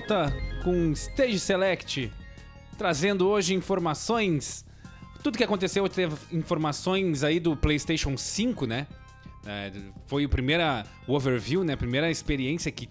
[0.00, 0.34] volta
[0.64, 2.10] com Stage Select,
[2.78, 4.64] trazendo hoje informações.
[5.22, 8.86] Tudo que aconteceu teve informações aí do PlayStation 5, né?
[9.46, 9.70] É,
[10.06, 11.74] foi o primeira o overview, né?
[11.74, 12.88] A primeira experiência que,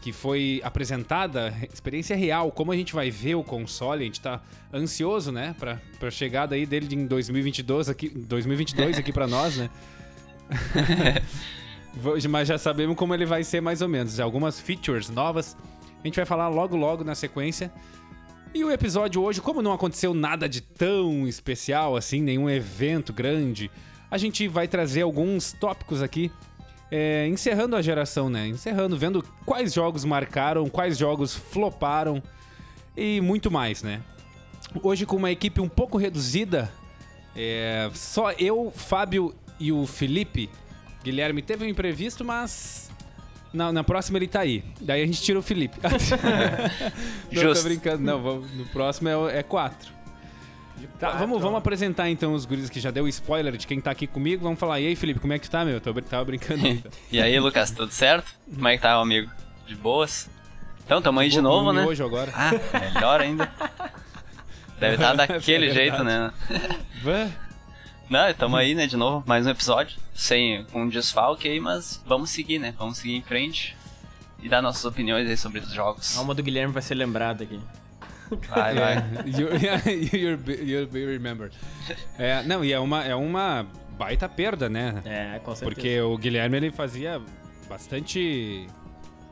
[0.00, 4.02] que foi apresentada, experiência real, como a gente vai ver o console.
[4.02, 4.40] A gente tá
[4.72, 5.56] ansioso, né?
[5.58, 9.68] Pra, pra chegada aí dele em 2022 aqui, 2022 aqui pra nós, né?
[12.30, 14.20] Mas já sabemos como ele vai ser mais ou menos.
[14.20, 15.56] Algumas features novas.
[16.02, 17.72] A gente vai falar logo logo na sequência.
[18.54, 23.70] E o episódio hoje, como não aconteceu nada de tão especial assim, nenhum evento grande,
[24.10, 26.30] a gente vai trazer alguns tópicos aqui,
[26.90, 28.46] é, encerrando a geração, né?
[28.48, 32.22] Encerrando, vendo quais jogos marcaram, quais jogos floparam
[32.94, 34.02] e muito mais, né?
[34.82, 36.70] Hoje com uma equipe um pouco reduzida,
[37.34, 40.50] é, só eu, Fábio e o Felipe.
[41.02, 42.81] Guilherme teve um imprevisto, mas
[43.52, 44.64] na, na próxima ele tá aí.
[44.80, 45.78] Daí a gente tira o Felipe.
[47.32, 47.62] não, Justo.
[47.62, 48.02] tô brincando.
[48.02, 49.92] Não, vamos- no próximo é, é quatro.
[50.98, 54.06] Tá, vamos, vamos apresentar então os guris que já deu spoiler de quem tá aqui
[54.06, 54.42] comigo.
[54.42, 55.80] Vamos falar, e aí, Felipe, como é que tu tá, meu?
[55.80, 56.90] Tô, tava brincando ainda.
[57.10, 58.32] E aí, Lucas, tudo certo?
[58.52, 59.30] Como é que tá, amigo?
[59.66, 60.28] De boas?
[60.84, 61.86] Então, tamo aí de Vou novo, né?
[61.86, 62.32] Hoje agora.
[62.34, 62.50] Ah,
[62.94, 63.50] melhor ainda.
[64.78, 66.32] Deve estar daquele É jeito, né?
[68.12, 69.98] Não, tamo aí, né, de novo, mais um episódio.
[70.12, 72.74] Sem um desfalque aí, mas vamos seguir, né?
[72.78, 73.74] Vamos seguir em frente
[74.42, 76.14] e dar nossas opiniões aí sobre os jogos.
[76.14, 77.58] A alma do Guilherme vai ser lembrada aqui.
[78.50, 78.96] Vai, vai.
[78.98, 79.48] É, you-
[80.12, 81.56] you'll, be, you'll be remembered.
[82.18, 85.00] É, não, e é uma, é uma baita perda, né?
[85.06, 85.64] É, com certeza.
[85.64, 87.18] Porque o Guilherme ele fazia
[87.66, 88.66] bastante.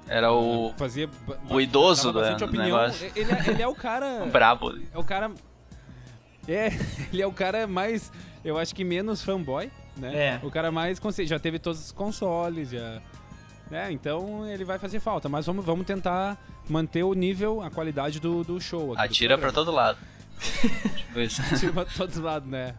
[0.08, 1.06] Era o Fazia
[1.50, 2.64] o idoso do- bastante do opinião.
[2.78, 3.12] negócio.
[3.14, 4.24] Ele, é- ele é o cara.
[4.32, 4.72] brabo.
[4.90, 5.30] É o cara.
[6.48, 6.68] É,
[7.12, 8.10] ele é o cara mais.
[8.44, 10.14] Eu acho que menos fanboy, né?
[10.14, 10.40] É.
[10.42, 11.00] O cara mais.
[11.24, 13.02] Já teve todos os consoles, já.
[13.70, 13.92] né?
[13.92, 15.28] Então ele vai fazer falta.
[15.28, 18.92] Mas vamos, vamos tentar manter o nível, a qualidade do, do show.
[18.92, 19.66] aqui do Atira pra programa.
[19.66, 19.98] todo lado.
[20.96, 21.42] tipo isso.
[21.42, 22.74] Atira pra todos os lados, né?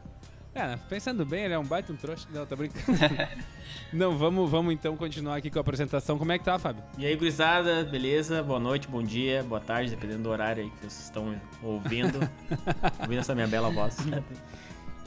[0.53, 2.27] É, pensando bem, ele é um baita um trouxa.
[2.33, 2.85] Não, tá brincando.
[3.93, 6.17] Não, vamos, vamos então continuar aqui com a apresentação.
[6.17, 6.83] Como é que tá, Fábio?
[6.97, 8.43] E aí, gurizada, beleza?
[8.43, 12.19] Boa noite, bom dia, boa tarde, dependendo do horário aí que vocês estão ouvindo.
[12.99, 13.95] ouvindo essa minha bela voz.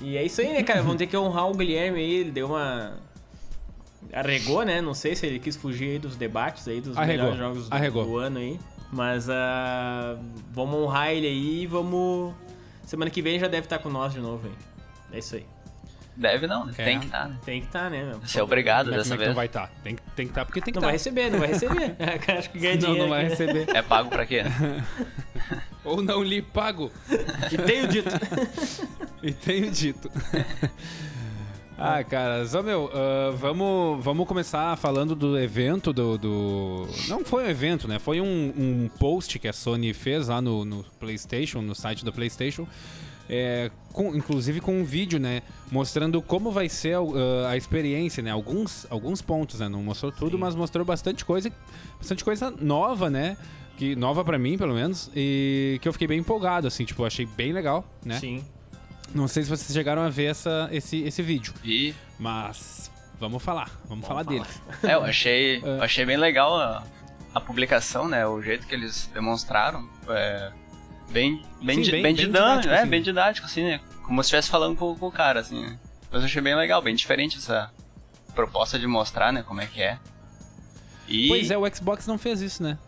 [0.00, 0.82] E é isso aí, né, cara?
[0.82, 2.15] Vamos ter que honrar o Guilherme aí.
[2.15, 2.99] Ele deu uma.
[4.12, 4.81] Arregou, né?
[4.81, 7.75] Não sei se ele quis fugir aí dos debates aí, dos Arregou, melhores jogos do,
[7.75, 8.05] arregou.
[8.05, 8.59] do ano aí.
[8.93, 10.16] Mas ah,
[10.53, 12.34] vamos honrar ele aí e vamos.
[12.84, 14.55] Semana que vem já deve estar com nós de novo aí.
[15.12, 15.47] É isso aí.
[16.16, 16.72] Deve não, né?
[16.78, 16.84] É.
[16.84, 17.36] Tem que estar, né?
[17.44, 18.20] Tem que estar, né, meu?
[18.20, 19.36] Você é obrigado Como é, dessa como que não vez.
[19.36, 19.72] vai estar?
[19.82, 21.10] Tem, que- tem que estar porque tem que Não vai estar.
[21.10, 21.97] receber, não vai receber.
[22.38, 23.02] Acho que ganha Não, dinheiro.
[23.02, 23.30] não vai aqui.
[23.30, 23.76] receber.
[23.76, 24.42] É pago pra quê?
[25.84, 26.91] Ou não lhe pago.
[27.52, 28.08] E tenho dito.
[29.22, 30.10] E tenho dito.
[31.78, 37.44] ah, cara, só meu, ah, vamos, vamos começar falando do evento do, do- Não foi
[37.44, 37.98] um evento, né?
[37.98, 42.12] Foi um, um post que a Sony fez lá no, no PlayStation, no site do
[42.12, 42.66] PlayStation.
[43.28, 45.42] É, com- inclusive com um vídeo, né?
[45.70, 48.30] Mostrando como vai ser ah, a experiência, né?
[48.30, 49.68] Alguns, alguns pontos, né?
[49.68, 51.50] Não mostrou tudo, mas mostrou bastante coisa,
[51.98, 53.36] bastante coisa nova, né?
[53.76, 57.26] Que, nova pra mim, pelo menos, e que eu fiquei bem empolgado, assim, tipo, achei
[57.26, 58.20] bem legal, né?
[58.20, 58.44] Sim.
[59.12, 63.70] Não sei se vocês chegaram a ver essa, esse, esse vídeo, E mas vamos falar,
[63.88, 64.44] vamos, falar dele.
[64.82, 66.84] É, eu achei, eu achei bem legal a,
[67.34, 68.24] a publicação, né?
[68.26, 69.88] O jeito que eles demonstraram.
[70.08, 70.52] É,
[71.10, 72.88] bem, bem, Sim, di- bem- bem, dinâmico, didático, é, assim.
[72.91, 73.81] bem didático, assim, né?
[74.03, 75.62] Como se estivesse falando com, com o cara, assim.
[75.62, 75.78] né?
[76.10, 77.70] Mas eu achei bem legal, bem diferente essa
[78.34, 79.43] proposta de mostrar, né?
[79.43, 79.98] Como é que é.
[81.09, 82.78] E Pois é, o Xbox não fez isso, né?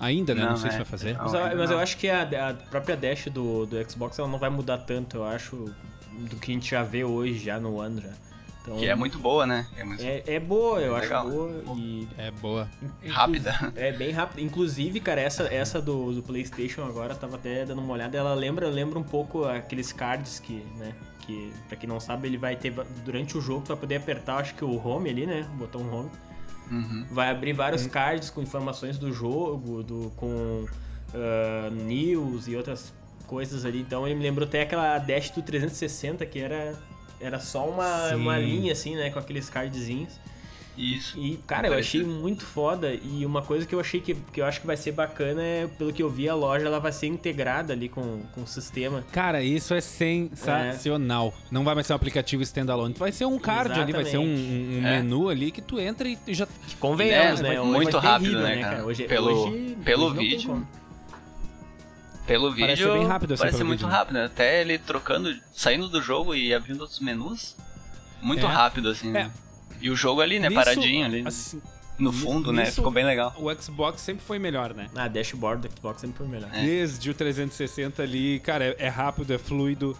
[0.00, 0.42] Ainda, né?
[0.42, 0.78] Não, Não, sei se é.
[0.78, 1.14] vai fazer.
[1.14, 1.24] Não.
[1.24, 4.38] Mas, eu, mas eu acho que a, a própria dash do, do Xbox ela não
[4.38, 5.72] vai mudar tanto, eu acho,
[6.12, 8.10] do que a gente já vê hoje, já no ano já.
[8.62, 9.66] Então, que é muito boa, né?
[9.76, 11.28] É muito é, é boa, eu acho Legal.
[11.28, 12.08] boa e...
[12.16, 12.68] É boa.
[13.08, 13.72] rápida.
[13.74, 14.40] É bem rápido.
[14.40, 18.16] Inclusive, cara, essa, essa do, do PlayStation agora, tava até dando uma olhada.
[18.16, 20.94] Ela lembra, lembra um pouco aqueles cards que, né?
[21.26, 22.72] Que, pra quem não sabe, ele vai ter.
[23.04, 25.44] Durante o jogo, tu vai poder apertar, acho que o home ali, né?
[25.54, 26.10] O botão home.
[26.70, 27.04] Uhum.
[27.10, 30.64] Vai abrir vários cards com informações do jogo, do, com
[31.14, 32.92] ah, news e outras
[33.26, 33.80] coisas ali.
[33.80, 36.74] Então ele me lembrou até aquela Dash do 360, que era,
[37.22, 38.16] era só uma, Sim.
[38.16, 39.10] uma linha assim, né?
[39.10, 40.20] Com aqueles cardzinhos.
[40.74, 41.18] Isso.
[41.18, 42.94] E, cara, eu achei muito foda.
[42.94, 45.66] E uma coisa que eu achei que, que eu acho que vai ser bacana é,
[45.78, 49.04] pelo que eu vi, a loja ela vai ser integrada ali com, com o sistema.
[49.12, 51.34] Cara, isso é sensacional.
[51.50, 52.94] Não vai mais ser um aplicativo standalone.
[52.96, 55.02] Vai ser um card ali, vai ser um, um- É.
[55.02, 56.46] menu ali que tu entra e já.
[56.46, 57.60] Que convenhamos, É, né?
[57.60, 58.84] Hoje muito é rápido, terrível, né, cara?
[58.86, 60.66] Hoje, Pelo- hoje- pelo hoje não tem vídeo.
[62.26, 62.66] Pelo vídeo.
[62.66, 63.94] Parece ser bem rápido, assim, Parece muito vídeo, né?
[63.98, 64.24] rápido, né?
[64.26, 67.56] Até ele trocando, saindo do jogo e abrindo outros menus.
[68.20, 68.48] Muito É.
[68.48, 69.08] rápido, assim.
[69.08, 69.12] É.
[69.12, 69.30] né?
[69.80, 70.48] E o jogo ali, né?
[70.48, 71.24] Nisso, paradinho ali.
[71.26, 71.60] assim,
[71.98, 72.62] no fundo, né?
[72.62, 73.34] Nisso- Ficou bem legal.
[73.36, 74.86] O Xbox sempre foi melhor, né?
[74.94, 76.48] Ah, dashboard do Xbox sempre foi melhor.
[76.52, 76.60] É.
[76.64, 79.96] Desde o 360 ali, cara, é, é rápido, é fluido,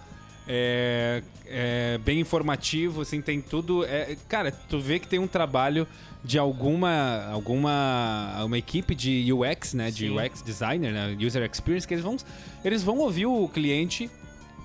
[0.47, 3.85] é, é bem informativo, assim, tem tudo.
[3.85, 5.87] É, cara, tu vê que tem um trabalho
[6.25, 10.19] de alguma alguma uma equipe de UX, né, de Sim.
[10.19, 12.17] UX designer, né, user experience, que eles vão
[12.65, 14.09] eles vão ouvir o cliente,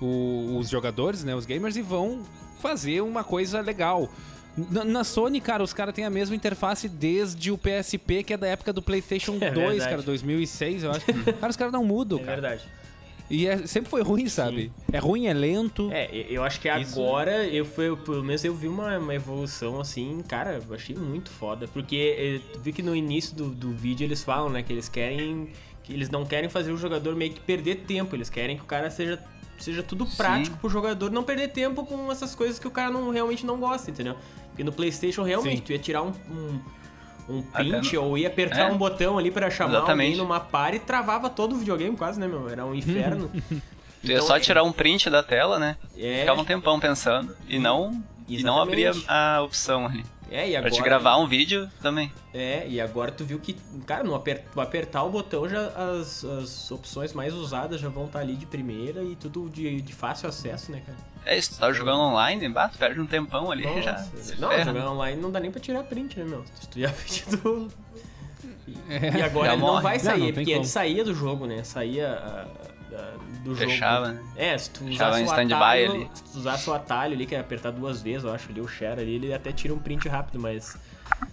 [0.00, 2.22] o- os jogadores, né, os gamers e vão
[2.60, 4.08] fazer uma coisa legal.
[4.70, 8.36] Na, na Sony, cara, os caras têm a mesma interface desde o PSP, que é
[8.36, 9.90] da época do PlayStation É 2, verdade.
[9.90, 11.06] cara, 2006, eu acho.
[11.40, 12.40] cara, os caras não mudam, É cara.
[12.40, 12.64] verdade.
[13.30, 14.72] E é- sempre foi ruim, sabe?
[14.92, 15.90] É ruim, é lento.
[15.92, 19.14] É, eu eu acho que Isso- agora, eu fui, pelo menos eu vi uma, uma
[19.14, 21.68] evolução assim, cara, eu achei muito foda.
[21.68, 24.88] Porque eh, tu vi que no início do, do vídeo eles falam, né, que eles
[24.88, 25.50] querem.
[25.82, 28.66] que eles não querem fazer o jogador meio que perder tempo, eles querem que o
[28.66, 29.18] cara seja.
[29.58, 33.10] Seja tudo prático pro jogador não perder tempo com essas coisas que o cara não,
[33.10, 34.14] realmente não gosta, entendeu?
[34.50, 35.62] Porque no Playstation realmente Sim.
[35.64, 36.60] tu ia tirar um, um,
[37.28, 38.72] um print no- ou ia apertar É.
[38.72, 40.12] um botão ali pra chamar Exatamente.
[40.12, 42.48] alguém numa par e travava todo o videogame quase, né, meu?
[42.48, 43.30] Era um inferno.
[44.00, 45.76] Tu ia Então, só tirar um print da tela, né?
[45.98, 46.20] É.
[46.20, 47.34] Ficava um tempão pensando.
[47.48, 49.10] E não, e não abria Exatamente.
[49.10, 50.04] a opção ali.
[50.30, 50.74] É, e Pra agora.
[50.74, 52.12] te gravar um vídeo também.
[52.34, 53.54] É, e agora tu viu que,
[53.86, 54.44] cara, no aper...
[54.52, 58.44] tu apertar o botão, já as, as opções mais usadas já vão estar ali de
[58.44, 60.98] primeira e tudo de, de fácil acesso, né, cara?
[61.24, 63.92] É, se tu tá jogando online, bah, tu perde um tempão ali já.
[63.92, 64.64] Nossa, se não, ferra.
[64.66, 66.44] jogar online não dá nem pra tirar print, né, meu?
[66.60, 67.68] Se tu já pedido.
[68.90, 69.18] É.
[69.18, 70.56] E agora Já ele não vai Não, sair, não tem porque como.
[70.62, 71.64] ele saía do jogo, né?
[71.64, 72.46] Saía
[72.92, 73.14] ah,
[73.44, 73.70] do jogo.
[73.70, 74.22] Fechava, né?
[74.36, 76.10] É, se tu usasse o atalho, ali.
[76.14, 78.68] se tu usasse o atalho ali, que é apertar duas vezes, eu acho, ali o
[78.68, 80.76] share ali, ele até tira um print rápido, mas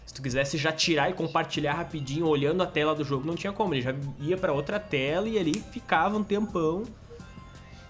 [0.06, 3.54] se tu quisesse já tirar e compartilhar rapidinho, olhando a tela do jogo, não tinha
[3.54, 6.84] como, ele já ia pra outra tela e ali ficava um tempão.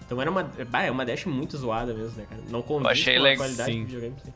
[0.04, 2.42] Então era uma, bah, é uma dash muito zoada mesmo, né, cara?
[2.48, 3.80] Não condiz achei com a legal, qualidade sim.
[3.80, 4.16] do videogame.
[4.24, 4.32] sim.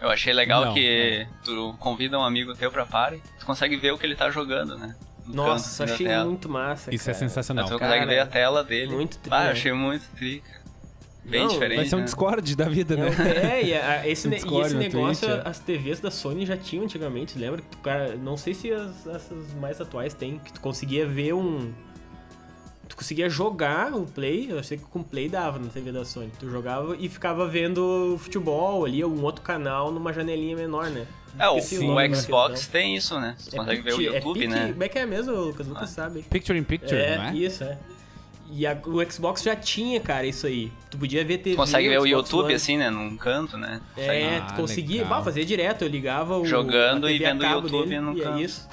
[0.00, 3.92] Eu achei legal Não, que tu convida um amigo teu pra party, tu consegue ver
[3.92, 4.94] o que ele tá jogando, né?
[5.34, 6.24] Nossa, achei tela.
[6.24, 7.18] muito massa, Isso é cara.
[7.28, 7.64] sensacional.
[7.64, 8.92] Aí tu Cara, consegue ver a tela dele.
[8.94, 10.58] muito tri, Ah, eu achei muito trica.
[11.24, 11.76] Bem Não, diferente.
[11.76, 12.04] Vai ser um né?
[12.06, 13.08] Discord da vida, né?
[13.60, 15.48] É, e, a- esse, No ne- e Discord, esse negócio Twitch, é.
[15.48, 17.60] as TVs da Sony já tinham antigamente, lembra?
[17.82, 21.70] Cara, não sei se as, essas mais atuais têm, que tu conseguia ver um.
[22.88, 26.04] Tu conseguia jogar o Play, eu sei que com o Play dava na TV da
[26.04, 26.30] Sony.
[26.38, 31.06] Tu jogava e ficava vendo futebol ali, algum outro canal numa janelinha menor, né?
[31.38, 33.34] É, o, o Xbox tem isso, né?
[33.38, 34.68] Você É consegue ver o é YouTube, pic- né?
[34.72, 35.66] Como é que é mesmo, Lucas?
[35.68, 36.22] Lucas sabe.
[36.22, 37.34] Picture in picture, é, não é?
[37.34, 37.78] isso, é.
[38.50, 40.72] E a- o Xbox já tinha, cara, isso aí.
[40.90, 41.50] Tu podia ver TV.
[41.54, 42.54] Tu consegue ver o YouTube One.
[42.54, 42.88] assim, né?
[42.88, 43.82] Num canto, né?
[43.94, 45.18] É, Ah, tu conseguia, legal.
[45.18, 48.20] bah, fazia direto, eu ligava o Jogando a e vendo o YouTube dele, no e
[48.22, 48.40] é canto.
[48.40, 48.66] isso.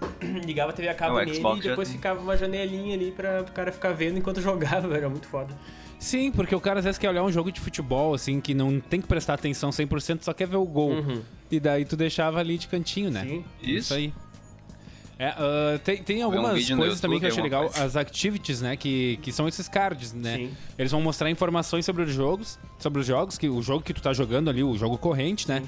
[0.44, 1.96] Ligava a TV a cabo nele Xbox e depois tem.
[1.96, 5.56] ficava uma janelinha ali pra o cara ficar vendo enquanto jogava, era muito foda.
[5.98, 8.78] Sim, porque o cara às vezes quer olhar um jogo de futebol, assim, que não
[8.78, 10.90] tem que prestar atenção 100%, só quer ver o gol.
[10.90, 11.22] Uhum.
[11.50, 13.24] E daí tu deixava ali de cantinho, né?
[13.24, 13.44] Sim.
[13.62, 13.94] Isso.
[13.94, 14.12] aí.
[15.18, 17.64] É, ah, tem, tem algumas no coisas também que eu achei legal.
[17.64, 18.76] alguma As activities, né?
[18.76, 20.36] Que, que são esses cards, né?
[20.36, 20.50] Sim.
[20.78, 24.02] Eles vão mostrar informações sobre os jogos, sobre os jogos, que o jogo que tu
[24.02, 25.62] tá jogando ali, o jogo corrente, né?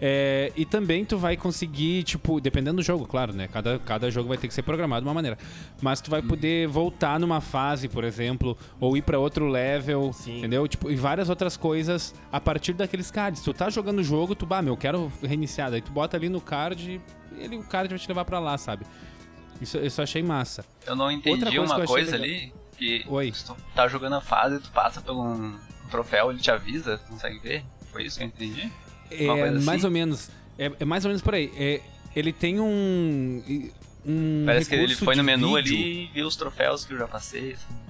[0.00, 3.48] É, e também tu vai conseguir, tipo, dependendo do jogo, claro, né?
[3.48, 5.38] Cada, cada jogo vai ter que ser programado de uma maneira.
[5.80, 10.38] Mas tu vai poder voltar numa fase, por exemplo, ou ir pra outro level, Sim.
[10.38, 10.68] entendeu?
[10.68, 13.40] Tipo, e várias outras coisas a partir daqueles cards.
[13.42, 15.70] Tu tá jogando o jogo, tu, bah, meu, eu quero reiniciar.
[15.70, 17.00] Daí tu bota ali no card
[17.36, 18.84] e ele, o card vai te levar pra lá, sabe?
[19.60, 20.64] Isso, isso eu achei massa.
[20.86, 22.24] Eu não Outra entendi coisa uma coisa legal.
[22.36, 23.32] ali, que Oi.
[23.32, 25.56] se tu tá jogando a fase, tu passa por um
[25.90, 27.64] troféu, ele te avisa, tu consegue ver?
[27.90, 28.70] Foi isso que eu entendi?
[29.10, 29.84] É coisa mais assim?
[29.86, 30.30] ou menos.
[30.58, 31.52] É, é mais ou menos por aí.
[31.56, 31.80] É,
[32.14, 33.42] ele tem um.
[34.06, 35.76] um Parece que ele foi no menu vídeo.
[35.76, 37.52] ali e viu os troféus que eu já passei.
[37.52, 37.86] assim.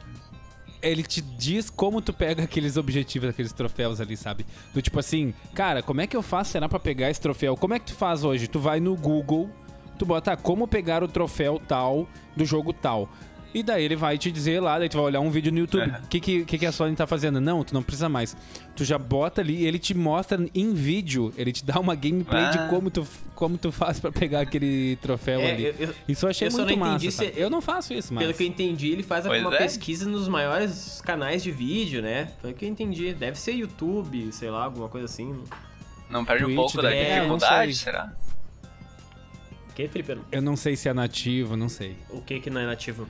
[0.83, 4.45] Ele te diz como tu pega aqueles objetivos, aqueles troféus ali, sabe?
[4.75, 7.57] Do tipo assim, cara, como é que eu faço será pra pegar esse troféu?
[7.57, 8.47] Como é que tu faz hoje?
[8.47, 9.51] Tu vai no Google,
[9.99, 13.09] tu bota ah, como pegar o troféu tal do jogo tal.
[13.55, 15.89] E daí ele vai te dizer lá, daí tu vai olhar um vídeo no YouTube.
[15.91, 17.41] O que, que, que que a Sony tá fazendo?
[17.41, 18.37] Não, tu não precisa mais.
[18.77, 22.51] Tu já bota ali, ele te mostra em vídeo, ele te dá uma gameplay Ah.
[22.51, 25.65] de como tu, como tu faz pra pegar aquele troféu É, ali.
[25.65, 27.11] eu- eu- isso eu achei eu muito massa.
[27.11, 28.25] se- Eu não faço isso, mas.
[28.25, 29.59] Pelo que eu entendi, ele faz Pois uma é.
[29.59, 32.33] pesquisa nos maiores canais de vídeo, né?
[32.43, 33.15] Foi o que eu entendi.
[33.15, 35.35] Deve ser YouTube, sei lá, alguma coisa assim.
[36.11, 38.13] Não perde Twitch, um pouco da daí- é, dificuldade, será?
[39.71, 40.19] O que, Felipe?
[40.31, 41.97] Eu não sei se é nativo, não sei.
[42.11, 43.07] O que que não é nativo?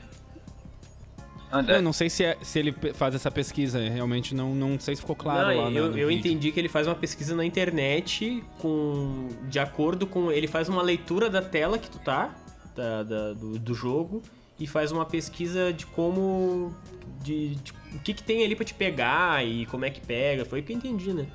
[1.50, 4.96] Não, Eu não sei se, é- se ele faz essa pesquisa, realmente não, não sei
[4.96, 6.18] se ficou claro não, lá no, eu, no eu vídeo.
[6.18, 9.28] entendi que ele faz uma pesquisa na internet com.
[9.48, 10.30] De acordo com.
[10.32, 12.34] Ele faz uma leitura da tela que tu tá,
[12.74, 14.22] da, da- do, do jogo,
[14.58, 16.74] e faz uma pesquisa de como.
[17.22, 20.44] De, de- o que, que tem ali pra te pegar e como é que pega.
[20.44, 21.26] Foi o que eu entendi, né?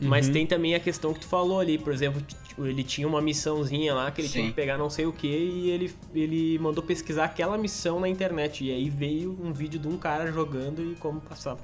[0.00, 0.32] Mas Uhum.
[0.32, 2.20] tem também a questão que tu falou ali, por exemplo,
[2.58, 4.50] tipo, ele tinha uma missãozinha lá que ele tinha Sim.
[4.50, 8.64] que pegar não sei o que e ele, ele mandou pesquisar aquela missão na internet.
[8.64, 11.56] E aí veio um vídeo de um cara jogando e como passar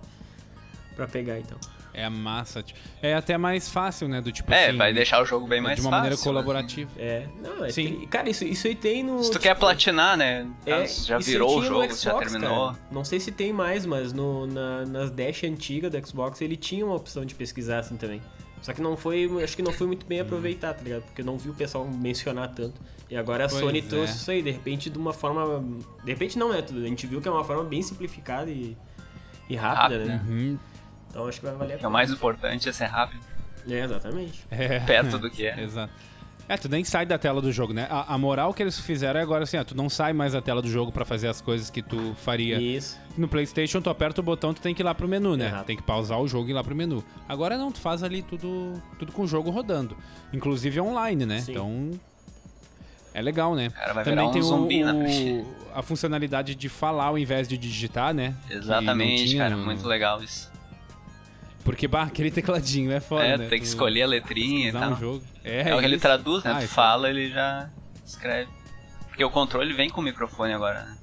[0.96, 1.58] pra pegar então.
[1.96, 2.60] É massa.
[2.60, 4.20] tipo, É até mais fácil, né?
[4.20, 6.00] Do tipo É, assim, vai deixar o jogo bem mais de uma fácil.
[6.02, 6.22] maneira né?
[6.24, 6.90] colaborativa.
[6.98, 7.98] É, não, é Sim.
[7.98, 9.22] tri- Cara, isso, isso aí tem no.
[9.22, 10.44] Se tu tipo, quer platinar, né?
[10.66, 12.66] é, já virou o tinha jogo, já Xbox, terminou.
[12.72, 12.78] cara.
[12.90, 16.84] Não sei se tem mais, mas no, na, nas Dash antigas do Xbox ele tinha
[16.84, 18.20] uma opção de pesquisar assim também.
[18.64, 21.02] Só que não foi, acho que não foi muito bem aproveitado, tá ligado?
[21.02, 22.80] Porque eu não vi o pessoal mencionar tanto.
[23.10, 23.82] E agora a Pois Sony é.
[23.82, 25.62] trouxe isso aí, de repente de uma forma.
[26.02, 26.64] De repente não, né?
[26.66, 28.74] A gente viu que é uma forma bem simplificada e,
[29.50, 30.04] e rápida, Rápida.
[30.06, 30.24] né?
[30.26, 30.58] Uhum.
[31.10, 33.22] Então acho que vai valer a Que é o mais importante é ser rápido,
[33.68, 34.46] É, exatamente.
[34.50, 34.80] É.
[34.80, 35.60] perto do que é.
[35.62, 35.92] Exato.
[36.48, 37.86] É, tu nem sai da tela do jogo, né?
[37.90, 40.42] A, a moral que eles fizeram é agora assim, ó, tu não sai mais da
[40.42, 42.60] tela do jogo pra fazer as coisas que tu faria.
[42.60, 42.98] Isso.
[43.16, 45.46] No PlayStation, tu aperta o botão, tu tem que ir lá pro menu, né?
[45.46, 45.64] Errado.
[45.64, 47.02] Tem que pausar o jogo e ir lá pro menu.
[47.26, 49.96] Agora não, tu faz ali tudo, tudo com o jogo rodando.
[50.34, 51.40] Inclusive online, né?
[51.40, 51.52] Sim.
[51.52, 51.90] Então.
[53.14, 53.70] É legal, né?
[53.70, 55.44] cara vai Também virar um tem o- zumbi o- frente.
[55.72, 58.34] a funcionalidade de falar ao invés de digitar, né?
[58.50, 60.50] Exatamente, tinha cara, muito legal isso.
[61.64, 63.48] Porque, bah, aquele tecladinho é foda, é, né?
[63.48, 64.90] tem que Tu escolher a letrinha e tal.
[64.92, 65.24] um jogo.
[65.42, 66.52] É, É o que ele traduz, né?
[66.54, 67.70] Ah, tu fala, ele já
[68.04, 68.50] escreve.
[69.08, 70.98] Porque o controle vem com o microfone agora, né?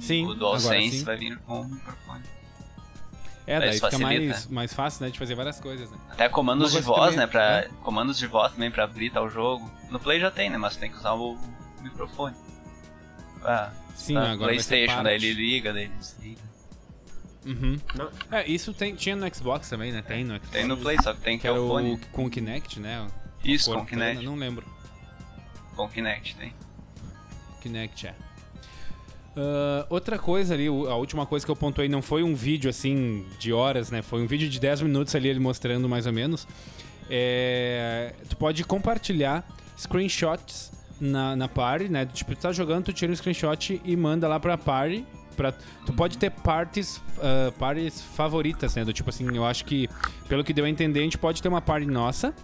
[0.00, 2.22] Sim, O DualSense vai vir com o microfone.
[3.46, 5.96] É, daí Isso fica mais, mais fácil, né, de fazer várias coisas, né?
[6.10, 7.26] Até comandos de voz, também- né?
[7.26, 7.68] Pra, é.
[7.82, 9.70] Comandos de voz também pra abrir tal jogo.
[9.90, 10.58] No Play já tem, né?
[10.58, 11.36] Mas tem que usar o
[11.82, 12.36] microfone.
[13.42, 16.47] Ah, Sim, tá, agora Playstation, daí ele liga, daí ele desliga.
[17.48, 17.78] Uhum.
[17.94, 18.10] Não.
[18.30, 20.02] É, isso tem, tinha no Xbox também, né?
[20.02, 20.50] Tem no Xbox.
[20.50, 21.98] Tem no Play, só que tem que Que ter era o o fone.
[22.12, 23.06] com o Kinect, né?
[23.42, 24.24] Isso, com o Kinect.
[24.24, 24.66] Não lembro.
[25.74, 26.52] Com o Kinect tem.
[27.62, 28.14] Kinect, é.
[29.36, 33.24] Ah, outra coisa ali, a última coisa que eu pontuei não foi um vídeo assim
[33.38, 34.02] de horas, né?
[34.02, 36.46] Foi um vídeo de 10 minutos ali ele mostrando mais ou menos.
[37.08, 42.04] É, tu pode compartilhar screenshots na, na party, né?
[42.04, 45.06] Tipo, tu tá jogando, tu tira um screenshot e manda lá pra party.
[45.38, 45.52] Pra,
[45.86, 48.84] tu pode ter parties, ah, parties favoritas, né?
[48.84, 49.88] Do tipo assim, eu acho que,
[50.28, 52.34] pelo que deu a entender, a gente pode ter uma party nossa.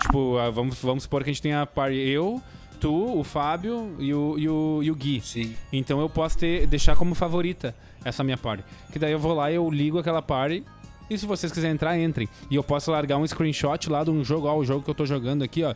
[0.00, 2.42] Tipo, ah, vamos, vamos supor que a gente tenha a party eu,
[2.80, 5.20] tu, o Fábio e o, e o, e o Gui.
[5.20, 5.54] Sim.
[5.70, 8.64] Então eu posso ter, deixar como favorita essa minha party.
[8.90, 10.64] Que daí eu vou lá eu ligo aquela party.
[11.10, 12.26] E se vocês quiserem entrar, entrem.
[12.50, 14.94] E eu posso largar um screenshot lá de um jogo, ó, o jogo que eu
[14.94, 15.74] tô jogando aqui, ó.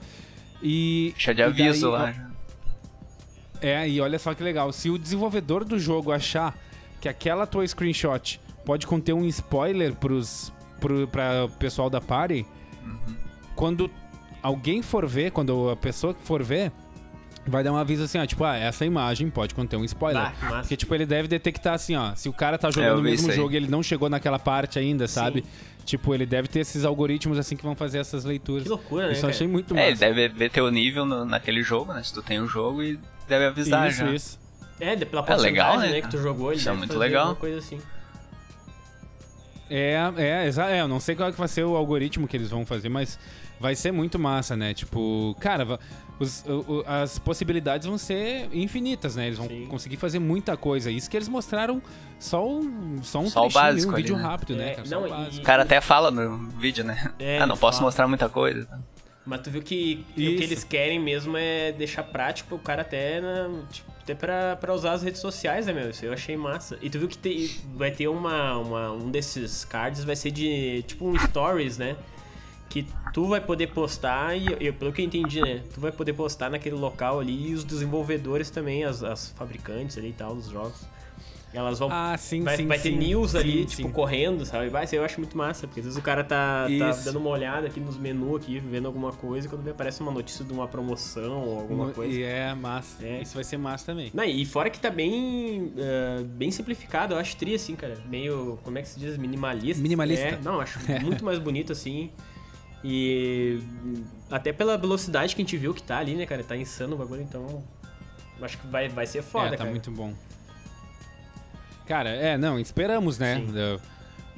[0.63, 1.11] E.
[1.13, 2.34] Deixa de aviso daí, lá.
[3.67, 4.73] É, e olha só que legal.
[4.73, 6.57] Se o desenvolvedor do jogo achar
[7.01, 12.45] que aquela tua screenshot pode conter um spoiler pros, pro, pra pessoal da party,
[13.55, 13.91] quando
[14.43, 16.73] alguém for ver, quando a pessoa que for ver,
[17.47, 20.23] vai dar um aviso assim, ó, tipo, ah, essa imagem pode conter um spoiler.
[20.23, 20.61] Massa.
[20.61, 23.11] Porque, tipo, ele deve detectar assim, ó, se o cara tá É, jogando o vi
[23.11, 25.45] mesmo jogo e ele não chegou naquela parte ainda, sabe?
[25.85, 28.63] Tipo, ele deve ter esses algoritmos assim que vão fazer essas leituras.
[28.63, 29.33] Que loucura, né, Isso eu cara?
[29.35, 30.07] achei muito É, ele massa.
[30.07, 32.03] deve ver teu nível no- naquele jogo, né?
[32.03, 34.11] Se tu tem o jogo e deve avisar isso, já.
[34.13, 34.39] isso.
[34.81, 36.11] É, pela É porcentagem, legal, né, né, que cara?
[36.13, 37.21] tu jogou, ele Isso é muito fazer legal.
[37.23, 37.81] alguma coisa assim.
[39.71, 42.37] É, é, exa- é, eu não sei qual é que vai ser o algoritmo que
[42.37, 43.19] eles vão fazer, mas
[43.59, 44.75] vai ser muito massa, né?
[44.75, 45.79] Tipo, cara,
[46.21, 49.27] os- o- o- as possibilidades vão ser infinitas, né?
[49.27, 49.67] Eles vão Sim.
[49.67, 50.91] conseguir fazer muita coisa.
[50.91, 51.81] Isso que eles mostraram
[52.19, 54.23] só um, só um Só trechinho, básico um ali, vídeo né?
[54.23, 54.71] rápido, né?
[54.73, 54.87] É, cara?
[54.89, 55.39] Só não, o e-.
[55.39, 57.13] O cara até fala no vídeo, né?
[57.19, 57.87] É, ah, não posso fala.
[57.89, 58.69] mostrar muita coisa.
[59.27, 60.37] Mas tu viu que o Isso.
[60.37, 64.75] que eles querem mesmo é deixar prático o cara até, na, tipo, até pra, pra
[64.75, 65.89] usar as redes sociais, né, meu?
[65.91, 66.79] Isso eu achei massa.
[66.83, 70.83] E tu viu que tem, vai ter uma, uma- um desses cards, vai ser de
[70.87, 71.97] tipo um stories, né?
[72.69, 75.63] Que tu vai poder postar e, eu- pelo que eu entendi, né?
[75.73, 80.11] Tu vai poder postar naquele local ali e os desenvolvedores também, as, as fabricantes ali
[80.11, 80.83] e tal, dos jogos.
[81.55, 82.97] Elas vão Ah, sim, vai, sim, vai ter sim.
[82.99, 83.93] news ali, Sim, tipo, sim.
[83.93, 84.69] correndo, sabe?
[84.69, 87.31] Vai, isso eu acho muito massa, porque às vezes o cara tá, tá dando uma
[87.31, 90.53] olhada aqui nos menus aqui, vendo alguma coisa, e quando me aparece uma notícia de
[90.53, 92.13] uma promoção ou alguma coisa.
[92.13, 93.07] E é massa.
[93.07, 93.23] É.
[93.23, 94.11] Isso vai ser massa também.
[94.13, 97.97] Não, e fora que tá bem eh, bem simplificado, eu acho tri assim, cara.
[98.09, 99.17] Meio, como é que se diz?
[99.17, 99.81] Minimalista.
[99.81, 100.27] Minimalista.
[100.27, 102.11] É, não, acho muito mais bonito assim.
[102.83, 103.61] E
[104.31, 106.43] até pela velocidade que a gente viu que tá ali, né, cara?
[106.43, 107.63] Tá insano o bagulho, então.
[108.43, 109.71] Acho que vai, vai ser foda, é, tá cara.
[109.71, 110.13] muito bom.
[111.87, 113.37] Cara, é, não, esperamos, né?
[113.37, 113.79] Sim.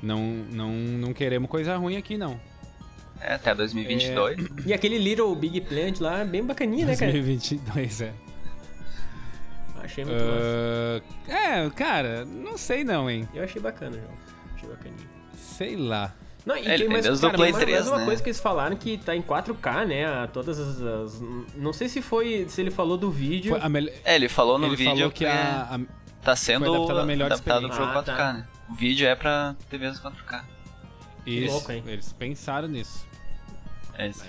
[0.02, 2.38] Não, não, não queremos coisa ruim aqui, não.
[3.20, 4.66] É, até 2022.
[4.66, 7.12] E aquele Little Big Plant lá, bem bacaninha, né, cara?
[7.12, 8.12] 2022, é.
[9.82, 11.02] Achei muito massa.
[11.28, 13.28] Ah, é, cara, não sei não, hein?
[13.34, 14.14] Eu achei bacana, João.
[14.54, 15.08] Achei bacaninha.
[15.36, 16.12] Sei lá.
[16.44, 18.04] Não, e É, tem mais, cara, o Play mais, mais 3, uma né?
[18.04, 20.26] coisa que eles falaram que tá em 4K, né?
[20.32, 21.20] Todas as, as-
[21.56, 22.46] Não sei se foi.
[22.48, 23.50] Se ele falou do vídeo.
[23.50, 25.80] Foi a mel- É, ele falou no Ele vídeo falou que a, a-
[26.26, 28.32] tá sendo adaptado à melhor adaptado pro Ah, 4K, tá.
[28.34, 28.46] né?
[28.68, 30.42] O vídeo é pra TVs 4K.
[31.24, 31.82] Isso, louco, hein?
[31.86, 33.06] eles pensaram nisso.
[33.94, 34.22] É isso.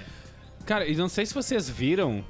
[0.66, 2.24] Cara, e não sei se vocês viram,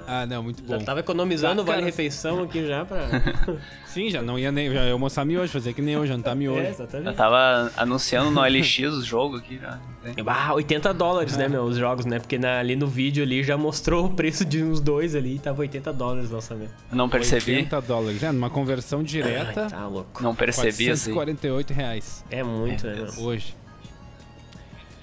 [0.06, 0.78] Ah, não, muito bom.
[0.78, 3.06] Já tava economizando o vale-refeição aqui já pra...
[3.86, 4.72] Sim, já não ia nem.
[4.72, 6.58] Já ia almoçar miojo, fazer que nem eu, jantar miojo.
[6.60, 7.16] É, Já exatamente.
[7.16, 9.78] tava anunciando no LX os jogos aqui já.
[10.26, 12.18] Ah, 80 dólares, né, meu, os jogos, né?
[12.18, 15.60] Porque na- ali no vídeo ali já mostrou o preço de uns dois ali, tava
[15.60, 16.72] 80 dólares o lançamento.
[16.90, 17.52] Não percebi.
[17.52, 18.22] 80 dólares.
[18.22, 20.22] É, numa conversão direta, Ai, tá louco.
[20.22, 21.12] Não percebi assim.
[21.14, 23.24] 448 reais É muito, né, meu?
[23.24, 23.54] hoje.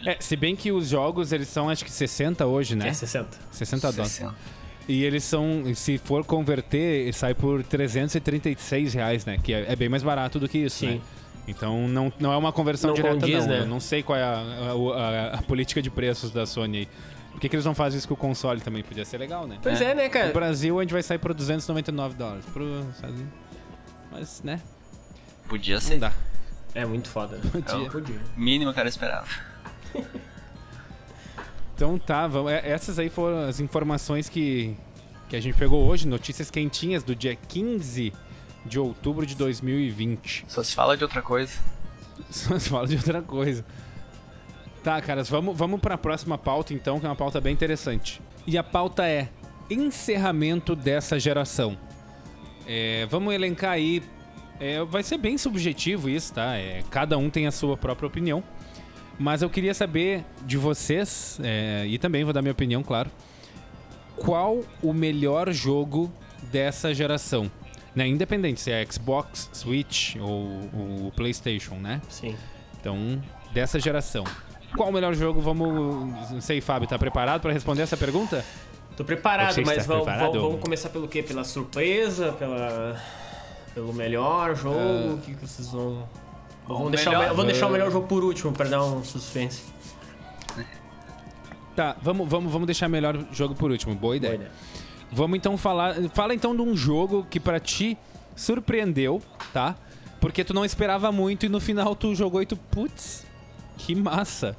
[0.05, 2.87] É, se bem que os jogos, eles são acho que 60 hoje, né?
[2.89, 3.37] É 60.
[3.51, 4.11] 60 dólares.
[4.13, 4.35] 60.
[4.91, 9.37] E eles são, se for converter, sai por 336 reais, né?
[9.41, 10.95] Que é, é bem mais barato do que isso, Sim.
[10.95, 11.01] né?
[11.47, 13.47] Então não, não é uma conversão Não direta, condiz, não.
[13.53, 13.59] né?
[13.61, 16.87] Eu não sei qual é a, a- a- a política de preços da Sony aí.
[17.31, 18.83] Por que, que eles não fazem isso com o console também?
[18.83, 19.57] Podia ser legal, né?
[19.63, 20.31] Pois é, né, No cara?
[20.33, 22.45] Brasil a gente vai sair por 299 dólares.
[22.51, 22.85] Pro.
[24.11, 24.59] Mas, né?
[25.47, 25.97] Podia Não ser.
[25.99, 26.11] dá.
[26.75, 27.37] É muito foda.
[27.37, 27.43] né?
[27.51, 27.89] Podia.
[27.89, 28.21] Podia.
[28.35, 29.27] Mínimo que o cara esperava.
[31.75, 34.75] Então tá, vamos, é- essas aí foram as informações que,
[35.31, 38.11] que a gente pegou hoje, notícias quentinhas do dia 15
[38.65, 40.43] de outubro de 2020.
[40.45, 41.57] Só se fala de outra coisa.
[42.29, 43.63] Só se fala de outra coisa.
[44.83, 48.21] Tá, caras, vamos, vamos pra próxima pauta então, que é uma pauta bem interessante.
[48.45, 49.29] E a pauta é
[49.69, 51.77] encerramento dessa geração.
[52.67, 54.03] É, vamos elencar aí.
[54.59, 56.57] é, vai ser bem subjetivo isso, tá?
[56.57, 58.43] É, cada um tem a sua própria opinião.
[59.17, 63.09] Mas eu queria saber de vocês, é, e também vou dar minha opinião, claro.
[64.23, 66.11] Qual o melhor jogo
[66.51, 67.49] dessa geração?
[67.95, 68.07] Né?
[68.07, 72.01] Independente se é Xbox, Switch ou o PlayStation, né?
[72.09, 72.35] Sim.
[72.79, 73.21] Então,
[73.53, 74.23] dessa geração.
[74.75, 75.41] Qual o melhor jogo?
[75.41, 76.29] Vamos.
[76.31, 78.45] Não sei, Fábio, tá preparado pra responder essa pergunta?
[78.95, 80.39] Tô preparado, mas vamos, preparado?
[80.41, 81.21] vamos- começar pelo quê?
[81.23, 82.31] Pela surpresa?
[82.33, 82.97] Pela...
[83.73, 85.13] Pelo melhor jogo?
[85.13, 86.07] O que, que vocês vão.
[86.67, 88.83] O Vamos deixar, o melhor- me- vamos deixar o melhor jogo por último, pra dar
[88.83, 89.63] um suspense.
[91.75, 93.95] Tá, vamos, vamos, vamos deixar melhor jogo por último.
[93.95, 94.37] Boa ideia.
[94.37, 94.51] Boa ideia.
[95.11, 95.95] Vamos então falar.
[96.13, 97.97] Fala então de um jogo que pra ti
[98.35, 99.21] surpreendeu,
[99.53, 99.75] tá?
[100.19, 103.25] Porque tu não esperava muito e no final tu jogou e tu, putz,
[103.77, 104.55] que massa.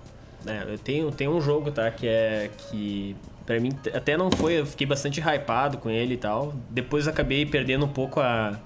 [0.47, 1.91] É, eu tenho, tenho um jogo, tá?
[1.91, 2.51] Que é.
[2.71, 3.15] Que
[3.47, 4.55] pra mim até não foi.
[4.55, 6.53] Eu fiquei bastante hypado com ele e tal.
[6.69, 8.59] Depois acabei perdendo um pouco a.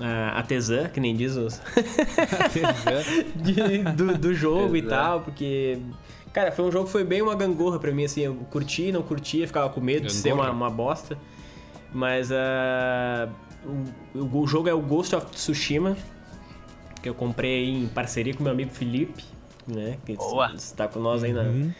[0.00, 1.60] A, a tesã, que nem diz os.
[3.36, 4.94] de- do, do jogo e Tesã.
[4.96, 5.78] tal, porque.
[6.32, 8.22] Cara, foi um jogo que foi bem uma gangorra pra mim, assim.
[8.22, 11.18] Eu curti, não curtia, ficava com medo de ser uma, uma bosta.
[11.92, 13.28] Mas ah,
[14.14, 15.96] o, o jogo é o Ghost of Tsushima,
[17.02, 19.22] que eu comprei em parceria com meu amigo Felipe,
[19.66, 19.98] né?
[20.06, 20.52] Que Boa.
[20.54, 21.42] está com nós aí na.
[21.42, 21.72] Uhum.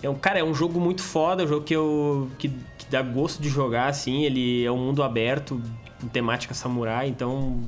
[0.00, 2.30] É um, cara, é um jogo muito foda, um jogo que eu.
[2.38, 4.22] Que, que dá gosto de jogar, assim.
[4.22, 5.60] Ele é um mundo aberto,
[6.00, 7.60] com temática samurai, então.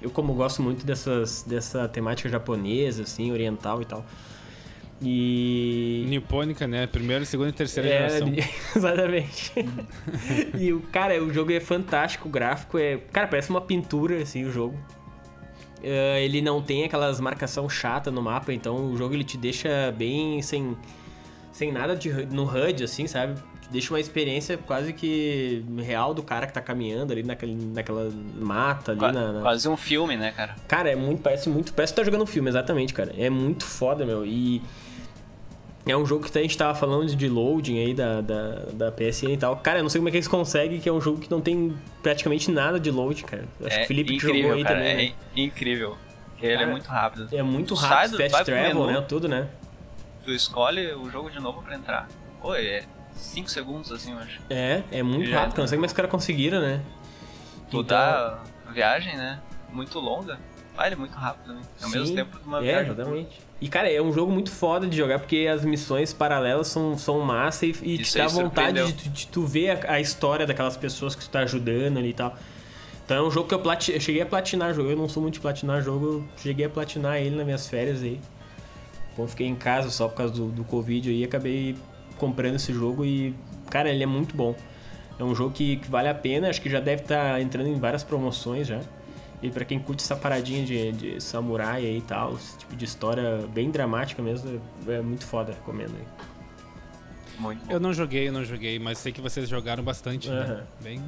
[0.00, 4.04] Eu, como gosto muito dessas, dessa temática japonesa, assim, oriental e tal.
[5.02, 6.04] E.
[6.08, 6.86] Nipônica, né?
[6.86, 8.32] Primeira, segunda e terceira É, geração.
[8.76, 9.52] exatamente.
[10.58, 12.98] e o cara, o jogo é fantástico, o gráfico é.
[13.12, 14.76] Cara, parece uma pintura, assim, o jogo.
[15.82, 19.92] É, ele não tem aquelas marcação chata no mapa, então o jogo ele te deixa
[19.96, 20.76] bem sem,
[21.52, 23.40] sem nada de, no HUD, assim, sabe?
[23.62, 28.10] Te deixa uma experiência quase que real do cara que tá caminhando ali naquele, naquela
[28.34, 30.56] mata ali Qua- na- na, Quase um filme, né, cara?
[30.66, 31.72] Cara, é muito, parece muito.
[31.72, 33.14] Parece que tá jogando um filme, exatamente, cara.
[33.16, 34.26] É muito foda, meu.
[34.26, 34.60] E.
[35.90, 39.32] É um jogo que a gente tava falando de loading aí da, da, da PSN
[39.32, 39.56] e tal.
[39.56, 41.40] Cara, eu não sei como é que eles conseguem, que é um jogo que não
[41.40, 43.44] tem praticamente nada de load, cara.
[43.60, 44.74] Eu Acho que é o Felipe que incrível, jogou aí cara.
[44.76, 44.92] também.
[44.92, 45.14] é né?
[45.36, 45.96] incrível.
[46.30, 47.28] Porque ele é Cara, muito rápido.
[47.32, 48.86] É muito Tu rápido, do- fast travel, menu.
[48.86, 49.00] né?
[49.08, 49.48] Tudo, né?
[50.24, 52.06] Tu escolhe o jogo de novo pra entrar.
[52.40, 54.40] Pô, é 5 segundos assim, eu acho.
[54.50, 55.58] É, é muito Já- rápido.
[55.58, 56.80] Não sei como é que os caras conseguiram, né?
[57.70, 59.40] Tu dá a viagem, né?
[59.72, 60.38] Muito longa.
[60.76, 61.62] Ah, ele é muito rápido também.
[61.82, 62.92] Ao mesmo Sim, tempo de uma é, viagem.
[62.92, 63.47] exatamente.
[63.60, 67.20] E, cara, é um jogo muito foda de jogar porque as missões paralelas são, são
[67.20, 71.16] massa e, e te dá vontade de, de tu ver a, a história daquelas pessoas
[71.16, 72.36] que tu tá ajudando ali e tal.
[73.04, 74.90] Então é um jogo que eu, plati eu cheguei a platinar jogo.
[74.90, 78.02] Eu não sou muito de platinar jogo, eu cheguei a platinar ele nas minhas férias
[78.02, 78.20] aí.
[79.16, 81.74] Quando fiquei em casa só por causa do, do Covid aí, acabei
[82.16, 83.34] comprando esse jogo e,
[83.70, 84.54] cara, ele é muito bom.
[85.18, 87.74] É um jogo que, que vale a pena, acho que já deve estar entrando em
[87.74, 88.80] várias promoções já.
[89.40, 92.84] E pra quem curte essa paradinha de, de samurai aí e tal, esse tipo de
[92.84, 96.04] história bem dramática mesmo, é muito foda, recomendo aí.
[97.38, 97.72] Muito bom.
[97.72, 100.40] Eu não joguei, eu não joguei, mas sei que vocês jogaram bastante, né?
[100.40, 100.66] Aham.
[100.82, 101.04] Bem.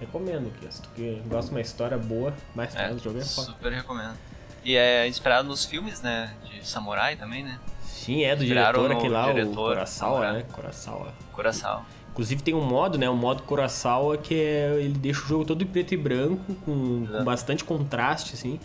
[0.00, 3.24] Recomendo, que se tu que gosta de uma história boa, mais É, o jogo é
[3.24, 3.46] foda.
[3.52, 4.16] super recomendo.
[4.64, 6.34] E é inspirado nos filmes, né?
[6.44, 7.60] De samurai também, né?
[7.84, 10.32] Sim, é do Inspiraram diretor aquele lá, o diretor, Kurosawa, samurai.
[10.32, 10.44] né?
[10.52, 11.14] Kurosawa.
[11.32, 11.84] Coração.
[12.12, 13.08] Inclusive tem um modo, né?
[13.08, 17.06] O modo Kurosawa que é, ele deixa o jogo todo em preto e branco, com,
[17.06, 17.22] com É.
[17.24, 18.60] bastante contraste, assim.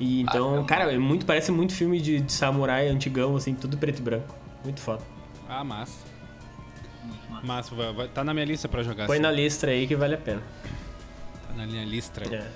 [0.00, 3.54] E Ah, então, fica cara, é muito, parece muito filme de, de samurai antigão, assim,
[3.54, 4.34] tudo preto e branco.
[4.64, 5.02] Muito foda.
[5.48, 6.04] Ah, massa.
[7.44, 7.74] Massa.
[7.74, 9.06] Vai- vai- tá na minha lista pra jogar.
[9.06, 9.22] Põe sim.
[9.22, 10.42] na lista aí que vale a pena.
[11.46, 12.22] Tá na minha lista.
[12.34, 12.48] É.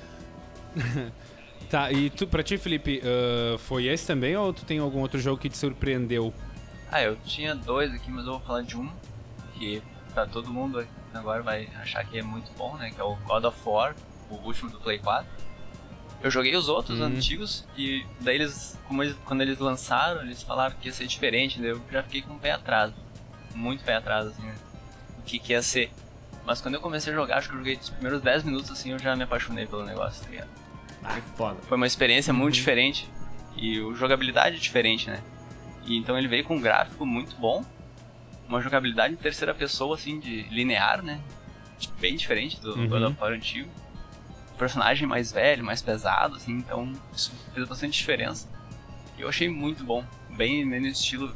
[1.70, 5.18] Tá, e tu, pra ti, Felipe, ah, foi esse também ou tu tem algum outro
[5.18, 6.32] jogo que te surpreendeu?
[6.92, 8.88] Ah, eu tinha dois aqui, mas eu vou falar de um
[9.54, 12.90] que pra todo mundo agora vai achar que é muito bom, né?
[12.90, 13.94] Que é o God of War,
[14.30, 15.26] o último do Play 4.
[16.22, 17.06] Eu joguei os outros Uhum.
[17.06, 21.70] antigos e daí eles, eles, quando eles lançaram, eles falaram que ia ser diferente, daí
[21.70, 22.92] eu já fiquei com o pé atrás.
[23.54, 24.54] Muito pé atrás, assim, né?
[25.18, 25.90] O que, que ia ser.
[26.46, 28.90] Mas quando eu comecei a jogar, acho que eu joguei os primeiros 10 minutos assim,
[28.92, 30.48] eu já me apaixonei pelo negócio, tá ligado?
[31.02, 31.58] Ah, foda.
[31.68, 33.08] Foi uma experiência muito diferente
[33.56, 35.22] e o jogabilidade é diferente, né?
[35.84, 37.62] E então ele veio com um gráfico muito bom,
[38.48, 41.20] uma jogabilidade em terceira pessoa assim de linear, né?
[41.78, 42.88] Tipo, Bem diferente do Uhum.
[42.88, 43.70] God of War antigo.
[44.54, 48.48] O personagem mais velho, mais pesado, assim, então isso fez bastante diferença.
[49.18, 51.34] E eu achei muito bom, bem no estilo,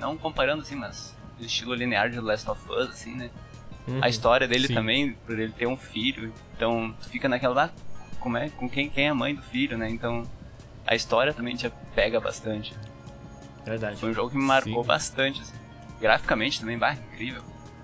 [0.00, 3.30] não comparando assim, mas no estilo linear de Last of Us, assim, né?
[3.86, 4.00] Uhum.
[4.02, 4.74] A história dele Sim.
[4.74, 7.70] também, por ele ter um filho, então tu fica naquela lá,
[8.18, 9.88] como é, com quem, quem é a mãe do filho, né?
[9.88, 10.24] Então
[10.84, 12.74] a história também te pega bastante.
[13.64, 13.96] Verdade.
[13.96, 14.88] Foi um jogo que me marcou Sim.
[14.88, 15.54] bastante, assim.
[16.00, 17.42] Graficamente também, bah, incrível,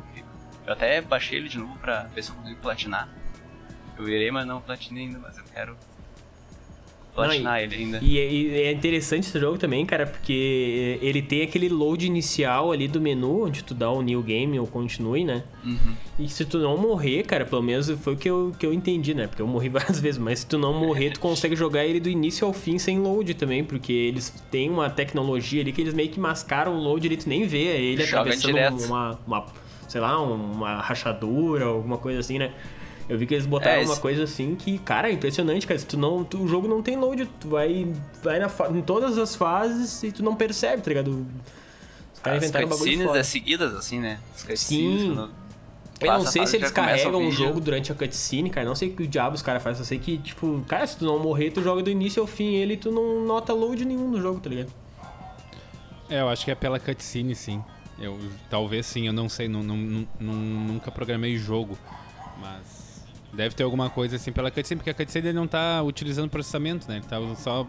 [0.09, 0.31] incrível.
[0.67, 3.09] Eu até baixei ele de novo pra ver se eu consigo platinar.
[3.97, 5.77] Eu virei, mas não platinei ainda, mas eu quero
[7.15, 7.99] platinar ele ainda.
[8.03, 12.73] E, é- e é interessante esse jogo também, cara, porque ele tem aquele load inicial
[12.73, 15.43] ali do menu, onde tu dá o new game ou continue, né?
[15.65, 15.95] Uhum.
[16.19, 19.15] E se tu não morrer, cara, pelo menos foi o que eu, que eu entendi,
[19.15, 19.27] né?
[19.27, 22.09] Porque eu morri várias vezes, mas se tu não morrer, tu consegue jogar ele do
[22.09, 26.09] início ao fim sem load também, porque eles têm uma tecnologia ali que eles meio
[26.09, 28.85] que mascaram o load ali, tu nem vê ele Joga atravessando direto.
[28.87, 29.47] uma, uma,
[29.87, 32.53] sei lá, uma rachadura, alguma coisa assim, né?
[33.09, 35.79] Eu vi que eles botaram É, uma esse- coisa assim que, cara, é impressionante, cara.
[35.79, 38.81] Se tu não, tu- o jogo não tem load, tu vai, vai na fa- em
[38.81, 41.27] todas as fases e tu não percebe, tá ligado?
[42.15, 43.19] Os caras As inventaram um bagulho cutscenes foda.
[43.19, 44.19] é seguidas, assim, né?
[44.35, 45.09] As Sim.
[45.15, 45.31] quando
[46.01, 48.67] Eu não sei se eles carregam o jogo durante a cutscene, cara.
[48.67, 49.83] Não sei o que o diabo os caras fazem.
[49.85, 52.55] Só sei que, tipo, cara, se tu não morrer, tu joga do início ao fim
[52.55, 54.73] ele e tu não nota load nenhum no jogo, tá ligado?
[56.11, 57.63] É, eu acho que é pela cutscene, sim.
[57.99, 58.19] Eu,
[58.51, 61.79] talvez sim, eu não sei, não- não- não- nunca programei jogo,
[62.41, 62.72] mas
[63.33, 66.87] deve ter alguma coisa assim pela cutscene, porque a cutscene ele não tá utilizando processamento,
[66.89, 66.97] né?
[66.97, 67.67] Ele tá só,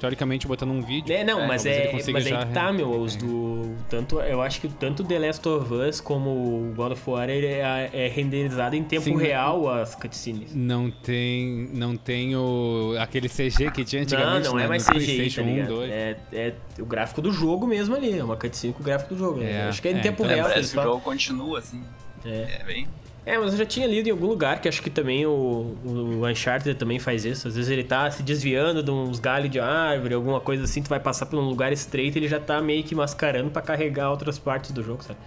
[0.00, 1.14] teoricamente, botando um vídeo.
[1.14, 2.90] É, não, É, mas é, mas aí já que tá, meu.
[3.00, 3.18] Os é.
[3.18, 3.76] do.
[3.88, 7.46] Tanto, eu acho que tanto The Last of Us como o God of War ele
[7.46, 9.16] é, é renderizado em tempo Sim.
[9.16, 10.54] real as cutscenes.
[10.54, 14.64] Não tem, não tem o, aquele CG que tinha Não, antigamente, não né?
[14.64, 15.74] é mais no PlayStation tá 1, ligado?
[15.74, 15.90] 2.
[15.90, 18.18] É, é o gráfico do jogo mesmo ali.
[18.18, 19.42] É uma cutscene com o gráfico do jogo.
[19.42, 20.48] É, acho que é em é, tempo então- real.
[20.48, 21.82] Parece eles que o jogo continua, assim.
[22.24, 22.58] É.
[22.60, 22.88] É bem...
[23.28, 26.26] É, mas eu já tinha lido em algum lugar que acho que também o, o
[26.26, 27.46] Uncharted também faz isso.
[27.46, 30.88] Às vezes ele tá se desviando de uns galhos de árvore, alguma coisa assim, tu
[30.88, 34.10] vai passar por um lugar estreito e ele já tá meio que mascarando pra carregar
[34.10, 35.18] outras partes do jogo, sabe?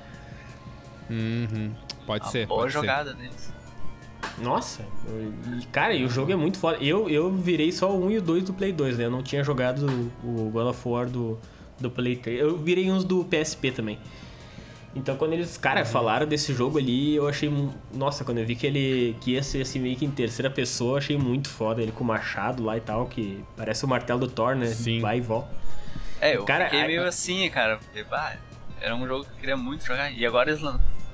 [1.11, 1.69] Uhum.
[2.07, 2.79] Pode Uma ser, boa pode ser.
[2.79, 3.53] jogada deles.
[4.39, 4.83] Nossa,
[5.71, 6.79] cara, e o jogo é muito foda.
[6.81, 9.05] Eu, eu virei só o 1 e o 2 do Play 2, né?
[9.05, 9.85] Eu não tinha jogado
[10.23, 11.37] o God of War do,
[11.79, 12.39] do Play 3.
[12.39, 13.99] Eu virei uns do PSP também.
[14.95, 17.51] Então quando eles, cara, falaram desse jogo ali, eu achei.
[17.93, 20.93] Nossa, quando eu vi que ele que ia ser assim meio que em terceira pessoa,
[20.93, 21.81] eu achei muito foda.
[21.81, 24.67] Ele com o machado lá e tal, que parece o martelo do Thor, né?
[24.67, 24.99] Sim.
[24.99, 25.49] Vai e volta.
[26.19, 27.77] É, eu Cara, fiquei meio assim, cara.
[27.77, 28.35] Porque, bah,
[28.79, 30.11] era um jogo que eu queria muito jogar.
[30.11, 30.61] E agora eles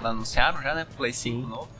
[0.03, 0.85] anunciaram já, né?
[0.97, 1.47] Play 5 Sim.
[1.47, 1.76] novo.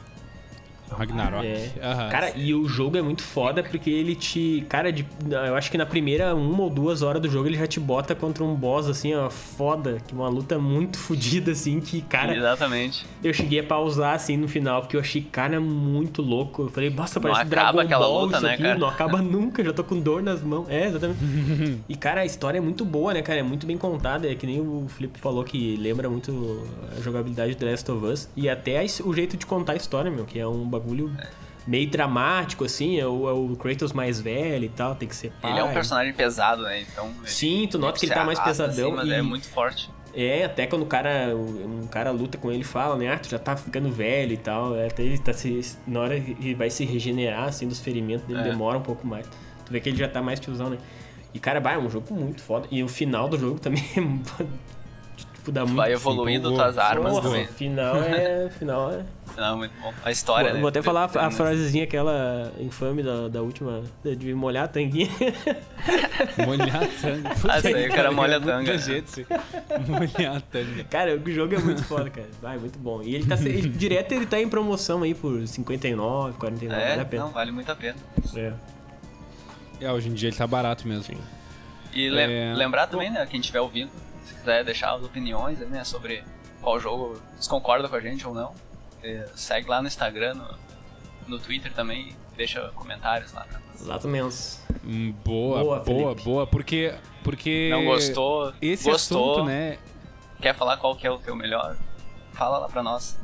[0.89, 1.45] Ragnarok.
[1.45, 1.71] É.
[1.81, 2.09] Aham.
[2.09, 4.65] Cara, e o jogo é muito foda porque ele te.
[4.69, 7.67] Cara, de, eu acho que na primeira uma ou duas horas do jogo ele já
[7.67, 9.97] te bota contra um boss, assim, ó, foda.
[10.07, 12.35] Que uma luta muito fodida, assim, que, cara.
[12.35, 13.05] Exatamente.
[13.23, 16.63] Eu cheguei a pausar, assim, no final, porque eu achei, cara, muito louco.
[16.63, 18.63] Eu falei, nossa, parece acaba Dragon aquela Ball luta, isso né, aqui.
[18.63, 18.77] cara?
[18.77, 20.67] Não acaba nunca, já tô com dor nas mãos.
[20.69, 21.19] É, exatamente.
[21.87, 23.39] e, cara, a história é muito boa, né, cara?
[23.39, 24.29] É muito bem contada.
[24.29, 28.05] É que nem o Felipe falou que lembra muito a jogabilidade do The Last of
[28.05, 28.29] Us.
[28.35, 31.11] E até o jeito de contar a história, meu, que é um bagulho
[31.65, 32.99] meio dramático, assim.
[32.99, 35.51] É o, é o Kratos mais velho e tal, tem que ser pai.
[35.51, 36.81] Ele é um personagem pesado, né?
[36.81, 37.11] Então.
[37.25, 38.87] Sim, tu nota que ele tá mais pesadão.
[38.87, 39.13] assim, mas e...
[39.13, 39.89] é muito forte.
[40.13, 43.07] É, até quando o cara, um cara luta com ele fala, né?
[43.13, 44.75] Ah, tu já tá ficando velho e tal.
[44.75, 45.77] é, Até ele tá se.
[45.85, 48.43] Na hora que ele vai se regenerar, assim, dos ferimentos dele, É.
[48.43, 49.27] demora um pouco mais.
[49.65, 50.77] Tu vê que ele já tá mais tiozão, né?
[51.33, 52.67] E, cara, vai, é um jogo muito foda.
[52.71, 54.45] E o final do jogo também é.
[55.47, 55.75] Tipo, dá muito.
[55.77, 56.59] Vai evoluindo empolgou.
[56.65, 57.45] tuas armas Porra, também.
[57.45, 58.49] o final é.
[58.49, 59.03] final é.
[59.35, 59.93] Não, muito bom.
[60.03, 60.59] A história, vou, né?
[60.61, 63.83] vou até falar a, a frasezinha aquela infame da, da última.
[64.03, 65.09] De molhar a tanguinha.
[66.45, 67.29] Molhar tanga.
[67.49, 68.77] Ah, isso aí, o cara molha a tanga.
[68.77, 69.25] gente, sim.
[69.87, 70.83] Molhar tanga.
[70.85, 72.27] Cara, o jogo é muito foda, cara.
[72.41, 73.01] Vai, muito bom.
[73.03, 73.37] E ele tá.
[73.37, 77.23] se- ele- direto ele tá em promoção aí por 59, 49, vale a É, pena.
[77.25, 77.95] não, vale muito a pena.
[78.35, 78.53] É.
[79.81, 81.15] É, hoje em dia ele tá barato mesmo.
[81.93, 82.53] E lem- É.
[82.55, 83.91] lembrar também, né, quem estiver ouvindo,
[84.47, 86.23] quiser deixar as opiniões, né, sobre
[86.61, 88.53] qual jogo, se concorda com a gente ou não,
[89.35, 90.57] segue lá no Instagram, no,
[91.27, 93.45] no Twitter também, deixa comentários lá.
[93.75, 94.59] Exatamente.
[94.85, 99.77] Hum, Boa, Boa, boa, boa, porque porque Não gostou, esse gostou, assunto, né?
[100.41, 101.75] quer falar qual que é o teu melhor,
[102.31, 103.17] fala lá pra nós.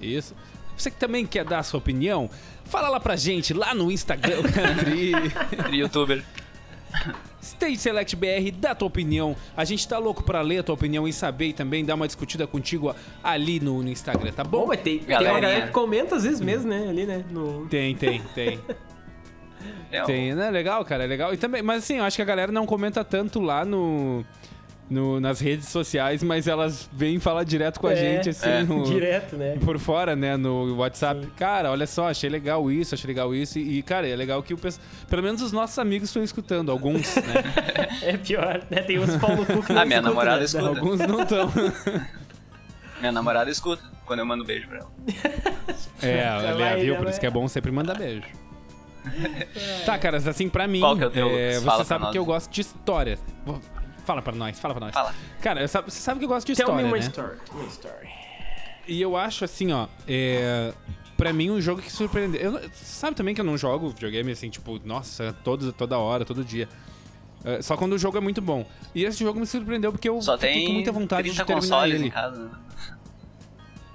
[0.00, 0.34] Isso.
[0.74, 2.30] Você que também quer dar a sua opinião,
[2.64, 4.42] fala lá pra gente lá no Instagram,
[4.80, 5.12] Tri,
[5.76, 6.24] youtuber.
[7.40, 9.36] Stage Select BR, dá tua opinião.
[9.56, 12.06] A gente tá louco pra ler a tua opinião e saber e também dar uma
[12.06, 14.66] discutida contigo ali no, no Instagram, tá Bom, bom?
[14.68, 16.88] mas tem, tem uma galera que comenta às vezes mesmo, né?
[16.88, 17.24] Ali, né?
[17.30, 17.66] No...
[17.68, 18.60] Tem, tem, tem.
[20.04, 20.50] Tem, né?
[20.50, 21.32] Legal, cara, é legal.
[21.32, 24.24] E também, mas assim, eu acho que a galera não comenta tanto lá no,
[24.88, 28.62] no- nas redes sociais, mas elas vêm falar direto com a É, gente, assim, é.
[28.62, 29.56] no- Direto, né?
[29.64, 31.26] por fora, né, no WhatsApp.
[31.36, 33.58] Cara, olha só, achei legal isso, achei legal isso.
[33.58, 37.16] E, cara, é legal que o pessoal, pelo menos os nossos amigos estão escutando, alguns,
[37.16, 37.42] né?
[38.02, 38.82] É pior, né?
[38.82, 40.44] Tem uns pau no cu que não Ah, minha namorada né?
[40.44, 40.68] escuta.
[40.68, 41.52] alguns não estão.
[43.00, 44.90] Minha namorada escuta quando eu mando beijo pra ela.
[46.00, 46.96] É, vai, viu?
[46.96, 48.22] Por isso que é bom sempre mandar beijo.
[49.84, 52.24] tá, caras, assim, pra mim, Qual que é o teu, é, você sabe que eu
[52.24, 53.18] gosto de história.
[54.06, 54.94] Fala pra nós, fala pra nós.
[54.94, 55.14] Fala.
[55.42, 57.02] Cara, sabe- você sabe que eu gosto de Tell me história, uma né?
[57.02, 57.38] story.
[57.52, 58.08] Uma story.
[58.88, 60.72] E eu acho assim, ó, é,
[61.16, 62.40] pra mim um jogo que surpreendeu.
[62.40, 66.44] Eu, sabe também que eu não jogo videogame assim, tipo, nossa, todo, toda hora, todo
[66.44, 66.68] dia.
[67.44, 68.64] É, só quando o jogo é muito bom.
[68.94, 71.76] E esse jogo me surpreendeu porque eu Só fiquei com muita vontade 30 de terminar
[71.76, 72.06] consoles ele.
[72.06, 72.50] em casa, né?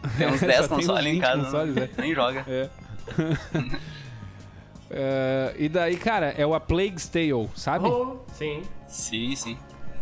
[0.17, 1.89] Tem uns Só 10 tem uns consoles em 20 casa, consoles, né?
[1.97, 2.45] nem joga.
[2.47, 2.69] É.
[4.93, 7.87] É, e daí, cara, é o A Plague's Tale, sabe?
[7.87, 8.61] Oh, sim.
[8.89, 9.57] Sim, sim.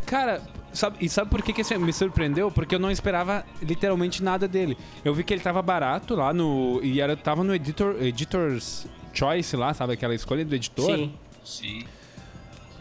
[0.09, 0.41] Cara,
[0.73, 2.49] sabe, e sabe por que, que me surpreendeu?
[2.49, 4.75] Porque eu não esperava literalmente nada dele.
[5.05, 6.79] Eu vi que ele tava barato lá no.
[6.81, 9.93] E era, tava no editor, Editor's Choice lá, sabe?
[9.93, 10.97] Aquela escolha do editor.
[10.97, 11.13] Sim.
[11.45, 11.83] Sim.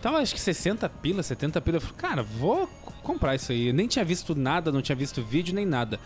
[0.00, 1.76] Tava acho que 60 pila, 70 pila.
[1.76, 2.66] Eu falei, cara, vou
[3.02, 3.68] comprar isso aí.
[3.68, 6.00] Eu nem tinha visto nada, não tinha visto vídeo nem nada.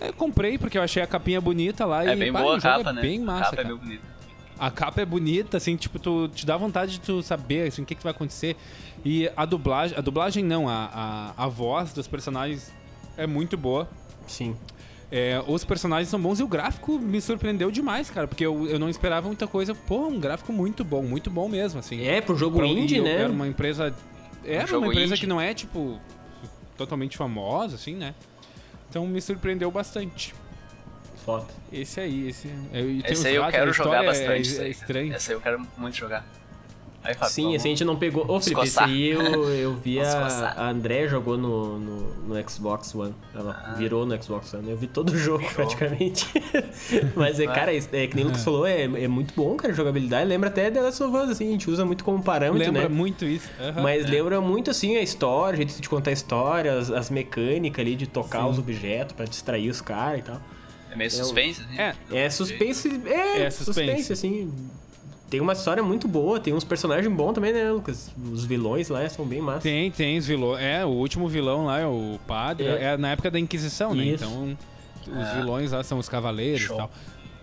[0.00, 2.58] Eu comprei porque eu achei a capinha bonita lá É e bem pá, boa a
[2.58, 3.02] jogo capa, é né?
[3.02, 3.68] bem a massa, capa é cara.
[3.74, 4.18] bem bonita.
[4.58, 7.84] A capa é bonita, assim, tipo, tu te dá vontade de tu saber assim, o
[7.84, 8.56] que, que vai acontecer.
[9.04, 12.72] E a dublagem, a dublagem não, a, a, a voz dos personagens
[13.16, 13.88] é muito boa.
[14.26, 14.56] Sim.
[15.10, 18.78] É, os personagens são bons e o gráfico me surpreendeu demais, cara, porque eu, eu
[18.78, 19.74] não esperava muita coisa.
[19.74, 22.06] Pô, um gráfico muito bom, muito bom mesmo, assim.
[22.06, 23.22] É, pro jogo Pra- indie, eu- né?
[23.22, 23.94] Era uma empresa.
[24.44, 25.20] Era jogo uma empresa indie.
[25.20, 25.98] que não é, tipo,
[26.76, 28.14] totalmente famosa, assim, né?
[28.90, 30.34] Então me surpreendeu bastante.
[31.24, 31.46] Foda.
[31.72, 32.48] Esse aí, esse.
[32.72, 34.58] é, e tem os Esse aí eu quero jogar é- bastante.
[34.58, 34.70] É, aí.
[34.70, 35.14] estranho.
[35.14, 36.26] Esse aí eu quero muito jogar.
[37.02, 38.28] Aí, Fábio, Sim, vamos- a gente não pegou.
[38.28, 39.22] Ô, Felipe, esse aí eu,
[39.54, 43.14] eu vi a, a André jogou no, no, no Xbox One.
[43.34, 43.74] Ela Ah.
[43.74, 44.68] virou no Xbox One.
[44.68, 46.26] Eu vi todo o jogo praticamente.
[47.14, 49.76] Mas, é, cara, é, que nem o Lucas falou, é, é muito bom, cara, a
[49.76, 50.26] jogabilidade.
[50.28, 52.88] Lembra até The Last of Us, assim, a gente usa muito como parâmetro, Lembra né?
[52.88, 53.48] muito isso.
[53.60, 53.80] aham.
[53.82, 57.80] Mas lembra muito, assim, a história, o jeito de contar a história, as, as mecânicas
[57.80, 58.50] ali de tocar Sim.
[58.50, 60.40] os objetos pra distrair os caras e tal.
[60.90, 61.78] É meio suspense, assim.
[61.80, 63.64] É, É suspense, é, É suspense.
[64.02, 64.12] suspense.
[64.12, 64.52] assim.
[65.30, 68.10] Tem uma história muito boa, tem uns personagens bons também, né, Lucas?
[68.32, 69.60] Os vilões lá são bem massa.
[69.60, 70.62] Tem, tem os vilões.
[70.62, 72.66] É, o último vilão lá é o padre.
[72.66, 72.84] É.
[72.94, 74.04] É, na época da Inquisição, né?
[74.04, 74.24] Isso.
[74.24, 74.56] Então,
[75.06, 75.34] os É.
[75.36, 76.76] vilões lá são os cavaleiros Show.
[76.76, 76.90] e tal.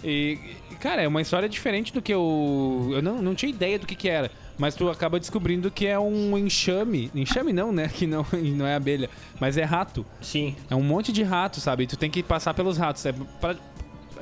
[0.03, 0.39] E,
[0.71, 2.89] e, cara, é uma história diferente do que eu.
[2.91, 4.29] Eu não, não tinha ideia do que, que era.
[4.57, 7.11] Mas tu acaba descobrindo que é um enxame.
[7.13, 7.87] Enxame não, né?
[7.87, 9.09] Que não, não é abelha.
[9.39, 10.05] Mas é rato.
[10.21, 10.55] Sim.
[10.69, 11.83] É um monte de rato, sabe?
[11.83, 13.05] E tu tem que passar pelos ratos.
[13.05, 13.55] É pra,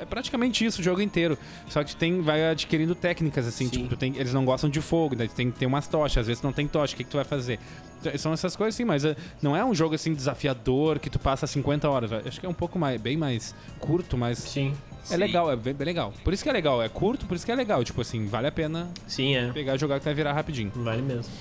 [0.04, 1.36] é praticamente isso o jogo inteiro.
[1.68, 3.70] Só que tu tem, vai adquirindo técnicas, assim, Sim.
[3.70, 6.18] tipo, tu tem, eles não gostam de fogo, daí tu tem que ter umas tochas,
[6.18, 7.58] às vezes não tem tocha, o que, que tu vai fazer?
[8.00, 11.18] Então, São essas coisas assim, mas eh, não é um jogo assim desafiador que tu
[11.18, 12.12] passa 50 horas.
[12.12, 14.74] Acho que é um pouco mais, bem mais curto, mas Sim.
[15.04, 15.16] é Sim.
[15.16, 16.12] legal, é bem, bem legal.
[16.22, 17.82] Por isso que é legal, é curto, por isso que é legal.
[17.82, 19.50] Tipo assim, vale a pena Sim, é.
[19.52, 20.70] pegar e jogar que vai virar rapidinho.
[20.74, 21.32] Vale mesmo.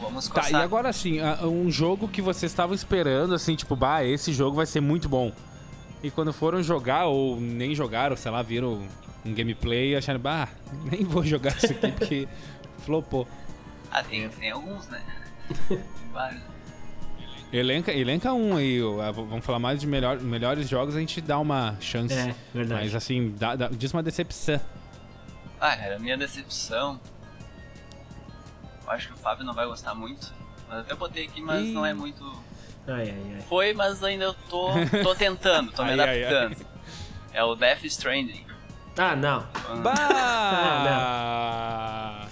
[0.00, 4.04] Vamos, vamos Tá, e agora assim, um jogo que vocês estavam esperando, assim, tipo, bah,
[4.04, 5.32] esse jogo vai ser muito bom.
[6.06, 8.86] E quando foram jogar, ou nem jogaram, sei lá, viram
[9.24, 10.48] um gameplay e acharam, bah,
[10.84, 12.28] nem vou jogar isso aqui porque
[12.86, 13.26] flopou.
[13.90, 15.02] Ah, tem, tem alguns, né?
[16.12, 16.40] Vários.
[17.52, 21.76] Elenca, elenca um aí, vamos falar mais de melhor, melhores jogos, a gente dá uma
[21.80, 22.14] chance.
[22.14, 22.84] É, verdade.
[22.84, 24.60] Mas assim, dá, dá- diz uma decepção.
[25.60, 27.00] Ah, cara, a minha decepção.
[28.84, 30.32] Eu acho que o Fábio não vai gostar muito.
[30.68, 31.72] Mas até botei aqui, mas Ih.
[31.72, 32.24] não é muito.
[32.88, 33.42] Ai, ai, ai.
[33.48, 34.68] Foi, mas ainda eu tô,
[35.02, 36.34] tô tentando, tô me Ai, ai, ai.
[36.34, 36.66] adaptando.
[37.32, 38.44] É o Death Stranding.
[38.98, 39.46] Ah, não.
[39.82, 39.96] Bah!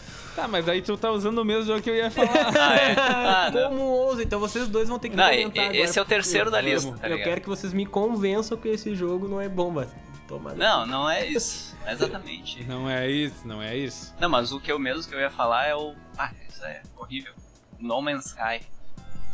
[0.34, 2.30] tá, mas aí tu tá usando o mesmo jogo que eu ia falar.
[2.58, 2.94] Ah, é?
[2.98, 3.68] Ah, não.
[3.68, 4.22] Como ousa?
[4.22, 6.60] Então vocês dois vão ter que Não, me comentar agora, esse é o terceiro da
[6.60, 9.70] lista, Eu, tá eu quero que vocês me convençam que esse jogo não é bom,
[9.70, 9.88] mas
[10.26, 10.54] toma.
[10.54, 11.76] Não, não é isso.
[11.86, 12.64] Exatamente.
[12.64, 14.14] Não é isso, não é isso.
[14.18, 15.94] Não, mas o que eu mesmo que eu ia falar é o.
[16.16, 17.34] Ah, isso é horrível.
[17.78, 18.62] No Man's Sky.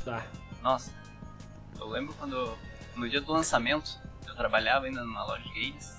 [0.05, 0.25] Tá.
[0.63, 0.91] Nossa.
[1.81, 2.57] Eu lembro quando.
[2.97, 5.97] No dia do lançamento, eu trabalhava ainda numa loja de games.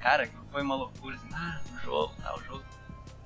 [0.00, 2.64] Cara, que foi uma loucura assim, ah, o jogo, tá, o jogo.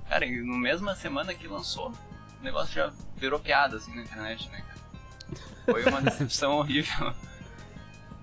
[0.07, 1.91] Cara, e no mesma semana que lançou,
[2.39, 5.41] o negócio já virou piada assim na internet, né, cara?
[5.65, 7.13] Foi uma decepção horrível.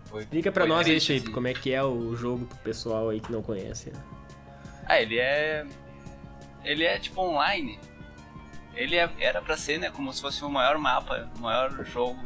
[0.07, 1.33] Foi, Explica pra foi nós aí, Shape, assim.
[1.33, 3.91] como é que é o jogo pro pessoal aí que não conhece.
[3.91, 4.01] né?
[4.87, 5.67] Ah, ele é.
[6.65, 7.81] Ele é tipo online.
[8.75, 12.19] Ele é- era pra ser, né, como se fosse o maior mapa, o maior jogo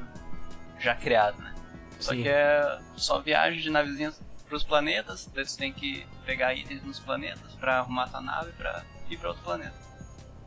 [0.78, 1.54] já criado, né?
[1.98, 2.22] Só Sim.
[2.22, 4.12] que é só viagem de navezinha
[4.48, 8.82] pros planetas, daí você tem que pegar itens nos planetas pra arrumar tua nave pra
[9.10, 9.74] ir pra outro planeta.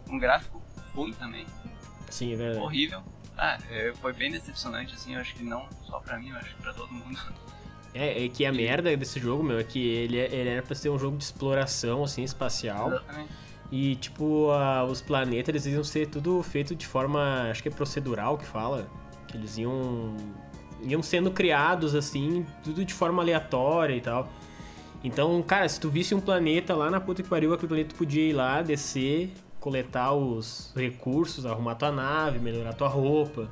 [0.09, 0.61] Um gráfico
[0.93, 1.45] ruim também,
[2.09, 2.63] Sim, é verdade.
[2.63, 3.03] horrível.
[3.37, 6.55] Ah, é, foi bem decepcionante, assim, eu acho que não só pra mim, eu acho
[6.55, 7.19] que pra todo mundo.
[7.93, 10.75] É, é que a merda desse jogo, meu, é que ele, é- ele era pra
[10.75, 12.87] ser um jogo de exploração, assim, espacial.
[12.89, 13.29] Exatamente.
[13.71, 17.71] E, tipo, a- os planetas, eles iam ser tudo feito de forma, acho que é
[17.71, 18.87] procedural que fala.
[19.29, 20.15] Que eles iam,
[20.83, 24.27] iam sendo criados, assim, tudo de forma aleatória e tal.
[25.03, 27.95] Então, cara, se tu visse um planeta lá na puta que pariu, aquele planeta tu
[27.97, 33.49] podia ir lá, descer, coletar os recursos, arrumar tua nave, melhorar tua roupa.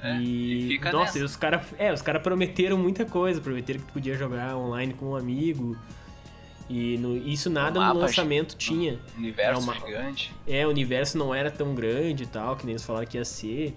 [0.00, 1.18] É, e, e nossa, nessa.
[1.18, 4.94] e os caras, é, os caras prometeram muita coisa, prometeram que tu podia jogar online
[4.94, 5.76] com um amigo.
[6.70, 8.98] E no- isso nada no lançamento tinha.
[9.16, 10.34] Universo uma- gigante.
[10.46, 13.24] É, o universo não era tão grande e tal, que nem eles falaram que ia
[13.24, 13.76] ser.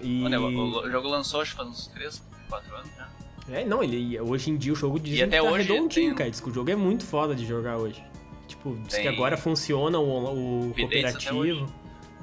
[0.00, 0.24] E...
[0.24, 3.08] Olha, o, o jogo lançou acho que faz uns 3, 4 anos já.
[3.50, 6.08] É, não, ele hoje em dia o jogo diz E que até tá hoje redondinho,
[6.08, 6.30] tem- cara.
[6.30, 8.02] Diz que o jogo é muito foda de jogar hoje.
[8.46, 11.66] Tipo, diz que Tem agora funciona o, o até cooperativo.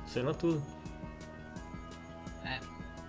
[0.03, 0.61] Funciona tudo.
[2.43, 2.59] É.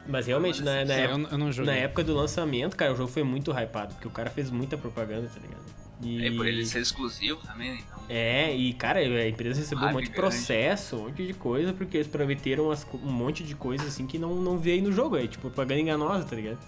[0.06, 2.96] Mas realmente, na, na, É, época, eu, eu não na época do lançamento, cara, o
[2.96, 5.64] jogo foi muito hypado, porque o cara fez muita propaganda, tá ligado?
[6.02, 6.26] E...
[6.26, 7.78] É por ele ser exclusivo também, né?
[7.86, 11.34] Então, É, e cara, a empresa recebeu um Hype monte de processo, um monte de
[11.34, 14.92] coisa, porque eles prometeram as um monte de coisas assim que não, não veio no
[14.92, 16.58] jogo, é tipo propaganda enganosa, tá ligado?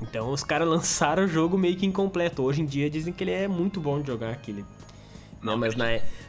[0.00, 2.42] Então os caras lançaram o jogo meio que incompleto.
[2.42, 4.64] Hoje em dia dizem que ele é muito bom de jogar aquele.
[5.42, 5.84] Não, mas na,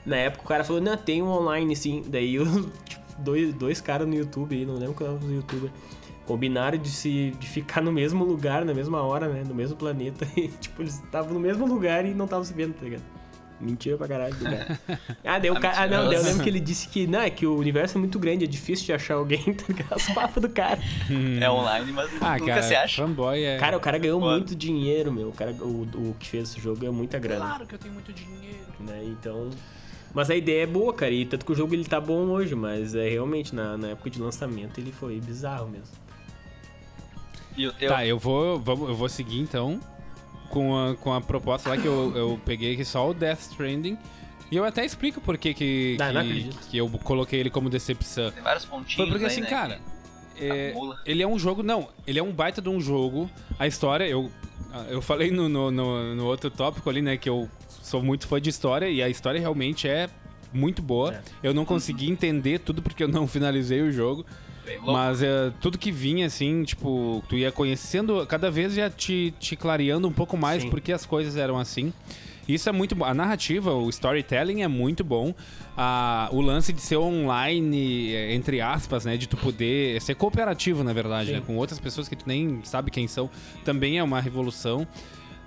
[0.06, 2.04] na época o cara falou, não, tem um online sim.
[2.08, 2.50] Daí os
[2.88, 5.72] tipo, dois, dois caras no YouTube aí, não lembro qual é o youtuber,
[6.26, 9.44] combinaram de se de ficar no mesmo lugar, na mesma hora, né?
[9.48, 10.28] No mesmo planeta.
[10.36, 13.04] E, tipo, eles estavam no mesmo lugar e não estavam se vendo, tá ligado?
[13.62, 14.80] Mentira pra caralho do cara.
[15.24, 15.82] Ah, daí o Ah, cara.
[15.84, 18.00] Ah, não, daí eu lembro que ele disse que, não, é que o universo é
[18.00, 19.96] muito grande, é difícil de achar alguém, tá ligado?
[19.96, 20.78] Os papos do cara.
[21.42, 23.02] é online, mas Ah, nunca cara, se acha.
[23.02, 23.58] fanboy é...
[23.58, 24.36] Cara, o cara ganhou Foda.
[24.36, 25.30] muito dinheiro, meu.
[25.30, 27.46] O, cara, o, o que fez esse jogo ganhou muita grana.
[27.46, 28.66] Claro que eu tenho muito dinheiro.
[28.82, 29.02] Né?
[29.06, 29.50] Então.
[30.14, 31.12] Mas a ideia é boa, cara.
[31.12, 34.10] E tanto que o jogo ele tá bom hoje, mas é realmente, na, na época
[34.10, 35.96] de lançamento, ele foi bizarro mesmo.
[37.58, 37.90] E o teu?
[37.90, 39.80] Tá, eu vou, vamos, eu vou seguir então
[40.50, 43.98] com a, com a proposta lá que eu, eu peguei aqui só o Death Stranding.
[44.52, 46.68] E eu até explico por que, que, Ah, não que, acredito.
[46.70, 48.32] que eu coloquei ele como decepção.
[48.32, 48.96] Tem vários pontinhos.
[48.96, 49.80] Foi porque aí, assim, né, cara,
[50.36, 50.74] que é,
[51.06, 51.64] ele é um jogo.
[51.64, 53.30] Não, ele é um baita de um jogo.
[53.58, 54.32] A história, eu,
[54.90, 57.50] eu falei no, no, no, no outro tópico ali, né, que eu
[57.82, 60.10] sou muito fã de história e a história realmente é
[60.54, 61.16] muito boa.
[61.16, 61.22] É.
[61.44, 64.26] Eu não consegui entender tudo porque eu não finalizei o jogo.
[64.86, 69.56] Mas é, tudo que vinha, assim, tipo, tu ia conhecendo, cada vez ia te, te
[69.56, 70.70] clareando um pouco mais Sim.
[70.70, 71.94] porque as coisas eram assim.
[72.48, 73.06] Isso é muito bom.
[73.06, 75.34] A narrativa, o storytelling é muito bom.
[75.76, 79.18] A, o lance de ser online, é, entre aspas, né?
[79.18, 81.42] De tu poder ser cooperativo, na verdade, né?
[81.46, 83.30] Com outras pessoas que tu nem sabe quem são,
[83.64, 84.88] também é uma revolução.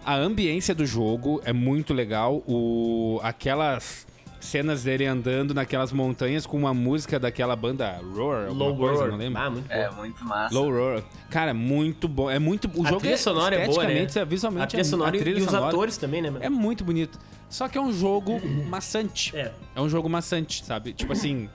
[0.05, 2.43] A ambiência do jogo é muito legal.
[2.49, 4.08] O, aquelas
[4.41, 9.11] cenas dele andando naquelas montanhas com uma música daquela banda Roar, Low coisa, Roar.
[9.11, 9.41] não lembro.
[9.43, 9.75] Ah, muito bom.
[9.75, 10.55] É muito massa.
[10.55, 11.03] Low Roar.
[11.31, 12.31] Cara, muito bom.
[12.31, 12.71] É muito.
[12.75, 13.93] O A jogo trilha é sonora é boa, né?
[14.03, 16.45] esteticamente, visualmente, a trilha é- sonora a trilha e os sonora atores também, né, mano?
[16.45, 17.19] É muito bonito.
[17.49, 19.37] Só que é um jogo maçante.
[19.37, 19.53] É.
[19.75, 20.93] É um jogo maçante, sabe?
[20.93, 21.49] Tipo assim,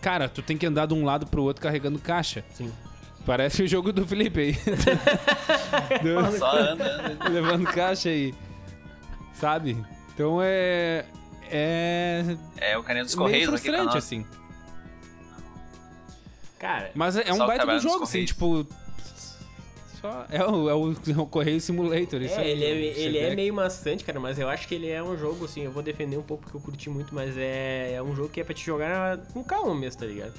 [0.00, 2.44] cara, tu tem que andar de um lado pro outro carregando caixa.
[2.54, 2.72] Sim.
[3.26, 4.52] Parece o jogo do Felipe aí.
[6.02, 7.28] Do- Só anda, anda.
[7.28, 8.34] levando caixa aí.
[9.34, 9.76] Sabe?
[10.14, 11.04] Então é.
[11.52, 12.36] É.
[12.56, 14.26] É o carinha dos meio Correios aqui pra frustrante, assim.
[16.58, 18.66] Cara, Mas é, é um baita do jogo, assim, tipo.
[20.00, 22.22] Só, é, o, é, o, é o Correio Simulator.
[22.22, 24.88] Isso é, aí, ele, é, ele é meio maçante, cara, mas eu acho que ele
[24.88, 27.94] é um jogo, assim, eu vou defender um pouco porque eu curti muito, mas é,
[27.94, 30.34] é um jogo que é pra te jogar com calma mesmo, tá ligado?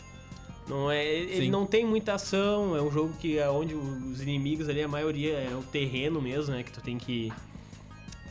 [0.68, 1.52] Não é, ele Sim.
[1.52, 5.34] não tem muita ação, é um jogo que é onde os inimigos ali, a maioria
[5.34, 6.64] é o terreno mesmo, né?
[6.64, 7.32] Que tu tem que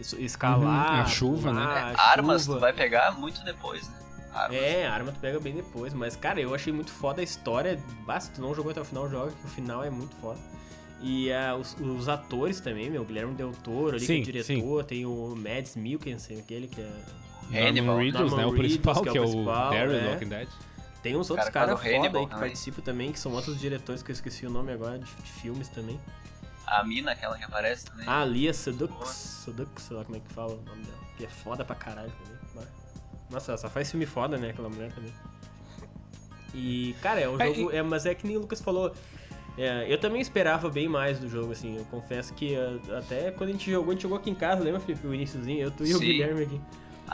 [0.00, 0.94] escalar.
[0.94, 1.60] Uhum, a chuva, né?
[1.60, 2.54] pular, É, a armas chuva.
[2.56, 3.94] tu vai pegar muito depois, né?
[4.34, 4.56] Armas.
[4.56, 7.78] É, a arma tu pega bem depois, mas cara, eu achei muito foda a história.
[8.06, 10.38] Basta, tu não jogou até o final, joga, que o final é muito foda.
[11.02, 14.44] E ah, os, os atores também, meu, Guilherme Del Toro ali, Sim, que é o
[14.44, 17.68] diretor, tem o Mads Mikkelsen, aquele que é...
[17.68, 17.98] Hannibal.
[17.98, 18.46] Reedus, né?
[18.46, 20.00] O principal, que é o, principal, Daryl é.
[20.00, 20.48] do Walking Dead.
[21.02, 22.48] Tem uns outros cara caras que o foda Hannibal aí que também.
[22.48, 25.68] participam também, que são outros diretores que eu esqueci o nome agora, de, de filmes
[25.68, 26.00] também.
[26.78, 28.04] A mina, aquela que aparece também.
[28.08, 29.08] Ah, Lia Sedux,
[29.44, 32.10] Sedux, sei lá como é que fala o nome dela, que é foda pra caralho
[32.24, 32.38] também.
[32.54, 32.68] Mas-
[33.30, 35.12] Nossa, ela só faz filme foda, né, aquela mulher também.
[36.54, 38.92] E, cara, é um É, jogo, é, mas é que nem o Lucas falou,
[39.56, 43.50] é, eu também esperava bem mais do jogo, assim, eu confesso que ah, até quando
[43.50, 45.84] a gente jogou, a gente jogou aqui em casa, lembra, Felipe, o iníciozinho, eu, tu
[45.86, 46.04] e o Sim.
[46.06, 46.60] Guilherme aqui.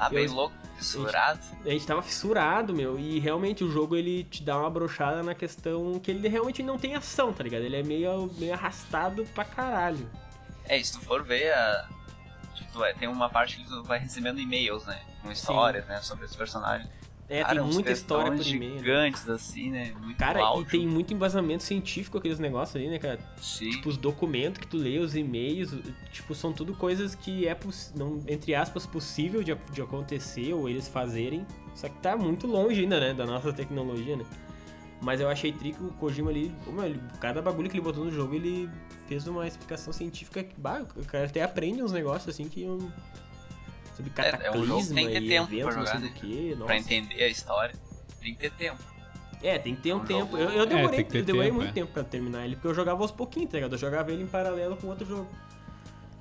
[0.06, 1.40] Ah, bem eu- louco, fissurado.
[1.64, 5.34] A gente tava fissurado, meu, e realmente o jogo ele te dá uma brochada na
[5.34, 7.62] questão que ele realmente não tem ação, tá ligado?
[7.62, 10.08] Ele é meio, meio arrastado pra caralho.
[10.64, 11.88] É, se tu for ver, a...
[12.54, 15.00] tipo, é, tem uma parte que tu vai recebendo e-mails, né?
[15.22, 16.00] Com histórias, né?
[16.02, 16.88] Sobre os personagens.
[17.28, 18.72] É, Cara, tem muita história por e-mail.
[18.72, 18.78] né?
[18.78, 19.92] gigantes, assim, né?
[20.00, 23.18] Muito Cara, e tem muito embasamento científico aqueles negócios ali, né, cara?
[23.36, 23.68] Sim.
[23.70, 25.74] Tipo, os documentos que tu lê, os e-mails,
[26.10, 27.54] tipo, são tudo coisas que é,
[27.94, 31.46] não, entre aspas, possível de, de acontecer ou eles fazerem.
[31.74, 34.24] Só que tá muito longe ainda, né, da nossa tecnologia, né?
[35.00, 36.52] Mas eu achei trico o Kojima ali,
[37.20, 38.68] cada bagulho que ele botou no jogo, ele
[39.06, 42.90] fez uma explicação científica que, bah, o cara até aprende uns negócios assim que eu...
[43.98, 45.86] Sobre É, é um cataclisma jogo que tem que ter e tempo pra eventos, não
[45.86, 46.64] sei do que, nossa.
[46.64, 47.74] Pra entender a história,
[48.22, 48.78] tem que ter tempo.
[49.42, 50.20] É, tem que ter um Um tempo.
[50.20, 51.72] jogo- Eu, eu demorei, tem que ter eu demorei tempo, muito é.
[51.72, 53.72] tempo pra terminar ele, porque eu jogava aos pouquinhos, tá ligado?
[53.74, 55.28] Eu jogava ele em paralelo com outro jogo.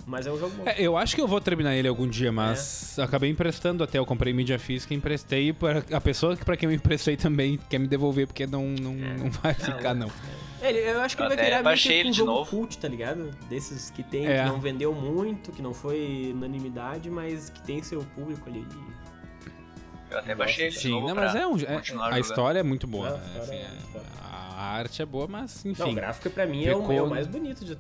[0.10, 0.64] Mas é um jogo bom.
[0.66, 3.98] É, eu acho que eu vou terminar ele algum dia, mas acabei emprestando até.
[3.98, 7.60] Eu comprei mídia física e emprestei para a pessoa que para quem eu emprestei também
[7.70, 10.10] quer me devolver, porque não, não, não vai ficar, não.
[10.62, 12.12] É, ele- eu acho que Eu ele vai até virar meio baixei que ele um
[12.14, 12.50] de jogo novo.
[12.50, 13.30] cult, tá ligado?
[13.50, 14.44] Desses que tem, É.
[14.44, 18.66] que não vendeu muito, que não foi unanimidade, mas que tem seu público ali.
[20.10, 21.58] Eu até baixei ele de Sim, novo não, pra mas é um.
[21.60, 21.82] é-
[22.14, 23.10] a história é muito boa.
[23.10, 23.18] A né?
[23.26, 24.02] história Assim, é é-
[24.58, 25.96] a arte é boa, mas Não, o enfim.
[25.96, 27.78] gráfico pra mim é o, é mais bonito de.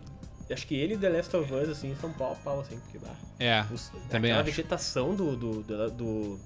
[0.49, 2.97] Acho que ele e The Last of Us, assim, são pau a pau, assim, porque
[2.99, 4.55] bah, É, os- também aquela acho.
[4.55, 6.39] vegetação do do, do, do.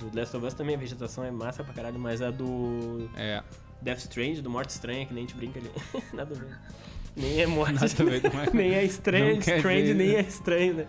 [0.00, 3.08] do The Last of Us também, a vegetação é massa pra caralho, mas a do
[3.16, 3.42] É.
[3.80, 5.70] Death Strange, do Morte Estranha, que nem a gente brinca ali.
[6.12, 6.58] Nada a ver.
[7.14, 7.84] Nem é morte.
[7.84, 10.14] A ver, é- nem é estranho, Strange nem né?
[10.14, 10.86] é estranho, né?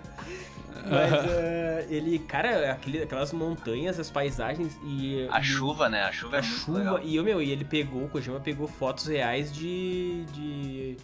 [0.85, 5.27] Mas eh, ele, cara, aquele, aquelas montanhas, as paisagens e.
[5.31, 6.03] A e chuva, né?
[6.03, 6.77] A chuva A é chuva.
[6.79, 6.99] legal.
[7.03, 10.25] E, meu, e ele pegou, o Kojima pegou fotos reais de.
[10.33, 10.97] de.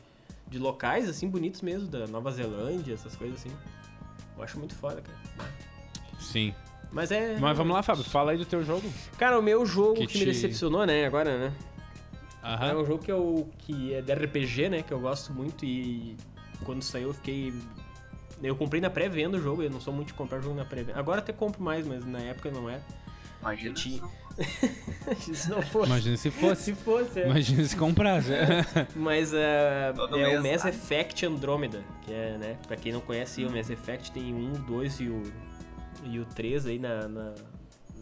[0.49, 3.55] De locais, assim, bonitos mesmo, da Nova Zelândia, essas coisas assim.
[4.37, 5.49] Eu acho muito foda, cara.
[6.19, 6.53] Sim.
[6.91, 7.37] Mas é.
[7.39, 8.03] Mas vamos lá, Fábio.
[8.03, 8.89] Fala aí do teu jogo.
[9.17, 11.53] Cara, o meu jogo Que que, me te- decepcionou, né, agora, né?
[12.41, 12.77] É Aham.
[12.81, 14.81] um jogo que, eu, que é de RPG, né?
[14.81, 16.15] Que eu gosto muito e
[16.63, 17.53] quando saiu eu fiquei.
[18.41, 20.97] Eu comprei na pré-venda o jogo, eu não sou muito de comprar jogo na pré-venda.
[20.97, 22.81] Agora até compro mais, mas na época não era.
[23.41, 23.73] Imagina.
[23.75, 24.01] Tinha-
[25.33, 25.87] Se não fosse.
[25.89, 26.63] Imagina se fosse.
[26.63, 27.25] Se fosse, é.
[27.25, 28.29] Imagina se comprasse.
[28.95, 30.65] Mas ah, Todo é o Mass?
[30.65, 32.57] Effect Andromeda, que é, né?
[32.67, 35.23] Pra quem não conhece, o Mass Effect tem um, dois e o,
[36.03, 37.33] e o 3 aí na, na,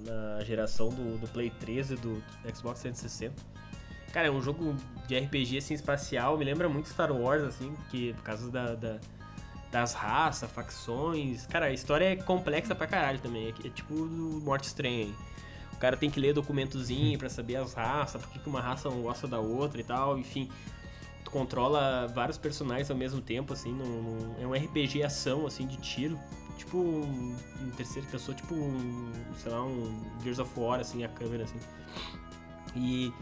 [0.05, 2.21] na geração do, do Play 3 e do
[2.53, 3.33] Xbox 360.
[4.11, 4.75] Cara, é um jogo
[5.07, 8.99] de RPG assim, espacial, me lembra muito Star Wars, assim, porque por causa da, da-
[9.71, 11.45] das raças, facções.
[11.45, 13.47] Cara, a história é complexa pra caralho também.
[13.47, 15.13] É, é tipo do Morte Estranha.
[15.77, 18.99] O cara tem que ler documentozinho pra saber as raças, por que uma raça não
[19.03, 20.49] gosta da outra e tal, enfim.
[21.23, 25.77] Tu controla vários personagens ao mesmo tempo, assim, num, é um RPG ação, assim, de
[25.77, 26.19] tiro.
[26.57, 26.79] Tipo
[27.61, 31.59] em terceira pessoa, tipo um, sei lá, um Gears of War, assim, a câmera, assim.
[32.75, 33.13] E,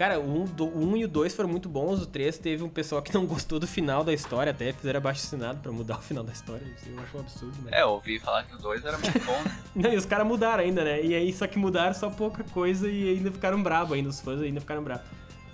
[0.00, 2.70] Cara, o 1 um, um e o 2 foram muito bons, o 3 teve um
[2.70, 6.00] pessoal que não gostou do final da história, até fizeram abaixo assinado pra mudar o
[6.00, 6.64] final da história.
[6.74, 7.70] Isso eu acho um absurdo, né?
[7.74, 9.58] É, eu ouvi falar que o 2 era muito bom, né?
[9.76, 11.02] Não, e os caras mudaram ainda, né?
[11.04, 14.40] E aí, só que mudaram só pouca coisa e ainda ficaram bravos ainda, os fãs
[14.40, 15.04] ainda ficaram bravos.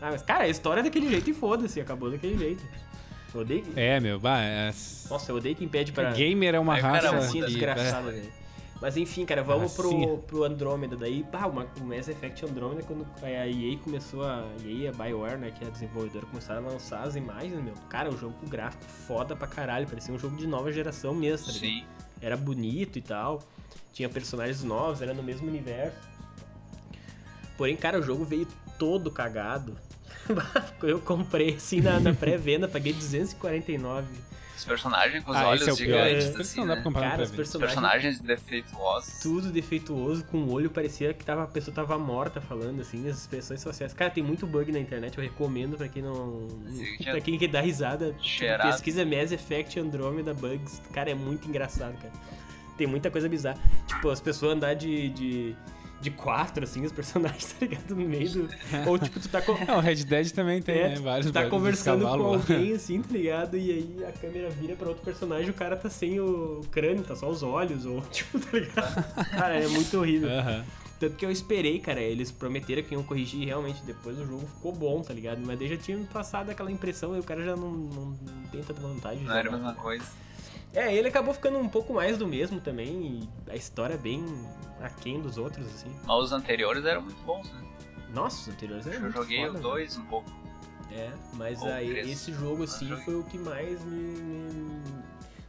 [0.01, 2.62] Ah, mas, cara, a história é daquele jeito e foda-se, acabou daquele jeito.
[3.34, 3.64] Eu odeio...
[3.74, 4.72] É, meu, bah, é...
[5.11, 6.12] Nossa, eu odeio quem pede pra...
[6.12, 7.09] Gamer é uma Aí raça...
[7.09, 8.45] cara Assim, muda, que- desgraçada, velho.
[8.81, 10.07] Mas enfim, cara, vamos Racinha.
[10.07, 10.97] pro, pro Andromeda.
[10.97, 14.45] Daí, pá, uma- o Mass Effect Andromeda, quando a EA começou a.
[14.64, 17.72] EA a BioWare, né, que é a desenvolvedora, começaram a lançar as imagens, meu.
[17.89, 19.87] Cara, o jogo com gráfico foda pra caralho.
[19.87, 21.72] Parecia um jogo de nova geração mesmo, tá ligado?
[21.72, 21.85] Sim.
[22.20, 23.43] Era bonito e tal.
[23.95, 25.97] Tinha personagens novos, era no mesmo universo.
[27.57, 28.47] Porém, cara, o jogo veio
[28.79, 29.77] todo cagado.
[30.83, 34.07] Eu comprei assim na, na pré-venda, paguei 249.
[34.57, 36.82] Os personagens com os Ah, olhos é gigantes, isso assim, não dá né?
[36.82, 39.20] pra no Cara, os personagens personagens defeituosos.
[39.20, 43.18] tudo defeituoso, com o olho parecia que tava, a pessoa tava morta falando, assim, as
[43.18, 43.92] expressões sociais.
[43.92, 46.48] Cara, tem muito bug na internet, eu recomendo pra quem não.
[46.68, 48.14] Sim, pra quem quer dar risada.
[48.20, 48.70] Cheirado.
[48.72, 50.80] Pesquisa Mass Effect Andromeda Bugs.
[50.92, 52.12] Cara, é muito engraçado, cara.
[52.78, 53.59] Tem muita coisa bizarra.
[53.86, 55.09] Tipo, as pessoas andar de.
[55.11, 55.57] de
[56.01, 57.90] de quatro, assim, os personagens, tá ligado?
[57.97, 58.49] No meio do.
[58.86, 60.97] Ou tipo, tu tá, co- É, o Red Dead também tem, é, né?
[60.97, 63.57] Vários tu tá conversando com alguém, assim, tá ligado?
[63.57, 67.03] E aí a câmera vira pra outro personagem e o cara tá sem o crânio,
[67.03, 69.30] tá só os olhos, ou tipo, tá ligado?
[69.30, 70.28] Cara, é muito horrível.
[70.30, 70.64] Aham.
[70.99, 74.47] Tanto que eu esperei, cara, eles prometeram que iam corrigir e realmente depois o jogo
[74.47, 75.42] ficou bom, tá ligado?
[75.44, 78.42] Mas daí já tinha me passado aquela impressão e o cara já não, não, não
[78.51, 80.07] tem tanta vontade de Não era a jogar, mesma coisa.
[80.77, 84.24] É, ele acabou ficando um pouco mais do mesmo também e a história é bem
[84.81, 85.91] aquém dos outros, assim.
[86.05, 87.61] Mas os anteriores eram muito bons, né?
[88.12, 90.31] Nossa, os anteriores eram Eu muito joguei foda, o 2 um pouco.
[90.93, 92.09] É, mas Ou aí três.
[92.11, 93.97] esse jogo, assim, foi o que mais me...
[94.20, 94.83] me-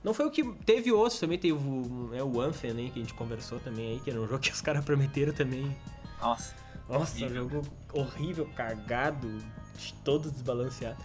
[0.04, 0.44] Não foi o que...
[0.66, 4.00] Teve outros também, teve o, é, o Anthem, né, que a gente conversou também aí,
[4.00, 5.76] que era um jogo que os caras prometeram também
[6.22, 6.56] Nossa.
[6.90, 7.50] Nossa, Horrível.
[7.50, 9.30] jogo horrível, cagado,
[10.06, 10.98] todo desbalanceado.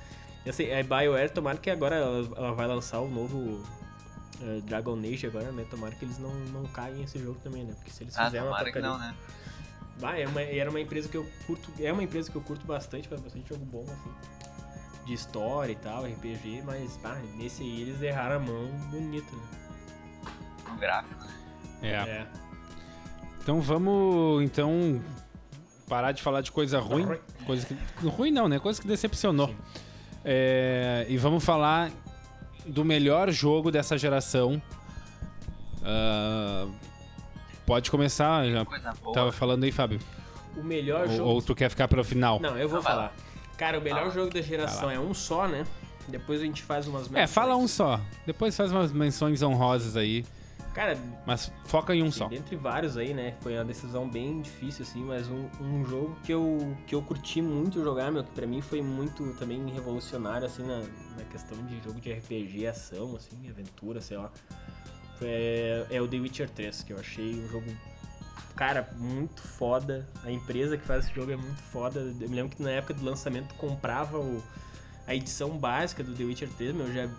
[0.46, 3.62] Eu sei, a BioWare, tomara que agora ela, ela vai lançar o novo
[4.40, 5.64] eh, Dragon Age agora, né?
[5.70, 7.74] Tomara que eles não, não caem nesse jogo também, né?
[7.74, 8.82] Porque se eles Ah, fizerem uma porcaria...
[8.88, 9.14] não, né?
[10.00, 12.66] Bah, é uma, era uma empresa que eu curto, é uma empresa que eu curto
[12.66, 14.10] bastante, faz bastante jogo bom, assim.
[15.06, 19.42] De história e tal, RPG, mas, bah, nesse aí eles erraram a mão bonito, né?
[20.68, 21.32] No gráfico, né?
[21.82, 22.26] É.
[23.42, 25.02] Então vamos, então,
[25.88, 27.04] parar de falar de coisa ruim.
[27.04, 27.18] Ruim.
[27.44, 27.76] Coisa que,
[28.06, 28.58] ruim não, né?
[28.60, 29.52] Coisa que decepcionou.
[30.24, 31.90] É, e vamos falar
[32.66, 34.60] do melhor jogo dessa geração.
[35.84, 36.66] Ah,
[37.66, 38.64] pode começar, já
[39.12, 39.98] tava falando aí, Fábio.
[40.56, 41.30] O melhor Ou, jogo...
[41.30, 42.38] ou tu quer ficar para o final?
[42.40, 43.14] Não, eu vou vai falar.
[43.56, 44.10] Cara, o melhor Fala.
[44.10, 45.64] jogo da geração é um só, né?
[46.08, 47.70] Depois a gente faz umas É, fala um menções.
[47.70, 48.00] só.
[48.26, 50.24] Depois faz umas menções honrosas aí,
[50.74, 52.28] Cara, mas foca em um só.
[52.28, 53.34] dentre vários aí, né?
[53.40, 57.42] Foi uma decisão bem difícil, assim, mas um, um jogo que eu, que eu curti
[57.42, 61.78] muito jogar, meu, que pra mim foi muito também revolucionário, assim, na, na questão de
[61.82, 64.30] jogo de RPG, ação, assim, aventura, sei lá.
[65.18, 67.66] Foi, é, é o The Witcher 3, que eu achei um jogo,
[68.56, 70.08] cara, muito foda.
[70.24, 72.00] A empresa que faz esse jogo é muito foda.
[72.00, 74.42] Eu me lembro que na época do lançamento comprava o,
[75.06, 77.10] a edição básica do The Witcher 3, meu, já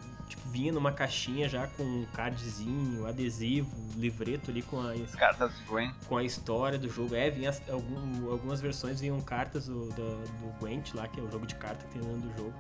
[0.54, 5.66] vinha numa caixinha já com um cardzinho, adesivo, livreto ali com a, As cartas do
[5.66, 5.92] Gwen.
[6.08, 7.16] com a história do jogo.
[7.16, 11.32] É, vinha algum- algumas versões vinham cartas do, do, do Gwent lá, que é o
[11.32, 12.54] jogo de carta que tem dentro do jogo.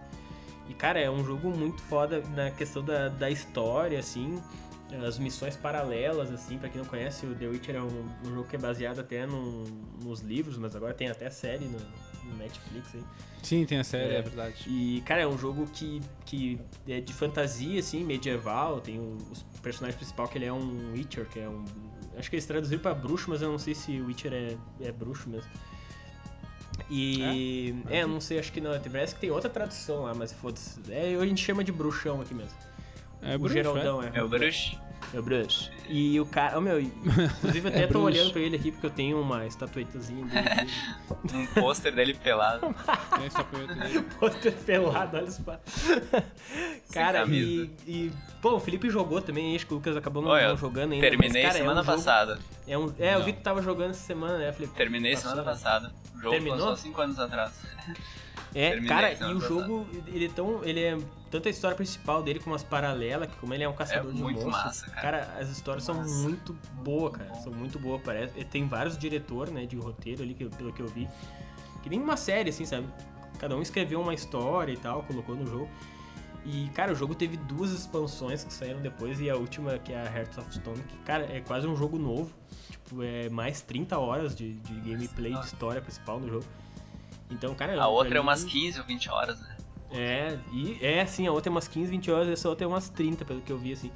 [0.67, 4.41] E, cara, é um jogo muito foda na questão da, da história, assim,
[5.07, 8.47] as missões paralelas, assim, pra quem não conhece, o The Witcher é um, um jogo
[8.47, 9.65] que é baseado até num-
[10.03, 11.77] nos livros, mas agora tem até série no,
[12.25, 13.03] no Netflix aí.
[13.41, 14.17] Sim, tem a série, É.
[14.17, 14.65] é, verdade.
[14.67, 18.79] E, cara, é um jogo que, que é de fantasia, assim, medieval.
[18.79, 21.63] Tem o, os personagem principal que ele é um Witcher, que é um.
[22.17, 24.91] Acho que eles traduziram pra bruxo, mas eu não sei se o Witcher é, é
[24.91, 25.49] bruxo mesmo.
[26.89, 27.75] E.
[27.89, 28.71] É, eu não sei, acho que não.
[28.79, 30.79] Parece que tem outra tradução lá, mas foda-se.
[30.89, 32.57] É, a gente chama de bruxão aqui mesmo.
[33.21, 34.11] É o bruxo, Geraldão, é.
[34.13, 34.77] É o Bruxo.
[35.13, 35.71] É o bruxo.
[35.89, 36.57] E o cara.
[36.57, 38.05] Oh, meu, inclusive até É tô bruxo.
[38.05, 40.49] olhando pra ele aqui porque eu tenho uma estatuetazinha dele.
[40.49, 40.71] aqui.
[41.33, 42.67] Um pôster dele pelado.
[43.23, 43.29] É,
[43.89, 45.59] ter- Pôster pelado, olha só.
[46.93, 48.11] Cara, e, e.
[48.41, 51.07] Pô, o Felipe jogou também, acho que o Lucas acabou não, Olha, não jogando ainda.
[51.07, 52.39] Terminei mas, cara, semana é um passada.
[52.67, 53.25] É, um, é eu Não.
[53.25, 54.73] vi que tu tava jogando essa semana, né, Felipe?
[54.75, 55.51] Terminei Passou, semana né?
[55.53, 55.91] passada.
[56.15, 56.57] O jogo Terminou?
[56.57, 57.51] lançou 5 anos atrás.
[58.55, 59.39] É, Terminei cara, e o passada.
[59.47, 60.63] jogo, ele é tão.
[60.63, 60.97] Ele é.
[61.31, 64.21] Tanto a história principal dele como as paralelas, que como ele é um caçador de
[64.21, 64.63] muito monstros.
[64.65, 65.35] massa, cara.
[65.39, 66.13] as histórias são Massa.
[66.21, 67.29] muito boas, cara.
[67.31, 67.41] Bom.
[67.41, 68.43] São muito boas, parece.
[68.45, 71.09] Tem vários diretores, né, de roteiro ali, que, pelo que eu vi.
[71.81, 72.87] Que nem uma série, assim, sabe?
[73.39, 75.67] Cada um escreveu uma história e tal, colocou no jogo.
[76.45, 79.97] E, cara, o jogo teve duas expansões que saíram depois, e a última, que é
[79.97, 82.31] a Hearts of Stone, que, cara, é quase um jogo novo.
[82.69, 86.45] Tipo, é mais 30 horas de, de gameplay, de história principal no jogo.
[87.33, 87.73] Então, cara.
[87.73, 89.57] A pra outra é umas 15 ou 20 horas, né?
[89.91, 92.89] É, e é sim, a outra é umas 15, 20 horas, essa outra é umas
[92.89, 93.91] 30, pelo que eu vi, assim.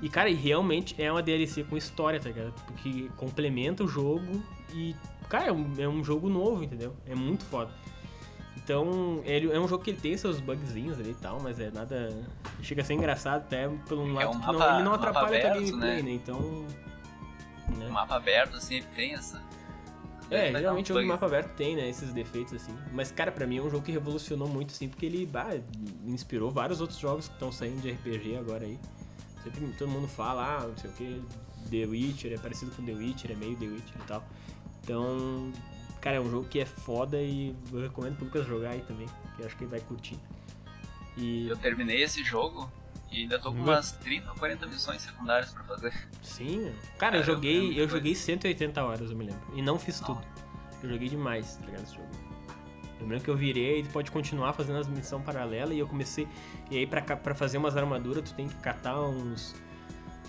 [0.00, 2.52] E, cara, e realmente é uma DLC com história, tá ligado?
[2.66, 4.94] Porque complementa o jogo e,
[5.28, 6.94] cara, é um, é um jogo novo, entendeu?
[7.06, 7.70] É muito foda.
[8.56, 11.70] Então, ele é um jogo que ele tem seus bugzinhos ali e tal, mas é
[11.70, 12.08] nada.
[12.62, 14.90] Chega a ser engraçado até pelo um É lado um que não, mapa- ele não
[14.92, 16.02] mapa atrapalha a gameplay, né?
[16.02, 16.10] né?
[16.12, 16.40] Então.
[17.76, 17.86] né?
[17.88, 19.42] O mapa aberto, assim, ele tem essa.
[20.30, 21.08] É, geralmente o bugs.
[21.08, 22.76] mapa aberto tem, né, esses defeitos assim.
[22.92, 25.56] Mas, cara, pra mim é um jogo que revolucionou muito, assim, porque ele bah,
[26.06, 28.78] inspirou vários outros jogos que estão saindo de RPG agora aí.
[29.42, 31.22] Sempre todo mundo fala, ah, não sei o que,
[31.70, 34.24] The Witcher, é parecido com The Witcher, é meio The Witcher e tal.
[34.82, 35.52] Então,
[36.00, 39.06] cara, é um jogo que é foda e eu recomendo pro Lucas jogar aí também,
[39.36, 40.18] que eu acho que ele vai curtir.
[41.16, 42.70] E Eu terminei esse jogo
[43.10, 43.64] e ainda tô com Uhum.
[43.64, 45.92] umas 30 ou 40 missões secundárias pra fazer.
[46.22, 49.42] sim, cara, eu joguei, é eu joguei 180 horas, eu me lembro.
[49.54, 50.20] E não fiz tudo.
[50.82, 52.08] Eu joguei demais, tá ligado, esse jogo.
[53.00, 55.86] Eu lembro que eu virei e tu pode continuar fazendo as missões paralelas e eu
[55.88, 56.28] comecei.
[56.70, 59.54] E aí pra, pra fazer umas armaduras tu tem que catar uns.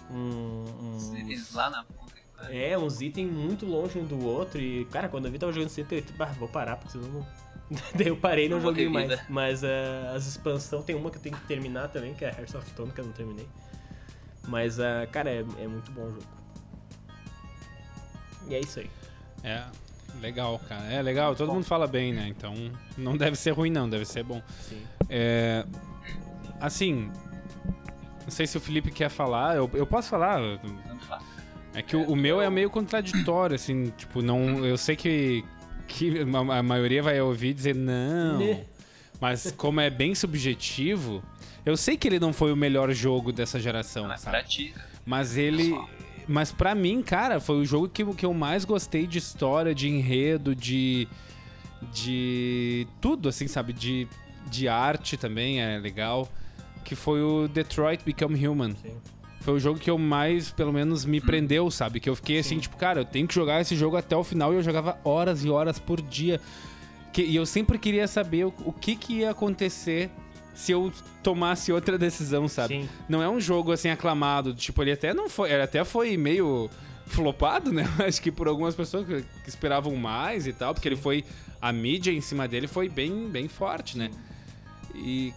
[0.10, 2.58] Um, uns itens lá na puta pariu.
[2.60, 4.60] é, uns itens muito longe um do outro.
[4.60, 7.28] E, cara, quando eu vi tava jogando 180, bah, vou parar, porque senão não.
[7.96, 9.10] Daí eu parei e não, joguei mais.
[9.10, 9.26] vida.
[9.30, 12.32] Mas ah, as expansões, tem uma que eu tenho que terminar também, que é a
[12.32, 13.48] Hearts of Stone, que eu não terminei.
[14.48, 16.26] Mas, ah, cara, é, é muito bom o jogo.
[18.48, 18.90] E é isso aí.
[19.44, 19.64] É,
[20.20, 20.84] legal, cara.
[20.92, 22.28] É legal, todo mundo fala bem, né?
[22.28, 22.54] Então
[22.98, 24.42] não deve ser ruim, não, deve ser bom.
[24.62, 24.84] Sim.
[25.10, 25.66] É.
[26.60, 27.10] Assim.
[28.24, 30.40] Não sei se o Felipe quer falar, eu, eu posso falar.
[31.74, 34.66] É que o, o meu é meio contraditório, assim, tipo, não.
[34.66, 35.44] Eu sei que,
[35.88, 38.40] que a maioria vai ouvir dizer não.
[38.40, 38.64] Né?
[39.20, 41.24] Mas como é bem subjetivo,
[41.66, 44.38] eu sei que ele não foi o melhor jogo dessa geração, Mas sabe?
[44.38, 44.74] pra ti,
[45.06, 45.76] Mas ele.
[46.28, 49.88] Mas pra mim, cara, foi o jogo que, que eu mais gostei de história, de
[49.90, 51.08] enredo, de.
[51.94, 52.88] De.
[53.00, 53.74] Tudo, assim, sabe?
[53.74, 54.08] De,
[54.50, 56.28] de arte também é legal.
[56.84, 58.76] Que foi o Detroit Become Human.
[58.76, 58.98] Sim.
[59.42, 62.00] Foi o jogo que eu mais, pelo menos, me prendeu, sabe?
[62.00, 64.54] Que eu fiquei assim, tipo, cara, eu tenho que jogar esse jogo até o final
[64.54, 66.40] e eu jogava horas e horas por dia.
[67.12, 70.10] Que- e eu sempre queria saber o, o que, que ia acontecer
[70.54, 72.82] se eu tomasse outra decisão, sabe?
[72.84, 72.90] Sim.
[73.10, 76.70] Não é um jogo assim aclamado, tipo, ele até não foi, ele até foi meio
[77.08, 77.84] flopado, né?
[78.06, 81.26] Acho que por algumas pessoas que, que esperavam mais e tal, porque ele foi
[81.62, 84.10] a mídia em cima dele foi bem bem forte, né?
[84.96, 85.34] E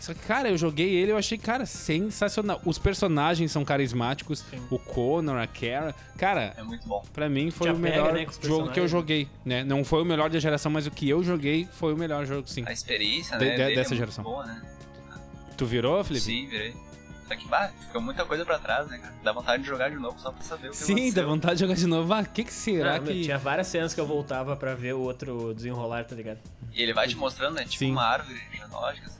[0.00, 2.60] só que, cara, eu joguei ele, eu achei, cara, sensacional.
[2.64, 4.60] Os personagens são carismáticos, Sim.
[4.70, 5.94] o Connor, a Kara.
[6.18, 7.04] Cara, é muito bom.
[7.12, 9.62] pra mim foi Já o pega, melhor né, com os jogo que eu joguei, né?
[9.64, 12.48] Não foi o melhor da geração, mas o que eu joguei foi o melhor jogo,
[12.48, 12.64] sim.
[12.66, 13.50] A experiência, De- né?
[13.52, 14.24] de- dele dessa é muito geração.
[14.24, 14.62] Boa, né?
[15.56, 16.24] Tu virou, Felipe?
[16.24, 16.74] Sim, virei.
[17.28, 19.14] Só que, bah, ficou muita coisa pra trás, né, cara?
[19.22, 21.22] Dá vontade de jogar de novo só pra saber o que Sim, aconteceu.
[21.22, 22.12] dá vontade de jogar de novo.
[22.12, 23.22] Ah, o que, que será meu, que.
[23.22, 26.38] Tinha várias cenas que eu voltava pra ver o outro desenrolar, tá ligado?
[26.74, 27.62] E ele vai te mostrando, né?
[27.64, 27.92] Tipo Sim.
[27.92, 29.18] uma árvore genealógica, assim,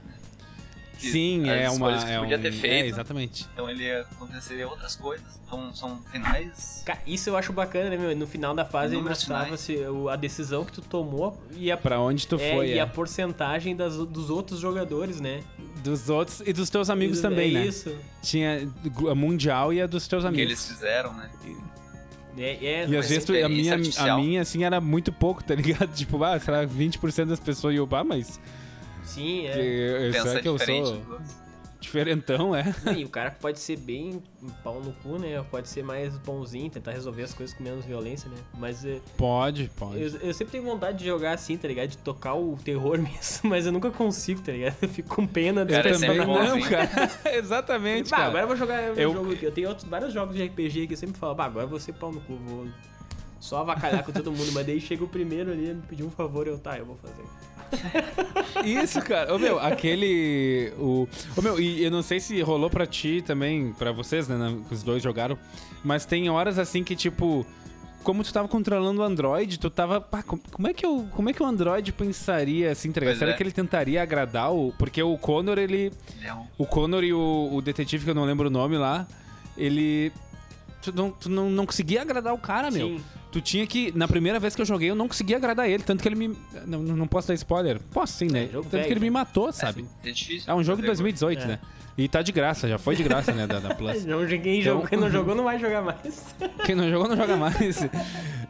[1.01, 1.97] Que Sim, as é uma.
[1.97, 2.85] que É, podia um, ter é, feito.
[2.89, 3.47] exatamente.
[3.51, 5.25] Então ele ia acontecer outras coisas.
[5.47, 6.85] Então são finais.
[7.07, 8.15] Isso eu acho bacana, né, meu?
[8.15, 9.75] No final da fase ele mostrava se,
[10.11, 12.81] a decisão que tu tomou e a, Pra onde tu é, foi, e é.
[12.81, 15.41] a porcentagem das, dos outros jogadores, né?
[15.83, 17.65] Dos outros e dos teus amigos é também, né?
[17.65, 17.95] isso.
[18.21, 18.69] Tinha
[19.09, 20.45] a mundial e a dos teus que amigos.
[20.51, 21.31] eles fizeram, né?
[22.37, 25.55] É, é, E às vezes tu- a minha, a minha, assim, era muito pouco, tá
[25.55, 25.91] ligado?
[25.97, 28.39] Tipo, ah, será 20% das pessoas iam, ah, mas.
[29.13, 30.07] Sim, Que, é.
[30.07, 31.19] eu- será Pensa que eu sou
[31.79, 32.63] diferentão, é?
[32.95, 34.21] E o cara pode ser bem
[34.63, 35.43] pau no cu, né?
[35.49, 38.35] Pode ser mais bonzinho, tentar resolver as coisas com menos violência, né?
[38.59, 39.99] Mas é, Pode, pode.
[39.99, 41.89] eu, eu sempre tenho vontade de jogar assim, tá ligado?
[41.89, 44.75] De tocar o terror mesmo, mas eu nunca consigo, tá ligado?
[44.79, 46.89] Eu fico com pena Cara, é Também não, cara.
[47.35, 48.29] Exatamente, Bah, cara.
[48.29, 49.45] agora eu vou jogar um Eu- jogo aqui.
[49.45, 51.79] Eu tenho outros, vários jogos de RPG que eu sempre falo, bah, agora eu vou
[51.79, 52.67] ser pau no cu, vou
[53.41, 56.47] só avacalhar com todo mundo, mas daí chega o primeiro ali, me pediu um favor,
[56.47, 57.23] eu, tá, eu vou fazer.
[58.63, 59.33] Isso, cara.
[59.33, 60.71] Ô, meu, aquele.
[60.77, 61.07] O...
[61.35, 64.37] Ô, meu, e eu não sei se rolou pra ti também, pra vocês, né?
[64.69, 65.37] Os dois jogaram.
[65.83, 67.45] Mas tem horas assim que, tipo.
[68.03, 70.01] Como tu tava controlando o Android, tu tava.
[70.01, 73.31] Pá, com- como, é que eu, como é que o Android pensaria assim, tá Será
[73.31, 73.33] é.
[73.35, 74.73] que ele tentaria agradar o.
[74.77, 75.91] Porque o Connor, ele.
[76.17, 78.77] Ele é um O Connor e o, o detetive, que eu não lembro o nome
[78.77, 79.07] lá,
[79.57, 80.11] ele.
[80.81, 82.99] Tu não, tu não, não conseguia agradar o cara, meu.
[83.31, 83.39] Sim.
[83.39, 83.91] Tu tinha que.
[83.97, 85.83] Na primeira vez que eu joguei, eu não conseguia agradar ele.
[85.83, 86.37] Tanto que ele me.
[86.67, 87.79] Não, não posso dar spoiler?
[87.91, 88.43] Posso sim, né?
[88.43, 89.11] É, tanto velho, que ele me né?
[89.11, 89.85] matou, sabe?
[90.03, 90.51] É, é difícil.
[90.51, 91.45] É um jogo de fazer 2018, É.
[91.47, 91.59] né?
[91.97, 93.45] E tá de graça, já foi de graça, né?
[93.45, 94.03] Da, da Plus.
[94.07, 96.33] Não, Então- jogou, quem não jogou não vai jogar mais.
[96.65, 97.85] Quem não jogou, não joga mais.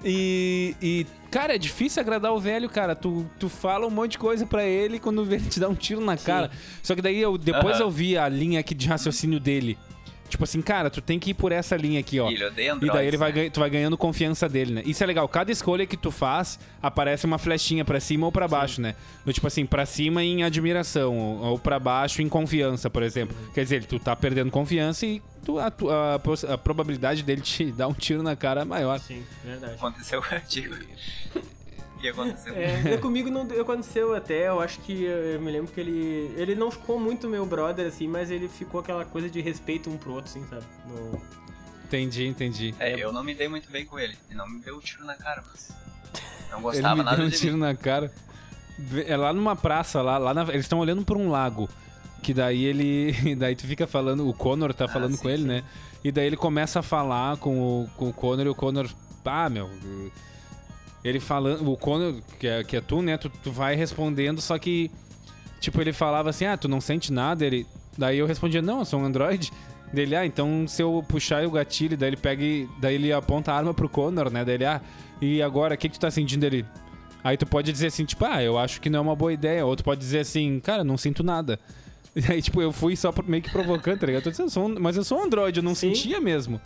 [0.03, 2.95] E, e, cara, é difícil agradar o velho, cara.
[2.95, 6.01] Tu, tu fala um monte de coisa pra ele quando ele te dá um tiro
[6.01, 6.51] na cara.
[6.83, 7.85] Só que daí eu, depois Aham.
[7.85, 9.77] eu vi a linha aqui de raciocínio dele.
[10.31, 12.29] Tipo assim, cara, tu tem que ir por essa linha aqui, ó.
[12.31, 13.49] E ele odeia E daí ele vai, né?
[13.49, 14.81] tu vai ganhando confiança dele, né?
[14.85, 15.27] Isso é legal.
[15.27, 18.95] Cada escolha que tu faz, aparece uma flechinha pra cima ou pra baixo, né?
[19.25, 23.35] Do tipo assim, pra cima em admiração, ou ou pra baixo em confiança, por exemplo.
[23.53, 27.87] Quer dizer, tu tá perdendo confiança e tu- a, a a probabilidade dele te dar
[27.87, 28.99] um tiro na cara é maior.
[28.99, 29.73] Sim, verdade.
[29.73, 30.75] Aconteceu contigo.
[32.01, 32.53] E aconteceu.
[32.55, 36.33] É, eu comigo não aconteceu até, eu acho que eu me lembro que ele.
[36.35, 39.97] Ele não ficou muito meu brother, assim, mas ele ficou aquela coisa de respeito um
[39.97, 40.63] pro outro, assim, sabe?
[40.87, 41.21] No-
[41.85, 42.73] Entendi, entendi.
[42.79, 44.15] É, eu não me dei muito bem com ele.
[44.29, 45.69] Ele não me deu um tiro na cara, mas.
[46.49, 47.59] Não Ele gostava me nada deu um de tiro mim.
[47.59, 48.11] na cara.
[49.05, 51.69] É lá numa praça, lá, lá na- eles estão olhando por um lago.
[52.23, 53.13] Que daí ele.
[53.35, 55.47] Daí tu fica falando, o Connor tá Ah, falando sim, com ele, sim.
[55.49, 55.63] né?
[56.03, 58.87] E daí ele começa a falar com o, com o Connor e o Connor.
[59.25, 59.69] Ah, meu.
[61.03, 61.69] Ele falando.
[61.71, 63.17] O Connor, que é, que é tu, né?
[63.17, 64.91] Tu, tu vai respondendo, só que.
[65.59, 67.45] Tipo, ele falava assim, ah, tu não sente nada?
[67.45, 67.65] Ele.
[67.97, 69.51] Daí eu respondia, não, eu sou um androide.
[69.93, 72.67] Dele, ah, então se eu puxar o gatilho, daí ele pega e.
[72.79, 74.45] Daí ele aponta a arma pro Connor, né?
[74.45, 74.81] Daí ele, ah,
[75.21, 76.65] e agora, o que, que tu tá sentindo ele?
[77.23, 79.65] Aí tu pode dizer assim, tipo, ah, eu acho que não é uma boa ideia.
[79.65, 81.59] Ou tu pode dizer assim, cara, não sinto nada.
[82.13, 84.27] E aí, tipo, eu fui só meio que provocando, tá ligado?
[84.27, 85.95] Eu eu um- mas eu sou um androide, eu não Sim.
[85.95, 86.59] sentia mesmo.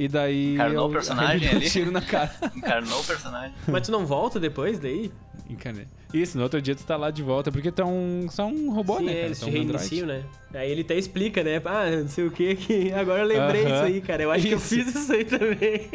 [0.00, 0.54] E daí.
[0.54, 1.68] Encarnou o personagem um ali?
[1.68, 2.30] tiro na cara.
[2.56, 3.52] Encarnou o personagem.
[3.68, 5.12] Mas tu não volta depois daí?
[5.48, 5.86] Encarnei.
[6.14, 8.72] Isso, no outro dia tu tá lá de volta, porque tu é um, só um
[8.72, 9.12] robô, Sim, né?
[9.12, 9.26] é, Cara?
[9.26, 10.24] eles te é um reiniciam, né?
[10.54, 11.60] Aí ele até explica, né?
[11.66, 13.74] Ah, não sei o que, que agora eu lembrei Aham.
[13.74, 14.22] isso aí, cara.
[14.22, 14.74] Eu acho que eu Isso.
[14.74, 15.90] fiz isso aí também.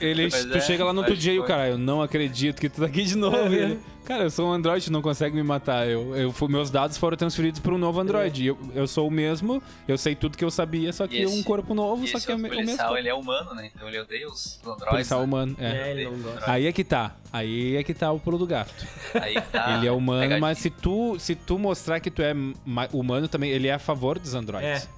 [0.00, 2.60] Ele, Mas tu é, chega lá no outro dia e o cara, eu não acredito
[2.60, 3.36] que tu tá aqui de novo.
[3.52, 5.88] E ele, cara, eu sou um androide, tu não consegue me matar.
[5.88, 8.44] Eu, eu, meus dados foram transferidos para um novo androide.
[8.44, 11.34] E Eu, eu sou o mesmo, eu sei tudo que eu sabia, só que esse-
[11.36, 12.56] um corpo novo, só que é o, o mesmo.
[12.56, 12.96] policial, corpo.
[12.98, 13.70] ele é humano, né?
[13.74, 14.88] Então ele odeia os androides.
[14.88, 15.26] Policial né?
[15.26, 15.66] humano, é.
[15.88, 16.50] É, ele não gosta.
[16.50, 17.16] Aí é que tá.
[17.32, 18.72] Aí é que tá o pulo do gato.
[19.14, 20.40] Aí que tá ele é humano, pegadinha.
[20.40, 22.32] mas se tu, se tu mostrar que tu é
[22.64, 24.84] ma- humano também, ele é a favor dos androides.
[24.84, 24.97] É.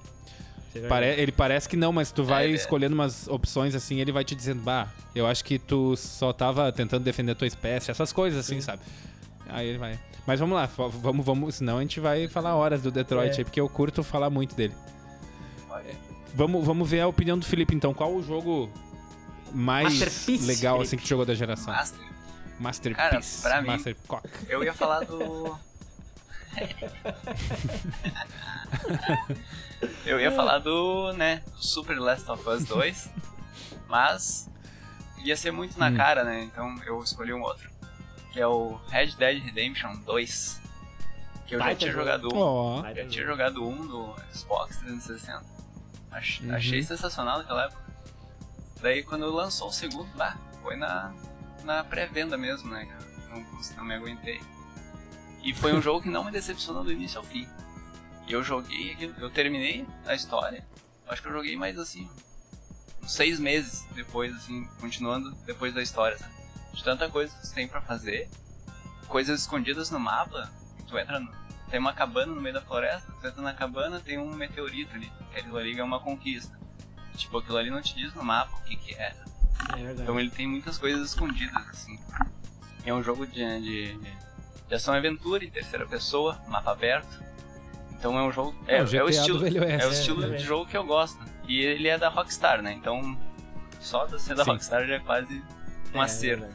[0.73, 2.55] É Pare- ele parece que não, mas tu vai ele é.
[2.55, 6.71] escolhendo umas opções assim, ele vai te dizendo, bah, eu acho que tu só tava
[6.71, 8.81] tentando defender a tua espécie, essas coisas assim, sabe?
[9.49, 9.99] Aí ele vai.
[10.25, 10.65] Mas vamos lá,
[11.01, 13.37] vamos, vamos, senão a gente vai falar horas do Detroit É.
[13.39, 14.73] aí, porque eu curto falar muito dele.
[15.67, 15.87] Pode.
[16.33, 17.93] Vamos, vamos ver a opinião do Felipe então.
[17.93, 18.69] Qual o jogo
[19.53, 20.87] mais Masterpiece, legal Felipe.
[20.87, 21.73] assim que tu jogou da geração?
[21.73, 21.99] Master.
[22.59, 23.41] Masterpiece.
[23.41, 24.29] Cara, pra mim- Master Cock.
[24.47, 25.57] Eu ia falar do.
[30.05, 33.09] eu ia falar do, né, do Super Last of Us 2,
[33.87, 34.49] mas
[35.23, 35.95] ia ser muito na Hum.
[35.95, 36.43] cara, né?
[36.43, 37.69] Então eu escolhi um outro,
[38.31, 40.61] que é o Red Dead Redemption 2,
[41.47, 42.03] que eu já tinha jogo.
[42.05, 42.81] jogado um.
[42.81, 45.43] Dar tinha jogado um do Xbox 360.
[46.11, 46.55] Ach- Uhum.
[46.55, 47.81] Achei sensacional naquela época.
[48.81, 51.13] Daí quando lançou o segundo, bah, foi na,
[51.63, 52.87] na pré-venda mesmo, né?
[53.29, 53.45] Não,
[53.77, 54.41] não me aguentei.
[55.43, 57.47] E foi um jogo que não me decepcionou do início ao fim.
[58.27, 60.65] Eu joguei, eu terminei a história.
[61.07, 62.09] Acho que eu joguei mais assim,
[63.03, 66.33] uns seis meses depois, assim, continuando depois da história, sabe?
[66.73, 68.29] De tanta coisa que você tem pra fazer,
[69.07, 70.49] coisas escondidas no mapa,
[70.87, 71.29] tu entra no,
[71.69, 75.11] tem uma cabana no meio da floresta, tu entra na cabana, tem um meteorito ali.
[75.35, 76.59] Aquilo ali é uma conquista.
[77.15, 79.15] Tipo, aquilo ali não te diz no mapa o que que é.
[79.69, 80.01] É verdade.
[80.01, 81.99] Então ele tem muitas coisas escondidas, assim.
[82.85, 83.99] É um jogo de, de,
[84.71, 87.21] de ação e aventura em terceira pessoa, mapa aberto.
[87.91, 88.55] Então é um jogo.
[88.65, 91.19] É, É o é o estilo, é o É, estilo de jogo que eu gosto.
[91.45, 92.71] E ele é da Rockstar, né?
[92.71, 93.17] Então
[93.81, 94.51] só de ser da Sim.
[94.51, 95.43] Rockstar já é quase
[95.93, 96.47] um É, acerto.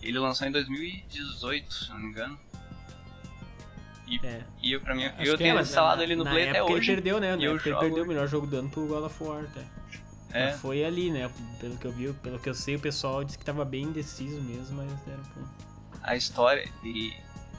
[0.00, 2.38] Ele lançou em 2018, se não me engano.
[4.06, 4.44] E, É.
[4.62, 6.74] e eu, pra mim, Acho eu tenho é, instalado Na- ele no Play até hoje.
[6.76, 7.34] Ele perdeu, né?
[7.34, 9.64] Na eu época ele perdeu o melhor jogo do ano pro God of War, até.
[10.32, 10.50] É.
[10.52, 11.28] Mas Foi ali, né?
[11.58, 14.40] Pelo que eu vi, pelo que eu sei, o pessoal disse que tava bem indeciso
[14.40, 15.42] mesmo, mas deram pro...
[16.04, 17.12] a história e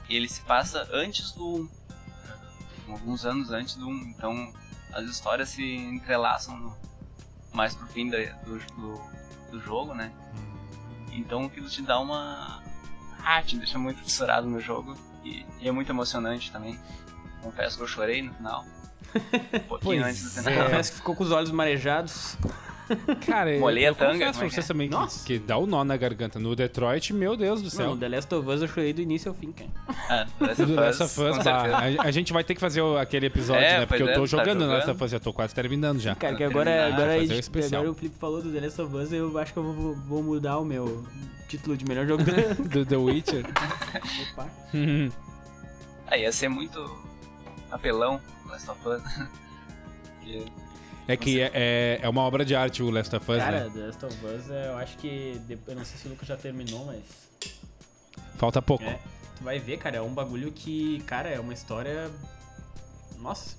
[0.08, 1.68] ele se passa antes do
[2.88, 4.52] 1, alguns anos antes do 1, então
[4.92, 6.76] as histórias se entrelaçam no-
[7.52, 9.00] mais pro fim da- do, do,
[9.52, 10.12] do jogo, né?
[11.12, 12.62] Então aquilo te dá uma.
[13.24, 16.78] Ah, te deixa muito fissurado no jogo e, e é muito emocionante também.
[17.42, 18.64] Confesso que eu chorei no final.
[19.14, 20.42] Um pouquinho Pois antes do é.
[20.52, 20.64] final.
[20.64, 22.36] Confesso que ficou com os olhos marejados.
[23.26, 24.68] Cara, Molhei eu a tanga, confesso pra é vocês é?
[24.68, 25.26] também que, Nossa.
[25.26, 26.38] que dá o nó na garganta.
[26.38, 27.90] No Detroit, meu Deus do céu.
[27.90, 29.70] Não, The Last of Us eu chorei do início ao fim, cara.
[30.08, 31.50] Ah, The Last of Last Us, certeza.
[31.50, 33.86] a, a gente vai ter que fazer o- aquele episódio, É, né?
[33.86, 34.94] Porque eu tô é, tá jogando no Last jogando.
[34.96, 36.14] of Us, já tô quase terminando já.
[36.14, 37.80] Cara, que agora, terminar, agora, a gente- especial.
[37.82, 40.22] agora o Felipe falou do The Last of Us, eu acho que eu vou, vou
[40.22, 41.04] mudar o meu
[41.48, 42.22] título de melhor jogo
[42.70, 43.44] do The Witcher.
[44.32, 44.48] Opa.
[46.08, 46.78] Ah, ia ser muito
[47.70, 49.02] apelão Last of Us.
[51.12, 53.70] É que é, é, é uma obra de arte o Last of Us, Cara, né?
[53.70, 55.38] The Last of Us, é, eu acho que.
[55.66, 57.02] Eu não sei se o Lucas já terminou, mas.
[58.36, 58.84] Falta pouco.
[58.84, 58.98] É,
[59.36, 62.10] tu vai ver, cara, é um bagulho que, cara, é uma história.
[63.18, 63.56] Nossa,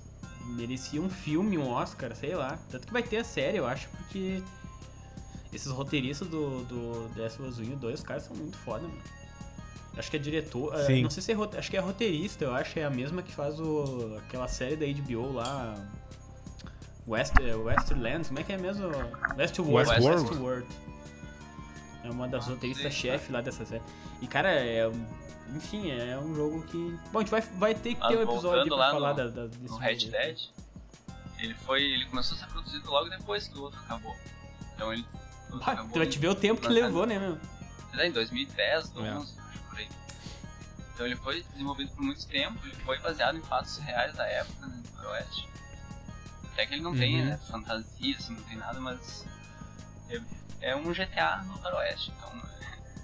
[0.56, 2.58] merecia um filme, um Oscar, sei lá.
[2.72, 4.42] Tanto que vai ter a série, eu acho, porque
[5.54, 8.58] esses roteiristas do, do The Last of Us 1 e 2, os caras são muito
[8.58, 9.02] foda, mano.
[9.96, 11.04] Acho que é diretor, é, Sim.
[11.04, 13.60] não sei se é, acho que é roteirista, eu acho, é a mesma que faz
[13.60, 15.76] o, aquela série da HBO lá,
[17.08, 18.88] West, é, Westlands, como é que é mesmo?
[19.38, 19.90] Westworld.
[19.90, 20.22] Westworld.
[20.30, 20.68] Westworld.
[22.04, 23.84] É uma das roteiristas-chefe lá dessa série.
[24.22, 24.90] E, cara, é...
[25.56, 26.98] Enfim, é um jogo que...
[27.12, 29.46] Bom, a gente vai, vai ter que ter um episódio pra falar no- da, da,
[29.48, 30.12] desse No Red jogo.
[30.14, 30.40] Dead,
[31.40, 31.84] ele foi.
[31.84, 34.16] ele começou a ser produzido logo depois que o outro acabou.
[34.74, 35.06] Então ele.
[35.50, 37.38] o outro Ah, acabou tu vai te ver o tempo que levou, né, meu?
[38.00, 38.94] É, em 2010, É.
[38.94, 39.88] 2011, acho por aí.
[40.94, 44.66] Então ele foi desenvolvido por muito tempo, ele foi baseado em fatos reais da época,
[44.66, 45.48] né, do Faroeste.
[46.54, 47.26] Até que ele não tem Uhum.
[47.26, 49.26] né, fantasia, assim, não tem nada, mas
[50.10, 50.22] é,
[50.62, 52.32] é um GTA no Faroeste, então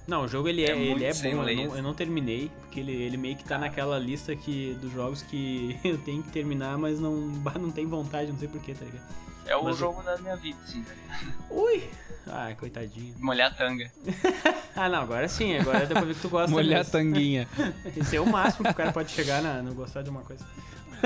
[0.07, 2.79] Não, o jogo ele é, É ele é bom, eu não, eu não terminei, porque
[2.79, 6.77] ele, ele meio que tá naquela lista que, dos jogos que eu tenho que terminar,
[6.77, 7.15] mas não,
[7.59, 9.03] não tem vontade, não sei porquê, tá ligado?
[9.47, 11.35] é o Mas jogo da minha vida, assim, tá ligado?
[11.49, 11.89] Ui!
[12.27, 13.15] Ah, coitadinho.
[13.17, 13.91] Molhar tanga.
[14.75, 17.49] Ah, não, agora sim, agora dá pra ver que tu gosta Molhar tanguinha.
[17.97, 20.45] Esse é o máximo que o cara pode chegar na, no gostar de uma coisa.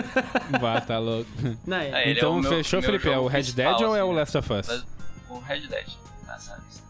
[0.59, 1.29] Vá, tá louco.
[1.65, 3.07] Não, é, ele é então, o meu- fechou, meu Felipe?
[3.09, 4.19] É jogo o Red Dead ou é assim, o né?
[4.19, 4.85] Last of Us?
[5.29, 5.87] O Red Dead,
[6.27, 6.83] nessa lista.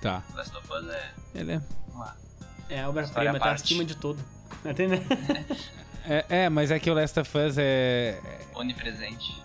[0.00, 0.22] Tá.
[0.32, 1.10] O Last of Us é.
[1.34, 1.60] Ele é...
[1.88, 2.16] Vamos lá.
[2.68, 4.22] é a obra-prima, tá acima de tudo.
[4.64, 5.00] Entendeu?
[6.08, 6.24] é.
[6.44, 8.18] É, mas é que o Last of Us é.
[8.54, 9.40] Onipresente.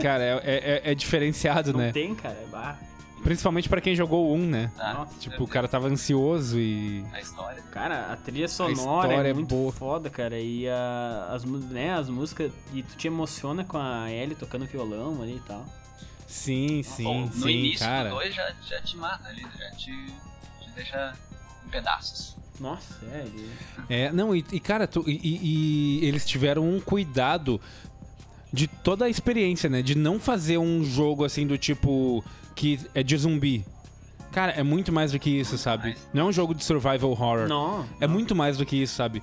[0.00, 1.92] Cara, é, é- é diferenciado, Não né?
[1.92, 2.34] tem, cara.
[2.42, 2.78] é bah.
[3.24, 4.70] Principalmente pra quem jogou o 1, né?
[4.78, 7.04] Ah, Nossa, Tipo, o cara tava ansioso e.
[7.12, 7.62] A história.
[7.72, 8.74] Cara, a trilha sonora
[9.08, 9.72] história é é muito boa.
[9.72, 10.38] foda, cara.
[10.38, 12.52] E a- as, né, as músicas.
[12.72, 15.64] E tu te emociona com a Ellie tocando violão ali e tal.
[16.28, 18.08] Sim, sim, no sim, início cara.
[18.10, 19.86] do 2 já, já te mata ali, já te,
[20.62, 21.12] te deixa
[21.66, 22.36] em pedaços.
[22.60, 23.20] Nossa, é.
[23.26, 23.50] Ele...
[23.88, 25.20] É, não, e, e, cara, tu- e-
[26.02, 27.60] e eles tiveram um cuidado
[28.52, 29.82] de toda a experiência, né?
[29.82, 32.24] De não fazer um jogo assim do tipo
[32.54, 33.64] que é de zumbi.
[34.32, 35.96] Cara, é muito mais do que isso, sabe?
[36.12, 37.46] Não é um jogo de survival horror.
[37.48, 37.86] Não.
[38.00, 39.22] É muito mais do que isso, sabe?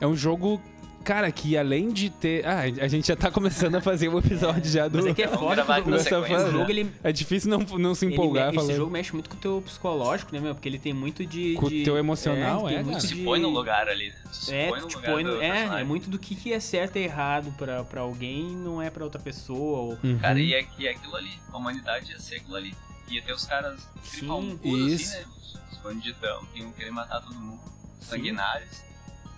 [0.00, 0.60] É um jogo,
[1.02, 2.46] cara, que além de ter.
[2.46, 4.96] Ah, a gente já tá começando a fazer o episódio já do.
[4.98, 6.70] Mas é que é foda que o sequência, jogo, né?
[6.70, 9.62] ele, É difícil não, não se empolgar me- esse jogo mexe muito com o teu
[9.64, 10.54] psicológico, né, meu?
[10.54, 11.54] Porque ele tem muito de.
[11.54, 13.00] Com o de- teu emocional, tem é, muito cara.
[13.00, 14.08] Se de- põe no lugar ali.
[14.08, 14.14] né?
[14.32, 16.60] Se É, põe no lugar põe no- do é, é muito do que, que é
[16.60, 19.78] certo e errado pra, pra alguém não é pra outra pessoa.
[19.80, 19.98] Ou...
[20.02, 20.18] Uhum.
[20.18, 21.32] Cara, e é, e é aquilo ali.
[21.52, 22.74] A humanidade ia ser aquilo ali.
[23.08, 25.10] Ia ter os caras Sim, tripalmudos, isso.
[25.14, 25.24] assim, né?
[25.36, 27.60] Os, os bandidão que iam querer matar todo mundo.
[28.00, 28.82] Sanguinários.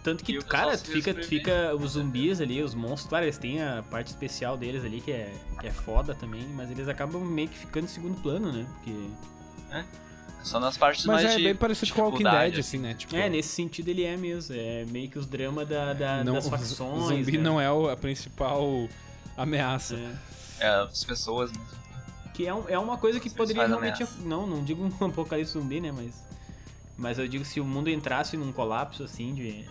[0.05, 3.83] Tanto que, o cara, fica, fica os zumbis ali, os monstros, claro, eles têm a
[3.91, 7.57] parte especial deles ali que é, que é foda também, mas eles acabam meio que
[7.57, 8.67] ficando em segundo plano, né?
[8.75, 8.93] Porque.
[10.43, 12.93] Só nas partes Mas mais é de bem parecido com Walking dificuldade, Dead, assim, né?
[12.93, 14.55] Tipo, É, nesse sentido ele é mesmo.
[14.55, 17.05] É meio que os dramas da, da- não, das o facções.
[17.05, 17.43] zumbi né?
[17.43, 18.87] não é o- a principal
[19.39, 19.97] ameaça.
[19.97, 20.67] É.
[20.67, 21.65] É, as pessoas mesmo.
[22.35, 24.03] Que é, um- é uma coisa que Vocês poderia realmente.
[24.03, 24.19] ameaça.
[24.23, 25.91] Não, não digo um apocalipse zumbi, né?
[25.91, 26.13] Mas.
[26.99, 29.65] Mas eu digo se o mundo entrasse num colapso assim de.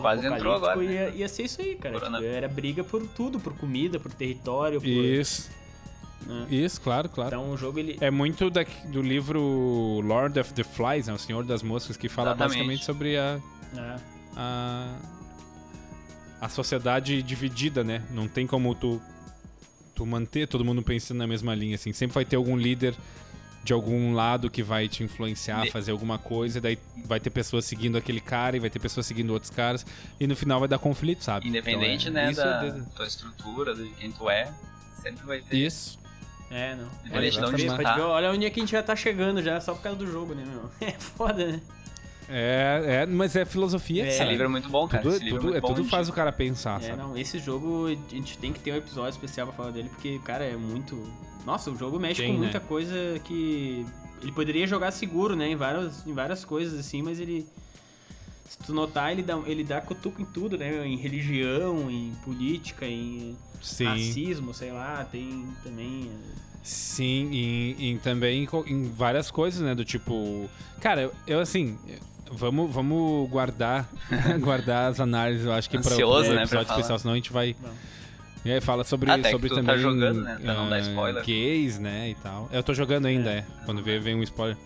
[0.00, 0.84] Quase entrou agora, né?
[0.92, 1.98] ia, ia ser isso aí, cara.
[2.00, 4.86] Tipo, era briga por tudo, por comida, por território, por.
[4.88, 5.50] Isso,
[6.26, 6.46] né?
[6.50, 7.34] isso, claro, claro.
[7.36, 7.96] Então o jogo ele.
[8.00, 11.14] É muito da- do livro Lord of the Flies, né?
[11.14, 12.54] O Senhor das Moscas, que fala Exatamente.
[12.56, 13.40] basicamente sobre a,
[13.76, 13.96] É.
[14.36, 14.96] a,
[16.40, 18.02] a sociedade dividida, né?
[18.10, 19.00] Não tem como tu,
[19.94, 21.92] tu manter todo mundo pensando na mesma linha, assim.
[21.92, 22.94] Sempre vai ter algum líder
[23.62, 27.30] de algum lado que vai te influenciar a fazer alguma coisa, e daí vai ter
[27.30, 29.84] pessoas seguindo aquele cara e vai ter pessoas seguindo outros caras,
[30.18, 31.46] e no final vai dar conflito, sabe?
[31.48, 34.50] Independente, Então, é- né, da é tua estrutura, de quem tu é,
[35.02, 35.56] sempre vai ter.
[35.56, 35.98] Isso.
[36.50, 36.88] É, não.
[37.04, 37.94] Independente de onde tá.
[37.94, 40.06] ver, olha onde é que a gente já tá chegando já, só por causa do
[40.10, 40.68] jogo, né, meu?
[40.88, 41.60] É foda, né?
[42.32, 44.08] É, é, mas é filosofia, É.
[44.08, 45.02] Esse livro é muito bom, cara.
[45.02, 46.12] Tudo, Esse livro tudo, é é, muito tudo bom, faz gente.
[46.12, 46.96] o cara pensar, É, sabe?
[46.98, 50.18] não, esse jogo a gente tem que ter um episódio especial pra falar dele, porque,
[50.20, 50.96] cara, é muito.
[51.44, 52.44] Nossa, o jogo mexe Tem, com né?
[52.44, 53.84] muita coisa que.
[54.22, 55.50] Ele poderia jogar seguro, né?
[55.50, 57.46] Em várias, em várias coisas, assim, mas ele.
[58.48, 60.86] Se tu notar, ele dá, ele dá cutuco em tudo, né?
[60.86, 63.84] Em religião, em política, em Sim.
[63.84, 66.10] racismo, sei lá, tem também.
[66.12, 69.74] é, Sim, e, e também em várias coisas, né?
[69.74, 70.48] Do tipo.
[70.80, 71.78] Cara, eu, eu, assim.
[72.32, 73.90] Vamos, vamos guardar
[74.40, 76.62] guardar as análises, eu acho que para o né, pra episódio falar.
[76.62, 77.56] especial, senão a gente vai.
[77.60, 77.76] Vamos.
[78.44, 80.80] E aí fala sobre, Até que sobre tá também jogando, né, pra não dar ah,
[80.80, 81.24] spoiler.
[81.24, 82.48] gays, né, e tal.
[82.50, 83.44] Eu tô jogando ainda, é.
[83.66, 84.56] Quando vem, vem um spoiler.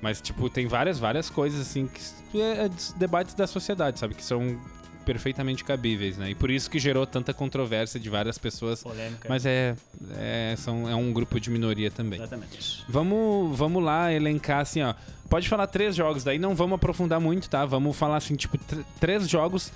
[0.00, 1.88] Mas, tipo, tem várias, várias coisas, assim,
[2.32, 4.14] que é, é debates da sociedade, sabe?
[4.14, 4.58] Que são
[5.04, 6.30] perfeitamente cabíveis, né?
[6.30, 8.82] E por isso que gerou tanta controvérsia de várias pessoas.
[8.82, 9.28] Polêmica.
[9.28, 9.76] Mas é,
[10.16, 12.18] é, são, é um grupo de minoria também.
[12.18, 12.84] Exatamente.
[12.88, 14.94] Vamos, vamos lá elencar assim, ó.
[15.28, 17.64] Pode falar três jogos, daí não vamos aprofundar muito, tá?
[17.64, 19.72] Vamos falar assim, tipo, tr- três jogos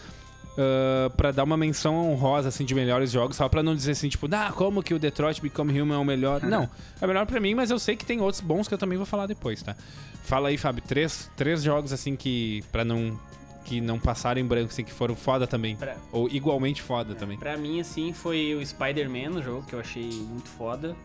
[0.56, 4.08] Uh, pra dar uma menção honrosa, assim, de melhores jogos, só pra não dizer assim,
[4.08, 6.40] tipo, ah, como que o Detroit Become Human é o melhor.
[6.42, 6.66] Não,
[7.00, 9.06] é melhor pra mim, mas eu sei que tem outros bons que eu também vou
[9.06, 9.76] falar depois, tá?
[10.24, 13.20] Fala aí, Fábio, três, três jogos, assim, que pra não,
[13.66, 15.76] que não passarem em branco, assim, que foram foda também.
[15.76, 17.36] Pra- Ou igualmente foda também.
[17.38, 20.96] Pra mim, assim, foi o Spider-Man, o jogo que eu achei muito foda.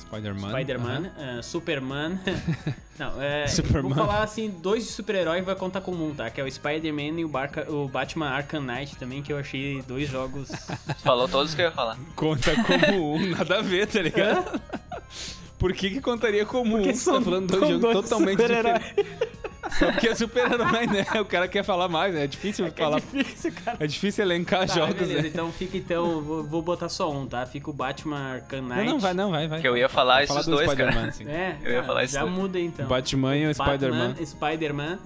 [0.00, 0.50] Spider-Man.
[0.50, 2.18] Spider-Man, ah, Superman.
[2.98, 3.46] Não, é.
[3.46, 3.94] Superman.
[3.94, 6.28] Vou falar assim, dois de super-herói vai contar comum, tá?
[6.30, 9.82] Que é o Spider-Man e o, Barca- o Batman Arkham Knight também, que eu achei
[9.82, 10.50] dois jogos.
[11.02, 11.98] Falou todos que eu ia falar.
[12.14, 14.60] Conta como um, nada a ver, tá ligado?
[15.58, 16.84] Por que que contaria como um?
[16.84, 18.94] Você tá falando de dois são jogos dois totalmente diferentes.
[19.78, 21.06] Só porque é super-herói, né?
[21.20, 22.24] O cara quer falar mais, né?
[22.24, 23.00] É difícil É falar.
[23.00, 23.76] difícil, cara.
[23.80, 25.28] É difícil elencar Tá, jogos, beleza, né?
[25.28, 27.44] então fica então, vou, vou botar só um, tá?
[27.46, 28.84] Fica o Batman Arkham Knight.
[28.84, 29.60] Não, não, vai, não, vai, vai.
[29.60, 30.90] Que eu ia falar Vai esses do dois, cara.
[30.92, 31.28] Spider-Man, sim.
[31.28, 32.30] É, Eu ia falar isso Já daí.
[32.30, 32.86] muda então.
[32.86, 34.14] Batman e o Spider-Man.
[34.24, 34.98] Spider-Man.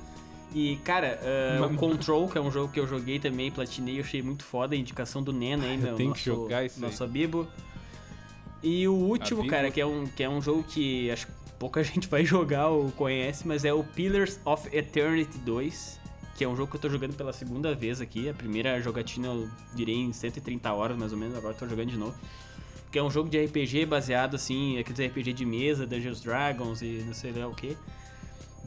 [0.54, 1.18] E, cara,
[1.60, 4.44] uh, o Control, que é um jogo que eu joguei também, platinei, eu achei muito
[4.44, 4.76] foda.
[4.76, 6.82] A indicação do Nena aí, meu, tenho que jogar isso aí.
[6.82, 7.46] nosso Abibo.
[8.62, 9.52] E o último, Abibo.
[9.54, 12.68] cara, que é, um, que é um jogo que acho que pouca gente vai jogar
[12.68, 16.04] ou conhece, mas é o Pillars of Eternity 2.
[16.36, 18.28] Que é um jogo que eu tô jogando pela segunda vez aqui.
[18.28, 21.96] A primeira jogatina eu direi em 130 horas, mais ou menos, agora tô jogando de
[21.96, 22.16] novo.
[22.90, 27.04] Que é um jogo de RPG baseado, assim, aqueles RPG de mesa, Dungeons Dragons e
[27.06, 27.76] não sei lá o que.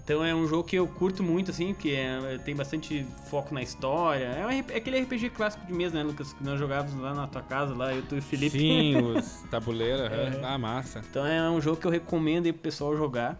[0.07, 3.61] Então é um jogo que eu curto muito, assim, porque é- tem bastante foco na
[3.61, 4.23] história.
[4.23, 6.31] É, um é aquele RPG clássico de mesa, né, Lucas?
[6.31, 8.57] Que nós jogávamos lá na tua casa, lá, eu, tu e o Felipe.
[8.57, 10.09] Sim, os tabuleiros.
[10.09, 10.39] É.
[10.45, 11.03] Ah, massa.
[11.11, 13.37] Então é um jogo que eu recomendo aí pro pessoal jogar.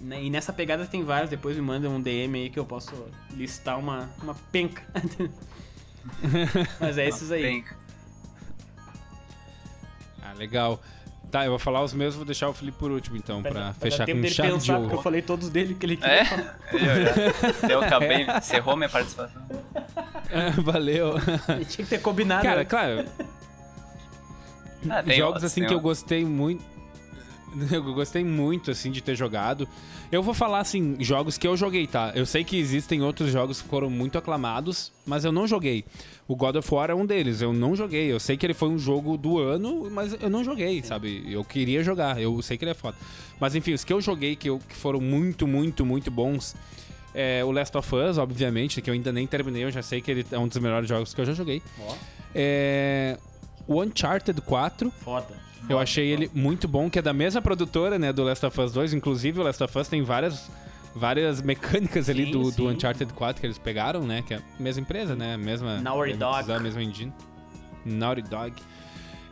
[0.00, 2.94] Né, E nessa pegada tem vários, depois me manda um DM aí que eu posso
[3.32, 4.82] listar uma, uma penca.
[6.80, 7.62] Mas é esses aí.
[10.22, 10.80] Ah, legal.
[11.34, 13.74] Tá, eu vou falar os meus, vou deixar o Felipe por último, então, pra, dar
[13.74, 15.02] fechar com chave de pensar, porque eu ouro.
[15.02, 16.24] falei todos dele que ele queria É?
[16.24, 16.58] falar.
[17.64, 19.42] Eu, eu acabei, encerrou minha participação.
[20.62, 21.14] Valeu.
[21.50, 22.44] Ele tinha que ter combinado.
[22.44, 22.64] Cara, né?
[22.64, 23.04] claro,
[24.88, 26.62] Ah, tem jogos outros, assim tem que eu gostei muito.
[27.70, 29.68] Eu gostei muito, assim, de ter jogado.
[30.12, 32.12] Eu vou falar, assim, jogos que eu joguei, tá?
[32.14, 35.84] Eu sei que existem outros jogos que foram muito aclamados, mas eu não joguei.
[36.28, 38.10] O God of War é um deles, eu não joguei.
[38.12, 41.24] Eu sei que ele foi um jogo do ano, mas eu não joguei, sabe?
[41.28, 42.96] Eu queria jogar, eu sei que ele é foda.
[43.40, 46.54] Mas enfim, os que eu joguei que, eu- que foram muito, muito, muito bons.
[47.14, 50.10] É o Last of Us, obviamente, que eu ainda nem terminei, eu já sei que
[50.10, 51.62] ele é um dos melhores jogos que eu já joguei.
[51.80, 51.94] Ó,
[52.34, 53.16] É.
[53.66, 55.43] O Uncharted 4, foda.
[55.68, 58.72] Eu achei ele muito bom, que é da mesma produtora, né, do Last of Us
[58.72, 58.92] 2.
[58.94, 60.50] Inclusive, o Last of Us tem várias,
[60.94, 62.68] várias mecânicas ali Sim, do, do sim.
[62.68, 64.22] Uncharted 4 que eles pegaram, né?
[64.26, 65.36] Que é a mesma empresa, né?
[65.36, 65.80] Mesma.
[65.80, 66.52] Naughty Dog.
[66.52, 67.12] A mesma engine.
[67.84, 68.52] Naughty Dog.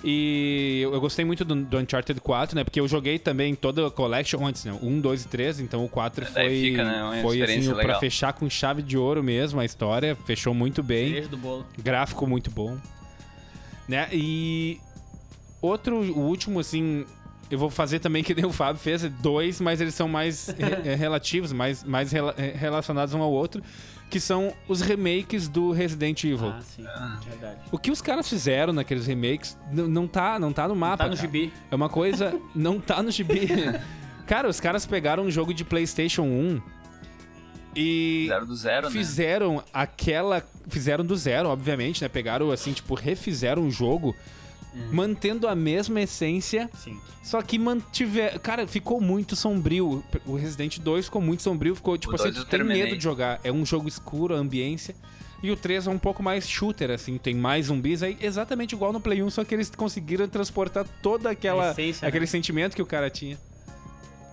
[0.05, 2.64] E eu eu gostei muito do, do Uncharted 4, né?
[2.64, 4.76] Porque eu joguei também toda a collection antes, né?
[4.83, 7.83] 1, 2 e 3, então o 4 Daí foi, fica, né, foi assim, o- pra
[7.83, 8.01] legal.
[8.01, 10.16] fechar com chave de ouro mesmo a história.
[10.26, 11.22] Fechou muito bem.
[11.28, 11.64] Do bolo.
[11.78, 12.76] Gráfico muito bom.
[13.89, 14.09] Né?
[14.12, 14.80] E
[15.63, 17.07] outro, o último, assim,
[17.51, 20.49] eu vou fazer também que nem o Fábio fez, é dois, mas eles são mais
[20.59, 23.63] re- é, relativos, mais, mais rela- é, relacionados um ao outro,
[24.11, 26.49] que são os remakes do Resident Evil.
[26.49, 26.85] Ah, sim.
[27.27, 27.61] Verdade.
[27.71, 31.05] O que os caras fizeram naqueles remakes não tá, não tá no mapa.
[31.05, 31.27] tá no cara.
[31.27, 31.51] gibi.
[31.71, 32.39] É uma coisa.
[32.55, 33.49] Não tá no gibi.
[34.27, 36.61] cara, os caras pegaram um jogo de PlayStation 1
[37.75, 38.93] e Zero do zero, né?
[38.93, 40.43] fizeram aquela.
[40.69, 42.09] Fizeram do zero, obviamente, né?
[42.09, 44.15] Pegaram assim, tipo, refizeram o jogo.
[44.75, 44.89] Hum.
[44.91, 46.99] Mantendo a mesma essência, Sim.
[47.23, 48.41] só que mantiver.
[48.41, 50.03] Cara, ficou muito sombrio.
[50.25, 53.03] O Resident 2 ficou muito sombrio, ficou tipo O assim, tu eu tem medo de
[53.03, 53.39] jogar.
[53.45, 54.95] É um jogo escuro, a ambiência.
[55.43, 58.01] E o 3 é um pouco mais shooter, assim, tem mais zumbis.
[58.03, 61.73] É exatamente igual no Play 1, só que eles conseguiram transportar toda aquela.
[61.73, 62.27] Essência, aquele né?
[62.27, 63.37] sentimento que o cara tinha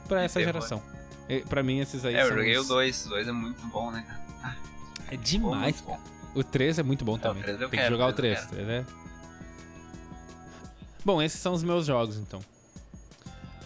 [0.08, 0.82] pra essa geração.
[1.28, 3.06] E, pra mim, esses aí É, eu são joguei os- o 2.
[3.06, 4.56] O 2 é muito bom, né, cara?
[5.12, 5.92] É demais, bom.
[5.92, 6.02] cara.
[6.36, 7.42] O 3 é muito bom também.
[7.42, 8.86] o 3 eu Tem que jogar o o 3 3, eu né?
[11.06, 12.40] Bom, esses são os meus jogos, então.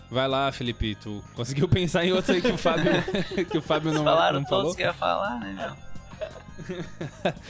[0.10, 2.92] Vai lá, Felipe, tu conseguiu pensar em outros aí que o Fábio,
[3.50, 4.76] que o Fábio não, Falaram não todos falou?
[4.76, 5.94] que ia falar, né, meu?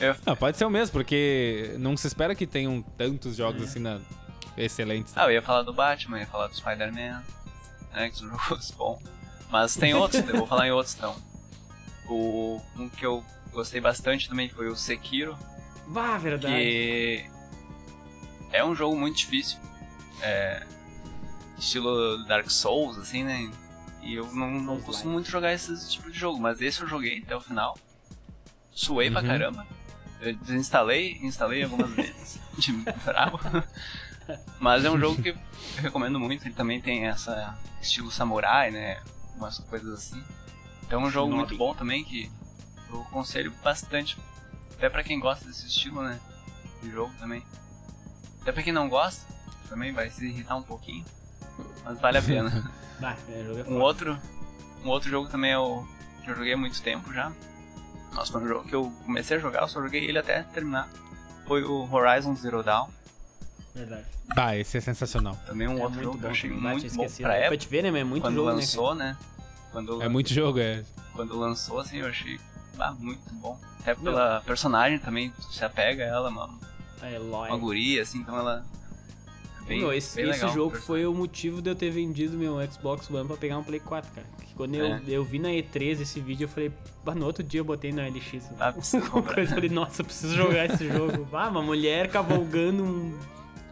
[0.00, 3.64] Eu- Ah, pode ser o mesmo, porque não se espera que tenham tantos jogos É.
[3.66, 4.00] assim na...
[4.56, 5.12] excelentes.
[5.16, 7.22] Ah, eu ia falar do Batman, ia falar do Spider-Man,
[7.92, 8.98] né, que são jogos bons.
[9.50, 11.14] Mas tem outros, eu vou falar em outros então.
[12.08, 13.22] O, um que eu
[13.52, 15.36] gostei bastante também foi o Sekiro,
[15.86, 16.54] Vá, verdade.
[16.54, 17.24] que
[18.52, 19.58] é um jogo muito difícil.
[20.20, 20.66] É,
[21.58, 23.50] estilo Dark Souls, assim, né?
[24.02, 27.20] E eu não, não costumo muito jogar esse tipo de jogo, mas esse eu joguei
[27.22, 27.76] até o final.
[28.70, 29.26] Suei pra Uhum.
[29.26, 29.66] caramba.
[30.20, 32.38] Eu desinstalei, instalei algumas vezes.
[32.58, 32.72] De
[33.04, 33.38] bravo.
[34.58, 35.36] Mas é um jogo que eu
[35.78, 36.46] recomendo muito.
[36.46, 39.00] Ele também tem essa estilo samurai, né?
[39.36, 40.22] Umas coisas assim.
[40.82, 42.30] Então é um jogo muito bom também que
[42.90, 44.16] eu aconselho bastante.
[44.76, 46.18] Até pra quem gosta desse estilo, né?
[46.82, 47.42] De jogo também.
[48.42, 49.26] Até pra quem não gosta,
[49.68, 51.04] também vai se irritar um pouquinho.
[51.84, 52.50] Mas vale a pena.
[53.00, 54.16] Bah, é, é um outro.
[54.84, 55.84] Um outro jogo também o.
[56.22, 57.32] que eu joguei há muito tempo já.
[58.12, 60.88] Nossa, foi um jogo que eu comecei a jogar, eu só joguei ele até terminar.
[61.46, 62.88] Foi o Horizon Zero Dawn.
[63.74, 64.04] Verdade.
[64.36, 65.36] Bah, esse é sensacional.
[65.44, 66.28] Também um é outro jogo que bom.
[66.28, 67.22] eu achei muito bom esquecido.
[67.26, 67.56] pra Pra época.
[67.58, 67.90] te ver, né?
[67.90, 68.54] mas É muito quando jogo, né?
[68.54, 69.16] lançou, né?
[69.72, 70.84] Quando, É muito jogo, é.
[71.12, 72.38] quando lançou, assim, eu achei
[72.78, 73.58] ah, muito bom.
[73.80, 76.58] Até pela personagem também, tu se apega a ela, mano.
[77.00, 77.12] cara?
[77.12, 77.48] É, Eloy.
[77.50, 78.64] Uma guria, assim, então ela.
[79.64, 82.36] É Bem, Meu, esse, bem esse legal, jogo foi o motivo de eu ter vendido
[82.36, 84.26] meu Xbox One pra pegar um Play 4, cara.
[84.46, 85.02] Que quando eu, É.
[85.08, 86.70] eu vi na E3 esse vídeo, eu falei,
[87.02, 88.50] bah, no outro dia eu botei na LX.
[88.60, 91.26] Ah, coisa, eu falei, nossa, eu preciso jogar esse jogo.
[91.32, 93.18] Ah, uma mulher cavalgando um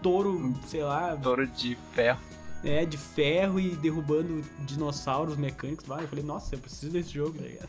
[0.03, 2.19] touro, sei lá, Touro de ferro.
[2.65, 5.89] é, de ferro e derrubando dinossauros mecânicos.
[5.91, 7.69] Ah, eu falei, nossa, eu preciso desse jogo, tá ligado?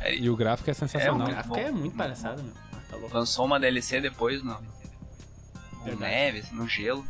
[0.00, 1.16] É, E o gráfico é O sensacional.
[1.16, 2.52] muito gráfico bom, é muito palhaçada, meu.
[2.72, 3.14] Ah, tá louco.
[3.14, 4.52] Lançou uma DLC depois no.
[4.54, 6.00] no Verdade.
[6.12, 7.04] neve, assim, no gelo.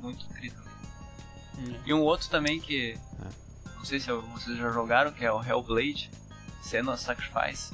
[0.00, 0.62] Muito incrível.
[1.58, 1.74] Hum.
[1.84, 2.98] E um outro também que.
[3.76, 6.10] Não sei se vocês já jogaram, que é o Hellblade
[6.62, 7.72] Senua Sacrifice.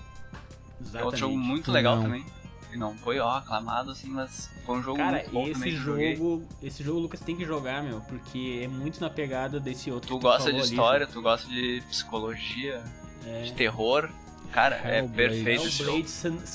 [0.95, 1.37] É outro jogo Exatamente.
[1.39, 2.03] muito legal Não.
[2.05, 2.25] também.
[2.73, 5.77] E não foi, ó, aclamado assim, mas foi um jogo Cara, muito bom esse também
[5.77, 9.91] jogo, esse jogo o Lucas tem que jogar, meu, porque é muito na pegada desse
[9.91, 10.09] outro.
[10.09, 12.83] Tu que gosta de falou ali, história, tu gosta de psicologia,
[13.27, 13.43] É.
[13.43, 14.09] de terror.
[14.53, 15.15] Cara, é Hellblade.
[15.17, 16.05] perfeito esse jogo.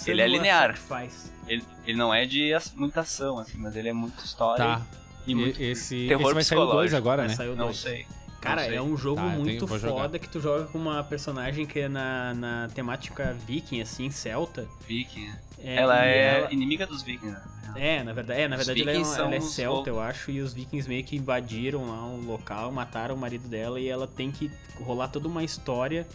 [0.07, 0.75] Ele é linear.
[0.77, 1.31] Sacrifice.
[1.47, 4.81] Ele, ele não é de muita ação, assim, mas ele é muito história Tá.
[5.27, 6.97] E muito esse, terror esse vai sair o 2 psicológico.
[6.97, 7.35] agora, Vai né?
[7.35, 7.77] sair o Não dois.
[7.77, 8.05] sei.
[8.41, 8.77] Cara, não sei.
[8.77, 9.89] é um jogo Tá, tenho- muito jogar.
[9.89, 14.67] foda que tu joga com uma personagem que é na, na temática viking, assim, celta.
[14.87, 15.29] Viking.
[15.59, 17.41] É, ela é ela- inimiga dos vikings, né?
[17.75, 20.39] É, na verdade, é, na Os verdade ela é, ela é celta, eu acho, e
[20.39, 24.31] os vikings meio que invadiram lá o local, mataram o marido dela e ela tem
[24.31, 24.49] que
[24.79, 26.07] rolar toda uma história.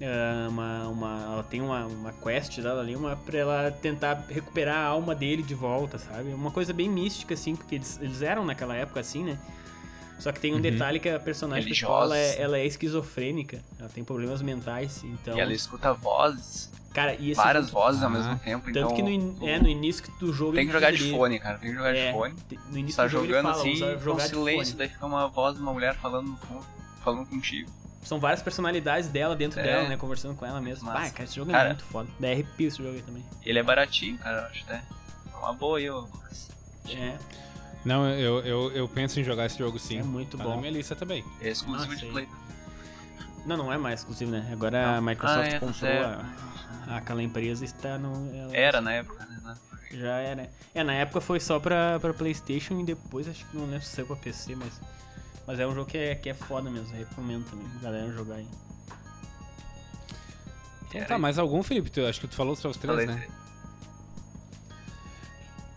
[0.00, 4.76] É, Uma, uma, ela tem uma, uma quest dela ali, uma, pra ela tentar recuperar
[4.76, 6.32] a alma dele de volta, sabe?
[6.34, 9.38] Uma coisa bem mística, assim, porque eles, eles eram naquela época assim, né?
[10.18, 13.88] Só que tem um detalhe que a personagem principal ela é, ela é esquizofrênica, ela
[13.88, 15.36] tem problemas mentais, então.
[15.36, 18.12] E ela escuta vozes, Cara, e esse várias jogo- vozes ao Ah.
[18.12, 20.54] mesmo tempo, Tanto então que no, in- é, no início do jogo.
[20.54, 22.34] tem que jogar de ali- fone, cara, tem que jogar é, de fone.
[22.70, 23.62] No início Tá do jogo jogando ele fala,
[23.96, 24.78] assim, com silêncio, fone.
[24.78, 26.64] daí fica uma voz de uma mulher falando no fundo,
[27.02, 27.68] falando contigo.
[28.04, 29.62] São várias personalidades dela dentro É.
[29.62, 29.96] dela, né?
[29.96, 30.86] Conversando com ela mesmo.
[30.86, 31.06] Massa.
[31.06, 31.64] Ah, cara, esse jogo Cara.
[31.64, 32.08] é muito foda.
[32.20, 33.24] Dá arrepio esse jogo aí também.
[33.44, 34.82] Ele é baratinho, cara, eu acho até.
[35.32, 36.06] É uma boa aí, ô.
[36.90, 37.16] É,
[37.84, 39.98] Não, eu, eu, eu penso em jogar esse jogo sim.
[39.98, 40.50] É muito tá bom.
[40.50, 41.24] na minha lista também.
[41.40, 42.12] É exclusivo Nossa, de.
[42.12, 42.28] Play.
[43.46, 44.48] Não, não é mais exclusivo, né?
[44.52, 46.04] Agora a Microsoft Ah, é, tá comprou
[46.88, 48.34] a, aquela empresa e está no.
[48.36, 49.54] ela- Era na época, né?
[49.92, 50.50] Já era.
[50.74, 53.94] É, na época foi só pra, pra PlayStation e depois acho que não lembro se
[53.94, 54.80] saiu pra PC, mas.
[55.46, 58.46] Mas é um jogo que é, que é foda mesmo, recomendo também, galera jogar aí.
[60.88, 61.90] Então tá, mais algum, Felipe?
[61.90, 63.26] Tu, acho que tu falou os teus três, Falei, né?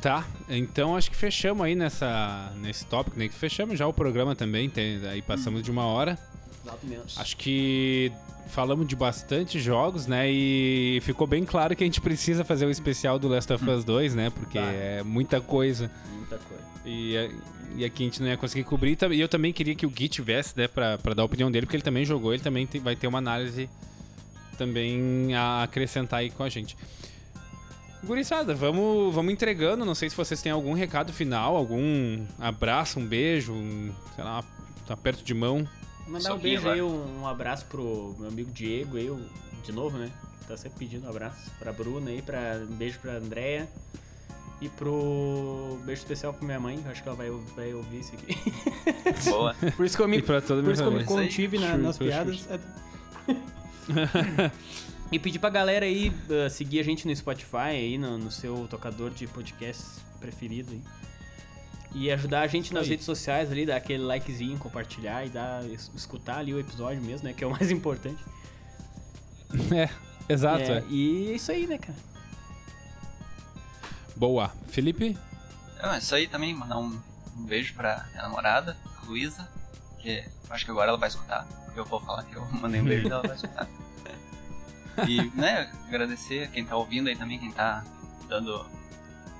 [0.01, 3.27] Tá, então acho que fechamos aí nessa, nesse tópico, né?
[3.27, 6.17] Que fechamos já o programa também, tem, aí passamos de uma hora.
[7.17, 8.11] Acho que
[8.49, 10.29] falamos de bastante jogos, né?
[10.29, 13.83] E ficou bem claro que a gente precisa fazer o especial do Last of Us
[13.83, 14.29] 2, né?
[14.29, 14.65] Porque Tá.
[14.65, 15.89] é muita coisa.
[16.15, 16.63] Muita coisa.
[16.85, 17.31] E, é-
[17.75, 18.97] e aqui a gente não ia conseguir cobrir.
[19.11, 20.67] E eu também queria que o Gui tivesse, né?
[20.67, 23.07] Pra, pra dar a opinião dele, porque ele também jogou, ele também tem- vai ter
[23.07, 23.69] uma análise
[24.57, 26.75] também a acrescentar aí com a gente.
[28.03, 29.83] Gurizada, vamos, vamos entregando.
[29.83, 34.43] Não sei se vocês têm algum recado final, algum abraço, um beijo, um, sei lá,
[34.89, 35.67] um aperto de mão.
[36.07, 39.11] Mandar um beijo aí, um, um abraço pro meu amigo Diego aí,
[39.65, 40.09] de novo, né?
[40.47, 43.67] Tá sempre pedindo um abraço pra Bruna aí, pra, um beijo pra Andréia.
[44.59, 45.77] E pro.
[45.85, 48.35] beijo especial pra minha mãe, que eu acho que ela vai, vai ouvir isso aqui.
[49.29, 49.55] Boa.
[49.75, 51.59] Por isso que eu me, E pra toda a por isso que eu me contive
[51.59, 52.47] na- nas piadas.
[55.11, 58.67] e pedir pra galera aí uh, seguir a gente no Spotify aí, no, no seu
[58.69, 59.83] tocador de podcast
[60.19, 60.81] preferido aí.
[61.95, 62.89] E ajudar a gente nas Aí.
[62.89, 67.27] redes sociais ali, dar aquele likezinho, compartilhar e dar, es- escutar ali o episódio mesmo,
[67.27, 67.33] né?
[67.33, 68.21] Que é o mais importante.
[69.73, 69.89] É,
[70.31, 70.63] exato.
[70.63, 70.83] É, é.
[70.89, 71.97] E é isso aí, né, cara?
[74.17, 74.51] Boa.
[74.67, 75.17] Felipe?
[75.81, 76.99] Não, é isso aí também, mandar um,
[77.37, 78.75] um beijo pra minha namorada,
[79.05, 79.47] Luísa,
[79.99, 83.07] que acho que agora ela vai escutar, eu vou falar que eu mandei um beijo
[83.07, 83.67] e ela vai escutar.
[85.07, 87.83] E, né, agradecer quem tá ouvindo aí também, quem tá
[88.27, 88.65] dando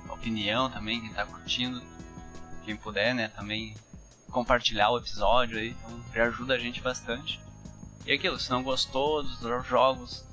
[0.08, 1.82] opinião também, quem tá curtindo,
[2.64, 3.74] quem puder, né, também
[4.30, 7.40] compartilhar o episódio aí, então já ajuda a gente bastante.
[8.06, 10.24] E aquilo, se não gostou dos jogos,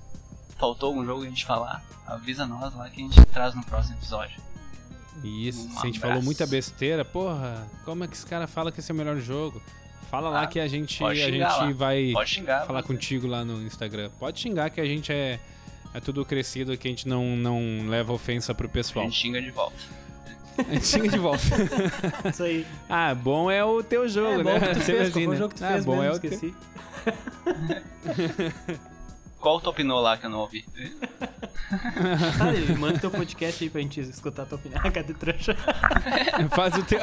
[0.57, 3.95] faltou algum jogo a gente falar, avisa nós lá que a gente traz no próximo
[3.95, 4.39] episódio.
[5.23, 8.71] Isso, Um se a gente falou muita besteira, porra, como é que esse cara fala
[8.71, 9.61] que esse é o melhor jogo?
[10.11, 11.71] Fala lá Ah, que a gente, a gente lá.
[11.71, 12.65] vai xingar.
[12.67, 12.87] falar você.
[12.87, 14.09] contigo lá no Instagram.
[14.19, 15.39] Pode xingar que a gente é,
[15.93, 19.05] É tudo crescido que a gente não, não leva ofensa pro A pessoal.
[19.05, 19.75] gente xinga de volta.
[20.57, 21.43] A gente xinga de volta.
[22.29, 22.67] Isso aí.
[22.89, 24.59] ah, bom é o teu jogo, é bom né?
[24.59, 25.35] que tu fez, assim, qual foi né?
[25.35, 26.55] o jogo que tu ah, fez bom mesmo, é o teu.
[29.45, 30.65] Qual tu opinou lá que eu não ouvi?
[32.37, 34.81] Tá, David, manda teu podcast aí pra gente escutar tua opinião.
[34.91, 35.55] Cadê trouxa?
[36.55, 36.99] Faz o teu.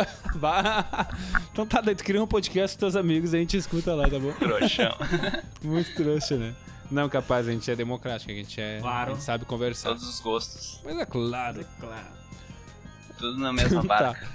[1.52, 4.09] Então tá, daí tu cria um podcast com teus amigos e a gente escuta lá,
[4.09, 4.32] tá bom?
[4.32, 4.97] Trouxão.
[5.62, 6.55] Muito trouxa, né?
[6.90, 8.78] Não, capaz, a gente é democrático, a gente é.
[8.81, 9.12] Claro.
[9.12, 9.90] A gente sabe conversar.
[9.90, 10.81] Todos os gostos.
[10.85, 11.64] Mas é claro.
[11.78, 12.06] Claro.
[13.19, 13.86] Tudo na mesma Tá.
[13.89, 14.28] barca.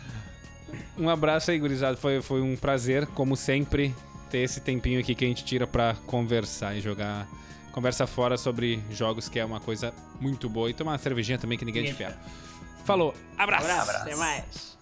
[0.97, 1.97] Um abraço aí, gurizada.
[1.97, 3.93] Foi, foi um prazer, como sempre,
[4.29, 7.27] ter esse tempinho aqui que a gente tira pra conversar e jogar.
[7.77, 10.67] Conversa fora sobre jogos, que é uma coisa muito boa.
[10.67, 12.15] E tomar uma cervejinha também que ninguém é de ferro.
[12.83, 13.67] Falou, abraço.
[13.67, 14.01] Abraço.
[14.01, 14.76] Até mais.